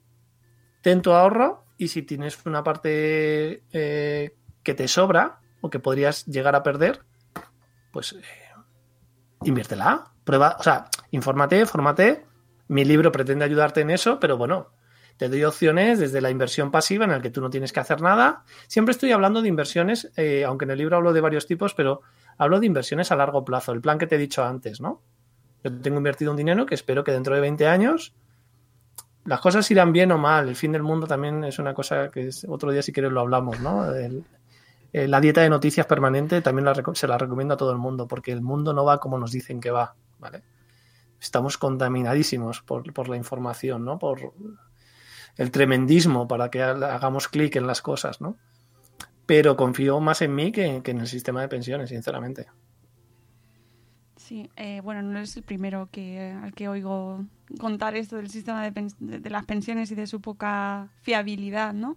ten 0.83 1.01
tu 1.03 1.13
ahorro 1.13 1.65
y 1.79 1.89
si 1.89 2.03
tienes 2.03 2.45
una 2.45 2.63
parte 2.65 3.63
eh, 3.73 4.35
que 4.63 4.75
te 4.75 4.89
sobra, 4.89 5.41
o 5.63 5.71
que 5.71 5.79
podrías 5.79 6.27
llegar 6.27 6.57
a 6.57 6.63
perder, 6.63 7.01
pues 7.93 8.13
eh, 8.15 8.23
inviértela, 9.45 10.13
prueba, 10.25 10.57
o 10.59 10.63
sea, 10.63 10.87
infórmate, 11.11 11.67
fórmate. 11.67 12.25
Mi 12.69 12.85
libro 12.85 13.11
pretende 13.11 13.45
ayudarte 13.45 13.81
en 13.81 13.91
eso, 13.91 14.19
pero 14.21 14.37
bueno, 14.37 14.69
te 15.21 15.29
doy 15.29 15.45
opciones 15.45 15.99
desde 15.99 16.23
la 16.23 16.31
inversión 16.31 16.71
pasiva 16.71 17.05
en 17.05 17.11
la 17.11 17.21
que 17.21 17.29
tú 17.29 17.43
no 17.43 17.51
tienes 17.51 17.75
que 17.75 17.81
hacer 17.81 18.01
nada. 18.01 18.43
Siempre 18.69 18.93
estoy 18.93 19.13
hablando 19.13 19.43
de 19.43 19.49
inversiones, 19.49 20.11
eh, 20.17 20.47
aunque 20.47 20.65
en 20.65 20.71
el 20.71 20.79
libro 20.79 20.97
hablo 20.97 21.13
de 21.13 21.21
varios 21.21 21.47
tipos, 21.47 21.75
pero 21.75 22.01
hablo 22.39 22.59
de 22.59 22.65
inversiones 22.65 23.13
a 23.13 23.17
largo 23.17 23.45
plazo, 23.45 23.73
el 23.73 23.83
plan 23.83 23.99
que 23.99 24.07
te 24.07 24.15
he 24.15 24.19
dicho 24.19 24.43
antes, 24.43 24.81
¿no? 24.81 25.03
Yo 25.63 25.79
tengo 25.83 25.99
invertido 25.99 26.31
un 26.31 26.39
dinero 26.39 26.65
que 26.65 26.75
espero 26.75 27.05
que 27.05 27.13
dentro 27.13 27.35
de 27.35 27.43
20 27.43 27.67
años 27.67 28.15
las 29.27 29.43
cosas 29.43 29.71
irán 29.71 29.93
bien 29.93 30.11
o 30.11 30.17
mal. 30.17 30.49
El 30.49 30.57
fin 30.57 30.73
del 30.73 30.83
mundo 30.83 31.07
también 31.07 31.45
es 31.45 31.59
una 31.59 31.75
cosa 31.75 32.11
que 32.11 32.29
es, 32.29 32.47
otro 32.49 32.73
día 32.73 32.81
si 32.81 32.91
quieres 32.91 33.13
lo 33.13 33.21
hablamos, 33.21 33.61
¿no? 33.61 33.95
Eh, 33.95 35.07
la 35.07 35.21
dieta 35.21 35.43
de 35.43 35.51
noticias 35.51 35.85
permanente 35.85 36.41
también 36.41 36.67
se 36.95 37.07
la 37.07 37.19
recomiendo 37.19 37.53
a 37.53 37.57
todo 37.59 37.73
el 37.73 37.79
mundo 37.79 38.09
porque 38.09 38.33
el 38.33 38.41
mundo 38.41 38.73
no 38.73 38.87
va 38.87 39.01
como 39.01 39.19
nos 39.19 39.33
dicen 39.33 39.61
que 39.61 39.71
va, 39.71 39.97
¿vale? 40.19 40.43
Estamos 41.21 41.59
contaminadísimos 41.59 42.63
por, 42.63 42.91
por 42.95 43.11
la 43.11 43.19
información, 43.19 43.85
¿no? 43.85 43.99
Por 43.99 44.33
el 45.37 45.51
tremendismo 45.51 46.27
para 46.29 46.51
que 46.51 46.63
ha- 46.63 46.71
hagamos 46.73 47.29
clic 47.29 47.57
en 47.57 47.67
las 47.67 47.83
cosas, 47.83 48.21
¿no? 48.21 48.37
Pero 49.27 49.57
confío 49.57 50.01
más 50.01 50.23
en 50.23 50.35
mí 50.35 50.51
que, 50.53 50.83
en 50.85 51.01
el 51.01 51.07
sistema 51.07 51.41
de 51.41 51.49
pensiones, 51.49 51.91
sinceramente. 51.91 52.47
Sí, 54.17 54.51
eh, 54.57 54.81
bueno, 54.83 55.03
no 55.03 55.19
eres 55.19 55.37
el 55.37 55.43
primero 55.43 55.89
que, 55.91 56.33
al 56.43 56.53
que 56.53 56.69
oigo 56.69 57.25
contar 57.59 57.97
esto 57.97 58.17
del 58.17 58.31
sistema 58.31 58.71
de 58.71 59.31
las 59.31 59.45
pensiones 59.45 59.91
y 59.91 59.95
de 59.95 60.07
su 60.07 60.21
poca 60.21 60.89
fiabilidad, 61.03 61.73
¿no? 61.73 61.97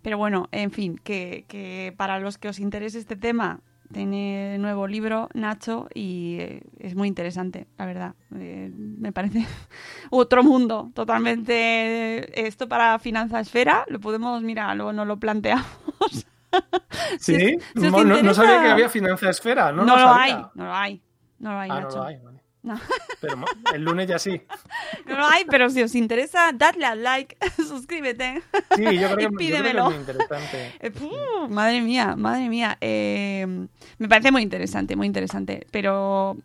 Pero 0.00 0.16
bueno, 0.16 0.48
en 0.52 0.70
fin, 0.70 0.96
que, 1.02 1.44
que 1.48 1.92
para 1.96 2.20
los 2.20 2.38
que 2.38 2.48
os 2.48 2.60
interese 2.60 2.98
este 2.98 3.16
tema, 3.16 3.60
tiene 3.92 4.58
nuevo 4.58 4.86
libro, 4.86 5.28
Nacho, 5.34 5.88
y 5.94 6.36
eh, 6.40 6.62
es 6.78 6.94
muy 6.94 7.08
interesante, 7.08 7.66
la 7.78 7.86
verdad. 7.86 8.14
Eh, 8.34 8.70
me 8.76 9.12
parece 9.12 9.44
otro 10.10 10.42
mundo, 10.42 10.90
totalmente. 10.94 12.46
Esto 12.46 12.68
para 12.68 12.98
Finanza 12.98 13.40
Esfera, 13.40 13.84
lo 13.88 14.00
podemos, 14.00 14.42
mira, 14.42 14.74
luego 14.74 14.92
nos 14.92 15.06
lo 15.06 15.18
planteamos. 15.18 15.66
Sí, 17.18 17.34
Si 17.74 17.80
si 17.80 17.90
no, 17.90 18.04
no- 18.04 18.22
no 18.22 18.32
sabía 18.34 18.62
que 18.62 18.68
había 18.68 18.88
financia 18.88 19.28
esfera, 19.28 19.72
no, 19.72 19.84
No, 19.84 19.96
lo 19.96 20.08
hay, 20.08 20.32
no 20.54 20.64
lo 20.64 20.72
hay. 20.74 21.02
No 21.38 21.52
lo 21.52 21.58
hay, 21.58 21.70
Ah, 21.70 21.74
no 21.74 21.80
Nacho. 21.82 21.96
lo 21.98 22.04
hay. 22.04 22.16
No. 22.66 22.80
Pero 23.20 23.36
el 23.74 23.82
lunes 23.82 24.08
ya 24.08 24.18
sí. 24.18 24.42
No 25.06 25.16
lo 25.16 25.24
hay, 25.26 25.44
pero 25.48 25.70
si 25.70 25.82
os 25.82 25.94
interesa, 25.94 26.50
dadle 26.52 26.84
al 26.84 27.02
like, 27.02 27.36
suscríbete. 27.56 28.42
Sí, 28.74 28.82
yo 28.82 28.84
creo 28.84 28.90
que, 28.90 28.94
Y 28.98 28.98
yo 28.98 29.06
creo 29.14 29.16
que 29.16 29.24
es 29.24 29.30
pídemelo. 29.38 29.84
muy 29.86 29.94
interesante. 29.94 30.72
Eh, 30.80 30.90
puh, 30.90 31.48
madre 31.48 31.80
mía, 31.80 32.16
madre 32.16 32.48
mía. 32.48 32.76
Eh, 32.80 33.46
me 33.98 34.08
parece 34.08 34.32
muy 34.32 34.42
interesante, 34.42 34.96
muy 34.96 35.06
interesante. 35.06 35.64
Pero 35.70 36.36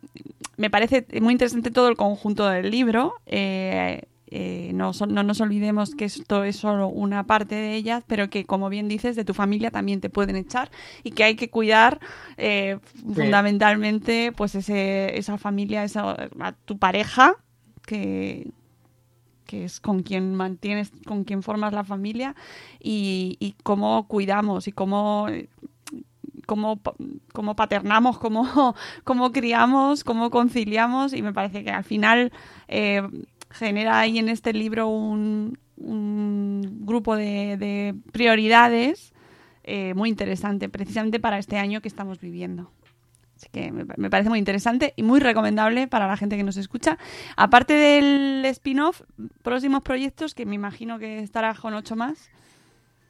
me 0.56 0.70
parece 0.70 1.04
muy 1.20 1.32
interesante 1.32 1.72
todo 1.72 1.88
el 1.88 1.96
conjunto 1.96 2.48
del 2.48 2.70
libro. 2.70 3.14
Eh, 3.26 4.02
eh, 4.34 4.70
no, 4.72 4.92
no 5.08 5.22
nos 5.22 5.42
olvidemos 5.42 5.94
que 5.94 6.06
esto 6.06 6.42
es 6.42 6.56
solo 6.56 6.88
una 6.88 7.24
parte 7.24 7.54
de 7.54 7.74
ellas, 7.74 8.02
pero 8.06 8.30
que, 8.30 8.46
como 8.46 8.70
bien 8.70 8.88
dices, 8.88 9.14
de 9.14 9.26
tu 9.26 9.34
familia 9.34 9.70
también 9.70 10.00
te 10.00 10.08
pueden 10.08 10.36
echar 10.36 10.70
y 11.02 11.10
que 11.10 11.24
hay 11.24 11.36
que 11.36 11.50
cuidar 11.50 12.00
eh, 12.38 12.78
fundamentalmente 13.14 14.32
pues 14.32 14.54
ese, 14.54 15.18
esa 15.18 15.36
familia, 15.36 15.84
esa, 15.84 16.30
a 16.40 16.52
tu 16.52 16.78
pareja, 16.78 17.34
que, 17.84 18.50
que 19.44 19.66
es 19.66 19.80
con 19.80 20.02
quien 20.02 20.34
mantienes, 20.34 20.92
con 21.04 21.24
quien 21.24 21.42
formas 21.42 21.74
la 21.74 21.84
familia 21.84 22.34
y, 22.80 23.36
y 23.38 23.54
cómo 23.62 24.08
cuidamos 24.08 24.66
y 24.66 24.72
cómo 24.72 25.26
cómo, 26.46 26.80
cómo 27.32 27.56
paternamos, 27.56 28.18
cómo, 28.18 28.74
cómo 29.04 29.32
criamos, 29.32 30.04
cómo 30.04 30.30
conciliamos 30.30 31.12
y 31.12 31.22
me 31.22 31.32
parece 31.32 31.64
que 31.64 31.70
al 31.70 31.84
final 31.84 32.32
eh, 32.68 33.02
genera 33.52 34.00
ahí 34.00 34.18
en 34.18 34.28
este 34.28 34.52
libro 34.52 34.88
un, 34.88 35.58
un 35.76 36.86
grupo 36.86 37.16
de, 37.16 37.56
de 37.56 37.94
prioridades 38.12 39.12
eh, 39.64 39.94
muy 39.94 40.08
interesante, 40.08 40.68
precisamente 40.68 41.20
para 41.20 41.38
este 41.38 41.58
año 41.58 41.80
que 41.80 41.88
estamos 41.88 42.20
viviendo. 42.20 42.70
Así 43.36 43.48
que 43.50 43.72
me, 43.72 44.10
parece 44.10 44.28
muy 44.28 44.38
interesante 44.38 44.92
y 44.96 45.02
muy 45.02 45.18
recomendable 45.18 45.88
para 45.88 46.06
la 46.06 46.16
gente 46.16 46.36
que 46.36 46.44
nos 46.44 46.56
escucha. 46.56 46.98
Aparte 47.36 47.74
del 47.74 48.44
spin-off, 48.46 49.02
próximos 49.42 49.82
proyectos 49.82 50.34
que 50.34 50.46
me 50.46 50.54
imagino 50.54 50.98
que 50.98 51.20
estará 51.20 51.54
con 51.54 51.74
ocho 51.74 51.96
más. 51.96 52.30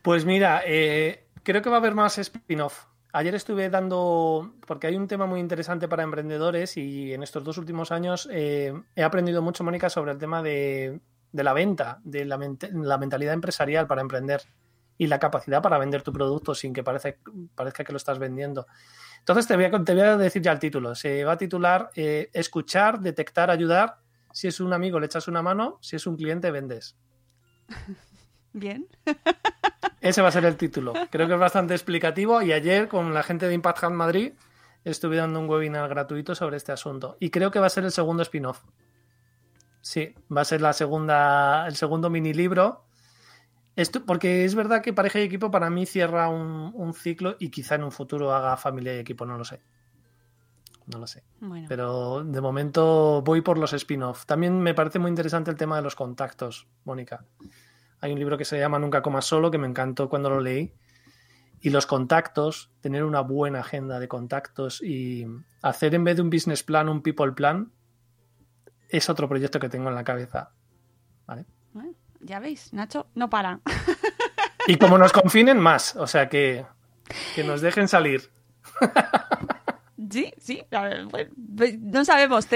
Pues 0.00 0.24
mira, 0.24 0.62
eh, 0.66 1.24
creo 1.42 1.60
que 1.60 1.68
va 1.68 1.76
a 1.76 1.78
haber 1.80 1.94
más 1.94 2.18
spin-off. 2.18 2.86
Ayer 3.14 3.34
estuve 3.34 3.68
dando, 3.68 4.54
porque 4.66 4.86
hay 4.86 4.96
un 4.96 5.06
tema 5.06 5.26
muy 5.26 5.38
interesante 5.38 5.86
para 5.86 6.02
emprendedores 6.02 6.78
y 6.78 7.12
en 7.12 7.22
estos 7.22 7.44
dos 7.44 7.58
últimos 7.58 7.92
años 7.92 8.26
eh, 8.32 8.72
he 8.96 9.02
aprendido 9.02 9.42
mucho, 9.42 9.64
Mónica, 9.64 9.90
sobre 9.90 10.12
el 10.12 10.18
tema 10.18 10.42
de, 10.42 10.98
de 11.30 11.44
la 11.44 11.52
venta, 11.52 12.00
de 12.04 12.24
la, 12.24 12.38
mente- 12.38 12.70
la 12.72 12.96
mentalidad 12.96 13.34
empresarial 13.34 13.86
para 13.86 14.00
emprender 14.00 14.40
y 14.96 15.08
la 15.08 15.18
capacidad 15.18 15.60
para 15.60 15.76
vender 15.76 16.02
tu 16.02 16.10
producto 16.12 16.54
sin 16.54 16.72
que 16.72 16.82
parece- 16.82 17.18
parezca 17.54 17.84
que 17.84 17.92
lo 17.92 17.98
estás 17.98 18.18
vendiendo. 18.18 18.66
Entonces 19.18 19.46
te 19.46 19.56
voy 19.56 19.66
a, 19.66 19.70
te 19.84 19.92
voy 19.92 20.02
a 20.02 20.16
decir 20.16 20.40
ya 20.40 20.52
el 20.52 20.58
título. 20.58 20.94
Se 20.94 21.22
va 21.24 21.32
a 21.32 21.36
titular 21.38 21.90
eh, 21.94 22.30
Escuchar, 22.32 22.98
detectar, 23.00 23.50
ayudar. 23.50 23.98
Si 24.32 24.48
es 24.48 24.58
un 24.58 24.72
amigo 24.72 24.98
le 24.98 25.04
echas 25.06 25.28
una 25.28 25.42
mano, 25.42 25.76
si 25.82 25.96
es 25.96 26.06
un 26.06 26.16
cliente 26.16 26.50
vendes. 26.50 26.96
Bien. 28.54 28.86
Ese 30.02 30.20
va 30.20 30.28
a 30.28 30.32
ser 30.32 30.44
el 30.44 30.56
título. 30.56 30.92
Creo 31.10 31.28
que 31.28 31.34
es 31.34 31.38
bastante 31.38 31.74
explicativo 31.74 32.42
y 32.42 32.52
ayer 32.52 32.88
con 32.88 33.14
la 33.14 33.22
gente 33.22 33.46
de 33.46 33.54
Impact 33.54 33.84
Hub 33.84 33.92
Madrid 33.92 34.32
estuve 34.84 35.16
dando 35.16 35.38
un 35.38 35.48
webinar 35.48 35.88
gratuito 35.88 36.34
sobre 36.34 36.56
este 36.56 36.72
asunto 36.72 37.16
y 37.20 37.30
creo 37.30 37.52
que 37.52 37.60
va 37.60 37.66
a 37.66 37.70
ser 37.70 37.84
el 37.84 37.92
segundo 37.92 38.24
spin-off. 38.24 38.64
Sí, 39.80 40.12
va 40.34 40.40
a 40.40 40.44
ser 40.44 40.60
la 40.60 40.72
segunda, 40.72 41.68
el 41.68 41.76
segundo 41.76 42.10
mini 42.10 42.34
libro. 42.34 42.84
Esto, 43.76 44.04
porque 44.04 44.44
es 44.44 44.56
verdad 44.56 44.82
que 44.82 44.92
pareja 44.92 45.20
y 45.20 45.22
equipo 45.22 45.52
para 45.52 45.70
mí 45.70 45.86
cierra 45.86 46.28
un, 46.28 46.72
un 46.74 46.94
ciclo 46.94 47.36
y 47.38 47.50
quizá 47.50 47.76
en 47.76 47.84
un 47.84 47.92
futuro 47.92 48.34
haga 48.34 48.56
familia 48.56 48.96
y 48.96 48.98
equipo, 48.98 49.24
no 49.24 49.38
lo 49.38 49.44
sé. 49.44 49.62
No 50.86 50.98
lo 50.98 51.06
sé. 51.06 51.22
Bueno. 51.38 51.66
Pero 51.68 52.24
de 52.24 52.40
momento 52.40 53.22
voy 53.22 53.40
por 53.40 53.56
los 53.56 53.72
spin-off. 53.72 54.26
También 54.26 54.60
me 54.60 54.74
parece 54.74 54.98
muy 54.98 55.10
interesante 55.10 55.50
el 55.52 55.56
tema 55.56 55.76
de 55.76 55.82
los 55.82 55.94
contactos, 55.94 56.66
Mónica. 56.84 57.24
Hay 58.02 58.12
un 58.12 58.18
libro 58.18 58.36
que 58.36 58.44
se 58.44 58.58
llama 58.58 58.78
Nunca 58.78 59.00
comas 59.00 59.24
solo, 59.24 59.50
que 59.50 59.58
me 59.58 59.68
encantó 59.68 60.08
cuando 60.10 60.28
lo 60.28 60.40
leí. 60.40 60.74
Y 61.60 61.70
los 61.70 61.86
contactos, 61.86 62.72
tener 62.80 63.04
una 63.04 63.20
buena 63.20 63.60
agenda 63.60 64.00
de 64.00 64.08
contactos 64.08 64.82
y 64.82 65.24
hacer 65.62 65.94
en 65.94 66.02
vez 66.02 66.16
de 66.16 66.22
un 66.22 66.28
business 66.28 66.64
plan, 66.64 66.88
un 66.88 67.02
people 67.02 67.32
plan, 67.32 67.70
es 68.88 69.08
otro 69.08 69.28
proyecto 69.28 69.60
que 69.60 69.68
tengo 69.68 69.88
en 69.88 69.94
la 69.94 70.02
cabeza. 70.02 70.50
¿Vale? 71.26 71.46
Ya 72.20 72.38
veis, 72.38 72.72
Nacho 72.72 73.06
no 73.14 73.30
para. 73.30 73.60
Y 74.66 74.76
como 74.76 74.96
nos 74.96 75.12
confinen, 75.12 75.58
más. 75.58 75.96
O 75.96 76.06
sea 76.06 76.28
que, 76.28 76.64
que 77.34 77.42
nos 77.42 77.60
dejen 77.60 77.88
salir. 77.88 78.30
Sí, 80.10 80.32
sí, 80.38 80.62
a 80.70 80.82
ver, 80.82 81.06
bueno, 81.06 81.30
pues, 81.56 81.78
no 81.78 82.04
sabemos. 82.04 82.48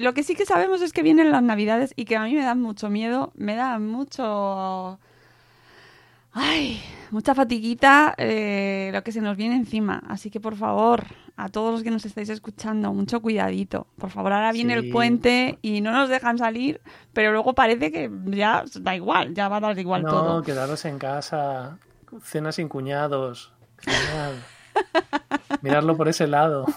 Lo 0.00 0.14
que 0.14 0.22
sí 0.22 0.34
que 0.34 0.46
sabemos 0.46 0.80
es 0.82 0.92
que 0.92 1.02
vienen 1.02 1.30
las 1.32 1.42
navidades 1.42 1.92
y 1.96 2.04
que 2.04 2.16
a 2.16 2.22
mí 2.24 2.34
me 2.34 2.42
dan 2.42 2.60
mucho 2.60 2.88
miedo, 2.90 3.32
me 3.36 3.56
da 3.56 3.78
mucho... 3.78 4.98
Ay, 6.36 6.82
mucha 7.12 7.32
fatiguita 7.32 8.14
eh, 8.18 8.90
lo 8.92 9.04
que 9.04 9.12
se 9.12 9.20
nos 9.20 9.36
viene 9.36 9.54
encima. 9.54 10.02
Así 10.08 10.30
que 10.30 10.40
por 10.40 10.56
favor, 10.56 11.04
a 11.36 11.48
todos 11.48 11.72
los 11.72 11.82
que 11.84 11.92
nos 11.92 12.04
estáis 12.06 12.28
escuchando, 12.28 12.92
mucho 12.92 13.20
cuidadito. 13.22 13.86
Por 13.98 14.10
favor, 14.10 14.32
ahora 14.32 14.50
viene 14.50 14.72
Sí. 14.80 14.86
el 14.86 14.90
puente 14.92 15.58
y 15.62 15.80
no 15.80 15.92
nos 15.92 16.08
dejan 16.08 16.36
salir, 16.38 16.80
pero 17.12 17.30
luego 17.30 17.54
parece 17.54 17.92
que 17.92 18.10
ya 18.26 18.64
da 18.80 18.96
igual, 18.96 19.32
ya 19.32 19.48
va 19.48 19.58
a 19.58 19.60
dar 19.60 19.78
igual 19.78 20.02
no, 20.02 20.10
todo. 20.10 20.42
quedaros 20.42 20.84
en 20.86 20.98
casa, 20.98 21.78
cenas 22.24 22.56
sin 22.56 22.68
cuñados. 22.68 23.52
Genial. 23.78 24.34
Mirarlo 25.64 25.96
por 25.96 26.08
ese 26.08 26.26
lado. 26.26 26.66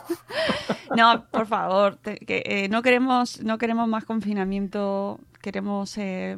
No, 0.95 1.25
por 1.31 1.45
favor, 1.47 1.97
que, 1.97 2.17
eh, 2.45 2.69
no 2.69 2.81
queremos 2.81 3.43
no 3.43 3.57
queremos 3.57 3.89
más 3.89 4.05
confinamiento, 4.05 5.19
queremos 5.41 5.97
eh, 5.97 6.37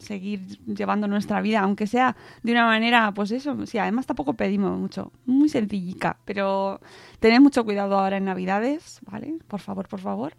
seguir 0.00 0.40
llevando 0.66 1.06
nuestra 1.06 1.40
vida, 1.40 1.60
aunque 1.60 1.86
sea 1.86 2.16
de 2.42 2.52
una 2.52 2.66
manera, 2.66 3.12
pues 3.14 3.30
eso, 3.30 3.66
sí, 3.66 3.78
además 3.78 4.04
tampoco 4.06 4.34
pedimos 4.34 4.76
mucho, 4.76 5.12
muy 5.26 5.48
sencillica, 5.48 6.18
pero 6.24 6.80
tened 7.20 7.40
mucho 7.40 7.64
cuidado 7.64 7.96
ahora 7.96 8.16
en 8.16 8.24
Navidades, 8.24 8.98
¿vale? 9.08 9.38
Por 9.46 9.60
favor, 9.60 9.86
por 9.86 10.00
favor. 10.00 10.34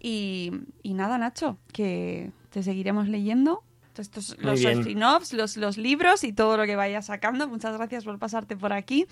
Y, 0.00 0.50
y 0.82 0.94
nada, 0.94 1.18
Nacho, 1.18 1.58
que 1.72 2.32
te 2.50 2.64
seguiremos 2.64 3.08
leyendo 3.08 3.62
Estos, 4.00 4.36
Muy 4.38 4.46
los 4.46 4.60
spin-offs, 4.60 5.32
los, 5.34 5.56
los 5.56 5.76
libros 5.76 6.24
y 6.24 6.32
todo 6.32 6.56
lo 6.56 6.64
que 6.64 6.76
vayas 6.76 7.06
sacando. 7.06 7.46
Muchas 7.48 7.76
gracias 7.76 8.04
por 8.04 8.18
pasarte 8.18 8.56
por 8.56 8.72
aquí. 8.72 9.06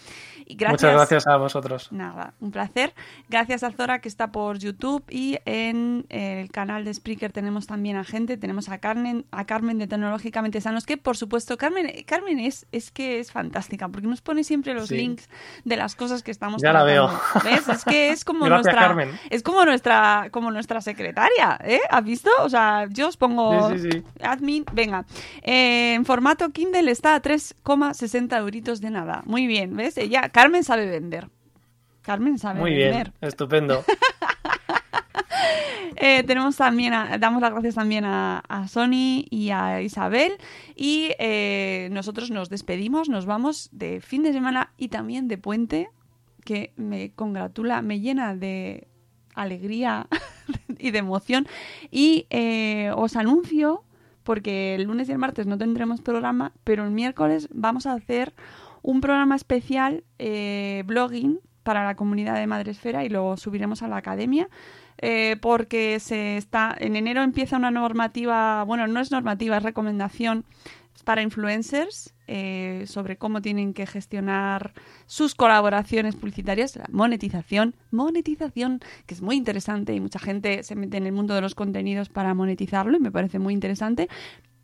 Y 0.46 0.54
gracias, 0.54 0.82
Muchas 0.82 0.94
gracias 0.94 1.26
a 1.26 1.36
vosotros. 1.36 1.92
Nada, 1.92 2.34
un 2.40 2.50
placer. 2.50 2.94
Gracias 3.28 3.62
a 3.62 3.70
Zora 3.72 4.00
que 4.00 4.08
está 4.08 4.32
por 4.32 4.58
YouTube 4.58 5.04
y 5.10 5.38
en 5.44 6.06
el 6.08 6.50
canal 6.50 6.84
de 6.84 6.94
Spreaker 6.94 7.32
tenemos 7.32 7.66
también 7.66 7.96
a 7.96 8.04
gente, 8.04 8.36
tenemos 8.36 8.68
a 8.68 8.78
Carmen, 8.78 9.26
a 9.30 9.44
Carmen 9.44 9.78
de 9.78 9.86
Tecnológicamente 9.86 10.60
Sanos, 10.60 10.86
que 10.86 10.96
por 10.96 11.16
supuesto, 11.16 11.56
Carmen, 11.56 11.90
Carmen 12.06 12.38
es, 12.40 12.66
es 12.72 12.90
que 12.90 13.18
es 13.20 13.32
fantástica, 13.32 13.88
porque 13.88 14.06
nos 14.06 14.20
pone 14.20 14.44
siempre 14.44 14.74
los 14.74 14.88
Sí. 14.88 14.96
links 14.96 15.28
de 15.64 15.76
las 15.76 15.94
cosas 15.94 16.22
que 16.22 16.30
estamos 16.30 16.62
Ya 16.62 16.72
la 16.72 16.82
veo. 16.84 17.08
tratando. 17.08 17.50
¿Ves? 17.50 17.68
Es 17.68 17.84
que 17.84 18.10
es 18.10 18.24
como 18.24 18.44
Gracias, 18.46 18.64
nuestra 18.66 18.86
Carmen. 18.88 19.18
es 19.30 19.42
como 19.42 19.64
nuestra 19.64 20.28
como 20.30 20.50
nuestra 20.50 20.80
secretaria, 20.80 21.58
¿eh? 21.64 21.80
¿Has 21.90 22.04
visto? 22.04 22.30
O 22.40 22.48
sea, 22.48 22.86
yo 22.90 23.08
os 23.08 23.16
pongo 23.16 23.70
sí, 23.70 23.90
sí. 23.90 24.02
admin, 24.22 24.64
venga. 24.72 25.04
Eh, 25.42 25.94
en 25.94 26.04
formato 26.04 26.50
Kindle 26.50 26.90
está 26.90 27.14
a 27.14 27.22
3,60 27.22 28.38
euritos 28.38 28.80
de 28.80 28.90
nada. 28.90 29.22
Muy 29.26 29.46
bien, 29.46 29.76
¿ves? 29.76 29.96
Ella, 29.98 30.28
Carmen 30.30 30.64
sabe 30.64 30.86
vender. 30.86 31.28
Carmen 32.02 32.38
sabe 32.38 32.60
Muy 32.60 32.74
vender. 32.74 33.12
bien, 33.20 33.28
estupendo. 33.28 33.84
Eh, 36.02 36.22
tenemos 36.24 36.56
también, 36.56 36.94
a- 36.94 37.18
damos 37.18 37.42
las 37.42 37.50
gracias 37.52 37.74
también 37.74 38.04
a, 38.06 38.38
a 38.48 38.68
Sony 38.68 39.26
y 39.28 39.50
a 39.50 39.82
Isabel. 39.82 40.32
Y 40.74 41.10
eh, 41.18 41.88
nosotros 41.92 42.30
nos 42.30 42.48
despedimos, 42.48 43.08
nos 43.10 43.26
vamos 43.26 43.68
de 43.72 44.00
fin 44.00 44.22
de 44.22 44.32
semana 44.32 44.72
y 44.78 44.88
también 44.88 45.28
de 45.28 45.36
puente, 45.36 45.90
que 46.44 46.72
me 46.76 47.10
congratula, 47.12 47.82
me 47.82 48.00
llena 48.00 48.34
de 48.34 48.88
alegría 49.34 50.06
y 50.78 50.90
de 50.90 50.98
emoción. 50.98 51.46
Y 51.90 52.26
eh, 52.30 52.92
os 52.96 53.16
anuncio, 53.16 53.84
porque 54.30 54.76
el 54.76 54.84
lunes 54.84 55.08
y 55.08 55.12
el 55.12 55.18
martes 55.18 55.48
no 55.48 55.58
tendremos 55.58 56.00
programa, 56.02 56.52
pero 56.62 56.84
el 56.84 56.92
miércoles 56.92 57.48
vamos 57.52 57.86
a 57.86 57.94
hacer 57.94 58.32
un 58.80 59.00
programa 59.00 59.34
especial 59.34 60.04
eh, 60.20 60.84
blogging 60.86 61.40
para 61.64 61.84
la 61.84 61.96
comunidad 61.96 62.36
de 62.36 62.46
Madresfera 62.46 63.04
y 63.04 63.08
lo 63.08 63.36
subiremos 63.36 63.82
a 63.82 63.88
la 63.88 63.96
academia 63.96 64.48
eh, 64.98 65.36
porque 65.42 65.98
se 65.98 66.36
está 66.36 66.76
en 66.78 66.94
enero 66.94 67.24
empieza 67.24 67.56
una 67.56 67.72
normativa, 67.72 68.62
bueno, 68.62 68.86
no 68.86 69.00
es 69.00 69.10
normativa, 69.10 69.56
es 69.56 69.64
recomendación 69.64 70.44
para 71.02 71.22
influencers 71.22 72.14
eh, 72.32 72.84
sobre 72.86 73.16
cómo 73.16 73.42
tienen 73.42 73.74
que 73.74 73.86
gestionar 73.86 74.72
sus 75.06 75.34
colaboraciones 75.34 76.14
publicitarias, 76.14 76.76
la 76.76 76.86
monetización, 76.92 77.74
monetización, 77.90 78.78
que 79.06 79.14
es 79.14 79.20
muy 79.20 79.34
interesante 79.34 79.94
y 79.94 79.98
mucha 79.98 80.20
gente 80.20 80.62
se 80.62 80.76
mete 80.76 80.96
en 80.96 81.06
el 81.06 81.12
mundo 81.12 81.34
de 81.34 81.40
los 81.40 81.56
contenidos 81.56 82.08
para 82.08 82.32
monetizarlo 82.32 82.96
y 82.96 83.00
me 83.00 83.10
parece 83.10 83.40
muy 83.40 83.52
interesante. 83.52 84.08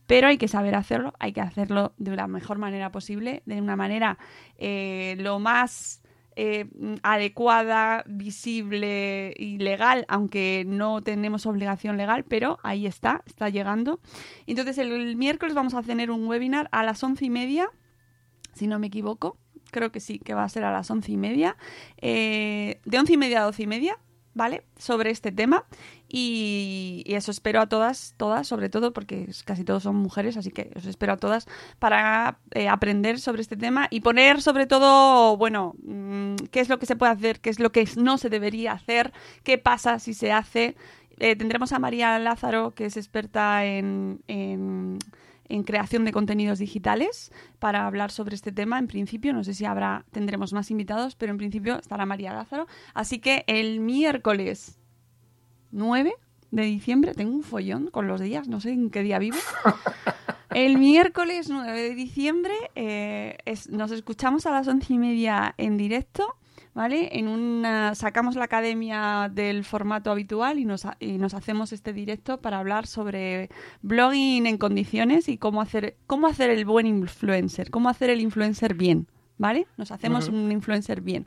Pero 0.06 0.28
hay 0.28 0.38
que 0.38 0.46
saber 0.46 0.76
hacerlo, 0.76 1.14
hay 1.18 1.32
que 1.32 1.40
hacerlo 1.40 1.92
de 1.98 2.14
la 2.14 2.28
mejor 2.28 2.58
manera 2.58 2.92
posible, 2.92 3.42
de 3.46 3.60
una 3.60 3.74
manera 3.74 4.16
eh, 4.58 5.16
lo 5.18 5.40
más 5.40 6.02
eh, 6.36 6.66
adecuada, 7.02 8.04
visible 8.06 9.32
y 9.38 9.56
legal, 9.56 10.04
aunque 10.08 10.64
no 10.66 11.02
tenemos 11.02 11.46
obligación 11.46 11.96
legal, 11.96 12.24
pero 12.24 12.58
ahí 12.62 12.86
está, 12.86 13.22
está 13.26 13.48
llegando. 13.48 14.00
Entonces 14.46 14.76
el, 14.76 15.16
miércoles 15.16 15.54
vamos 15.54 15.72
a 15.72 15.82
tener 15.82 16.10
un 16.10 16.26
webinar 16.28 16.68
a 16.72 16.82
las 16.82 17.02
once 17.02 17.24
y 17.24 17.30
media, 17.30 17.70
si 18.52 18.66
no 18.66 18.78
me 18.78 18.88
equivoco. 18.88 19.38
Creo 19.70 19.90
que 19.90 20.00
sí, 20.00 20.18
que 20.18 20.34
va 20.34 20.44
a 20.44 20.48
ser 20.48 20.64
a 20.64 20.72
las 20.72 20.90
once 20.90 21.10
y 21.10 21.16
media. 21.16 21.56
eh, 22.02 22.80
de 22.84 22.98
once 22.98 23.14
y 23.14 23.16
media 23.16 23.40
a 23.40 23.44
doce 23.44 23.62
y 23.62 23.66
media, 23.66 23.98
¿vale? 24.36 24.64
Sobre 24.76 25.10
este 25.10 25.32
tema. 25.32 25.64
Y, 26.08 27.02
eso 27.06 27.30
espero 27.30 27.60
a 27.60 27.66
todas, 27.66 28.14
todas, 28.18 28.46
sobre 28.46 28.68
todo 28.68 28.92
porque 28.92 29.28
casi 29.44 29.64
todos 29.64 29.82
son 29.82 29.96
mujeres, 29.96 30.36
así 30.36 30.50
que 30.50 30.70
os 30.76 30.84
espero 30.84 31.14
a 31.14 31.16
todas 31.16 31.46
para 31.78 32.38
eh, 32.52 32.68
aprender 32.68 33.18
sobre 33.18 33.40
este 33.42 33.56
tema 33.56 33.88
y 33.90 34.00
poner 34.00 34.42
sobre 34.42 34.66
todo, 34.66 35.36
bueno, 35.38 35.74
mm, 35.82 36.34
qué 36.52 36.60
es 36.60 36.68
lo 36.68 36.78
que 36.78 36.86
se 36.86 36.96
puede 36.96 37.12
hacer, 37.12 37.40
qué 37.40 37.50
es 37.50 37.58
lo 37.58 37.72
que 37.72 37.88
no 37.96 38.18
se 38.18 38.28
debería 38.28 38.72
hacer, 38.72 39.12
qué 39.42 39.56
pasa 39.58 39.98
si 39.98 40.12
se 40.14 40.30
hace. 40.30 40.76
Eh, 41.18 41.34
tendremos 41.34 41.72
a 41.72 41.78
María 41.78 42.18
Lázaro, 42.18 42.74
que 42.74 42.84
es 42.84 42.98
experta 42.98 43.64
en, 43.64 44.20
en, 44.28 44.98
en 45.48 45.62
creación 45.62 46.04
de 46.04 46.12
contenidos 46.12 46.58
digitales, 46.58 47.32
para 47.58 47.86
hablar 47.86 48.10
sobre 48.10 48.34
este 48.34 48.52
tema. 48.52 48.78
En 48.78 48.86
principio, 48.86 49.32
no 49.32 49.44
sé 49.44 49.54
si 49.54 49.64
habrá, 49.64 50.04
tendremos 50.12 50.52
más 50.52 50.70
invitados, 50.70 51.14
pero 51.16 51.32
en 51.32 51.38
principio 51.38 51.78
estará 51.78 52.06
María 52.06 52.32
Lázaro. 52.32 52.66
Así 52.94 53.18
que 53.18 53.44
el 53.46 53.80
miércoles 53.80 54.78
9 55.72 56.14
de 56.50 56.62
diciembre, 56.62 57.14
tengo 57.14 57.34
un 57.34 57.42
follón 57.42 57.88
con 57.90 58.06
los 58.06 58.20
días, 58.20 58.48
no 58.48 58.60
sé 58.60 58.70
en 58.72 58.90
qué 58.90 59.02
día 59.02 59.18
vivo. 59.18 59.36
El 60.50 60.78
miércoles 60.78 61.50
9 61.50 61.78
de 61.82 61.94
diciembre 61.94 62.54
eh, 62.76 63.36
es- 63.44 63.68
nos 63.68 63.90
escuchamos 63.90 64.46
a 64.46 64.52
las 64.52 64.66
once 64.68 64.94
y 64.94 64.98
media 64.98 65.54
en 65.58 65.76
directo, 65.76 66.36
¿vale? 66.76 67.08
En 67.18 67.26
una, 67.26 67.94
sacamos 67.94 68.36
la 68.36 68.44
academia 68.44 69.30
del 69.32 69.64
formato 69.64 70.10
habitual 70.10 70.58
y 70.58 70.66
nos, 70.66 70.86
y 71.00 71.12
nos 71.16 71.32
hacemos 71.32 71.72
este 71.72 71.94
directo 71.94 72.38
para 72.42 72.58
hablar 72.58 72.86
sobre 72.86 73.48
blogging 73.80 74.46
en 74.46 74.58
condiciones 74.58 75.30
y 75.30 75.38
cómo 75.38 75.62
hacer, 75.62 75.96
cómo 76.06 76.26
hacer 76.26 76.50
el 76.50 76.66
buen 76.66 76.86
influencer, 76.86 77.70
cómo 77.70 77.88
hacer 77.88 78.10
el 78.10 78.20
influencer 78.20 78.74
bien. 78.74 79.08
¿Vale? 79.38 79.66
Nos 79.76 79.90
hacemos 79.90 80.28
un 80.28 80.50
influencer 80.50 81.02
bien. 81.02 81.26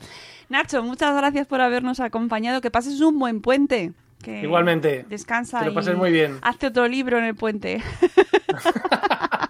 Nacho, 0.50 0.82
muchas 0.82 1.16
gracias 1.16 1.45
por 1.45 1.62
habernos 1.62 2.00
acompañado. 2.00 2.60
Que 2.60 2.72
pases 2.72 3.02
un 3.02 3.20
buen 3.20 3.39
puente. 3.39 3.93
Que 4.24 4.41
Igualmente. 4.41 5.06
Descansa 5.08 5.60
Que 5.60 5.66
lo 5.66 5.72
y 5.74 5.76
pases 5.76 5.95
muy 5.95 6.12
bien. 6.12 6.39
hazte 6.41 6.68
otro 6.68 6.88
libro 6.88 7.20
en 7.20 7.26
el 7.26 7.36
puente. 7.36 7.84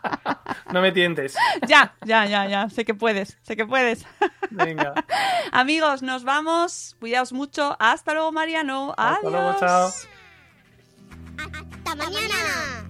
No 0.72 0.82
me 0.82 0.92
tientes. 0.92 1.36
ya, 1.68 1.96
ya, 2.06 2.26
ya, 2.26 2.48
ya. 2.48 2.70
Sé 2.70 2.86
que 2.86 2.94
puedes, 2.94 3.38
sé 3.42 3.56
que 3.56 3.66
puedes. 3.66 4.06
Venga. 4.52 4.94
Amigos, 5.52 6.02
nos 6.02 6.24
vamos. 6.24 6.96
Cuidaos 7.00 7.34
mucho. 7.34 7.76
Hasta 7.80 8.14
luego, 8.14 8.32
Mariano. 8.32 8.94
Hasta 8.98 9.28
Adiós. 9.28 9.32
luego, 9.32 9.60
chao. 9.60 9.88
Hasta 11.38 11.96
mañana. 11.96 12.90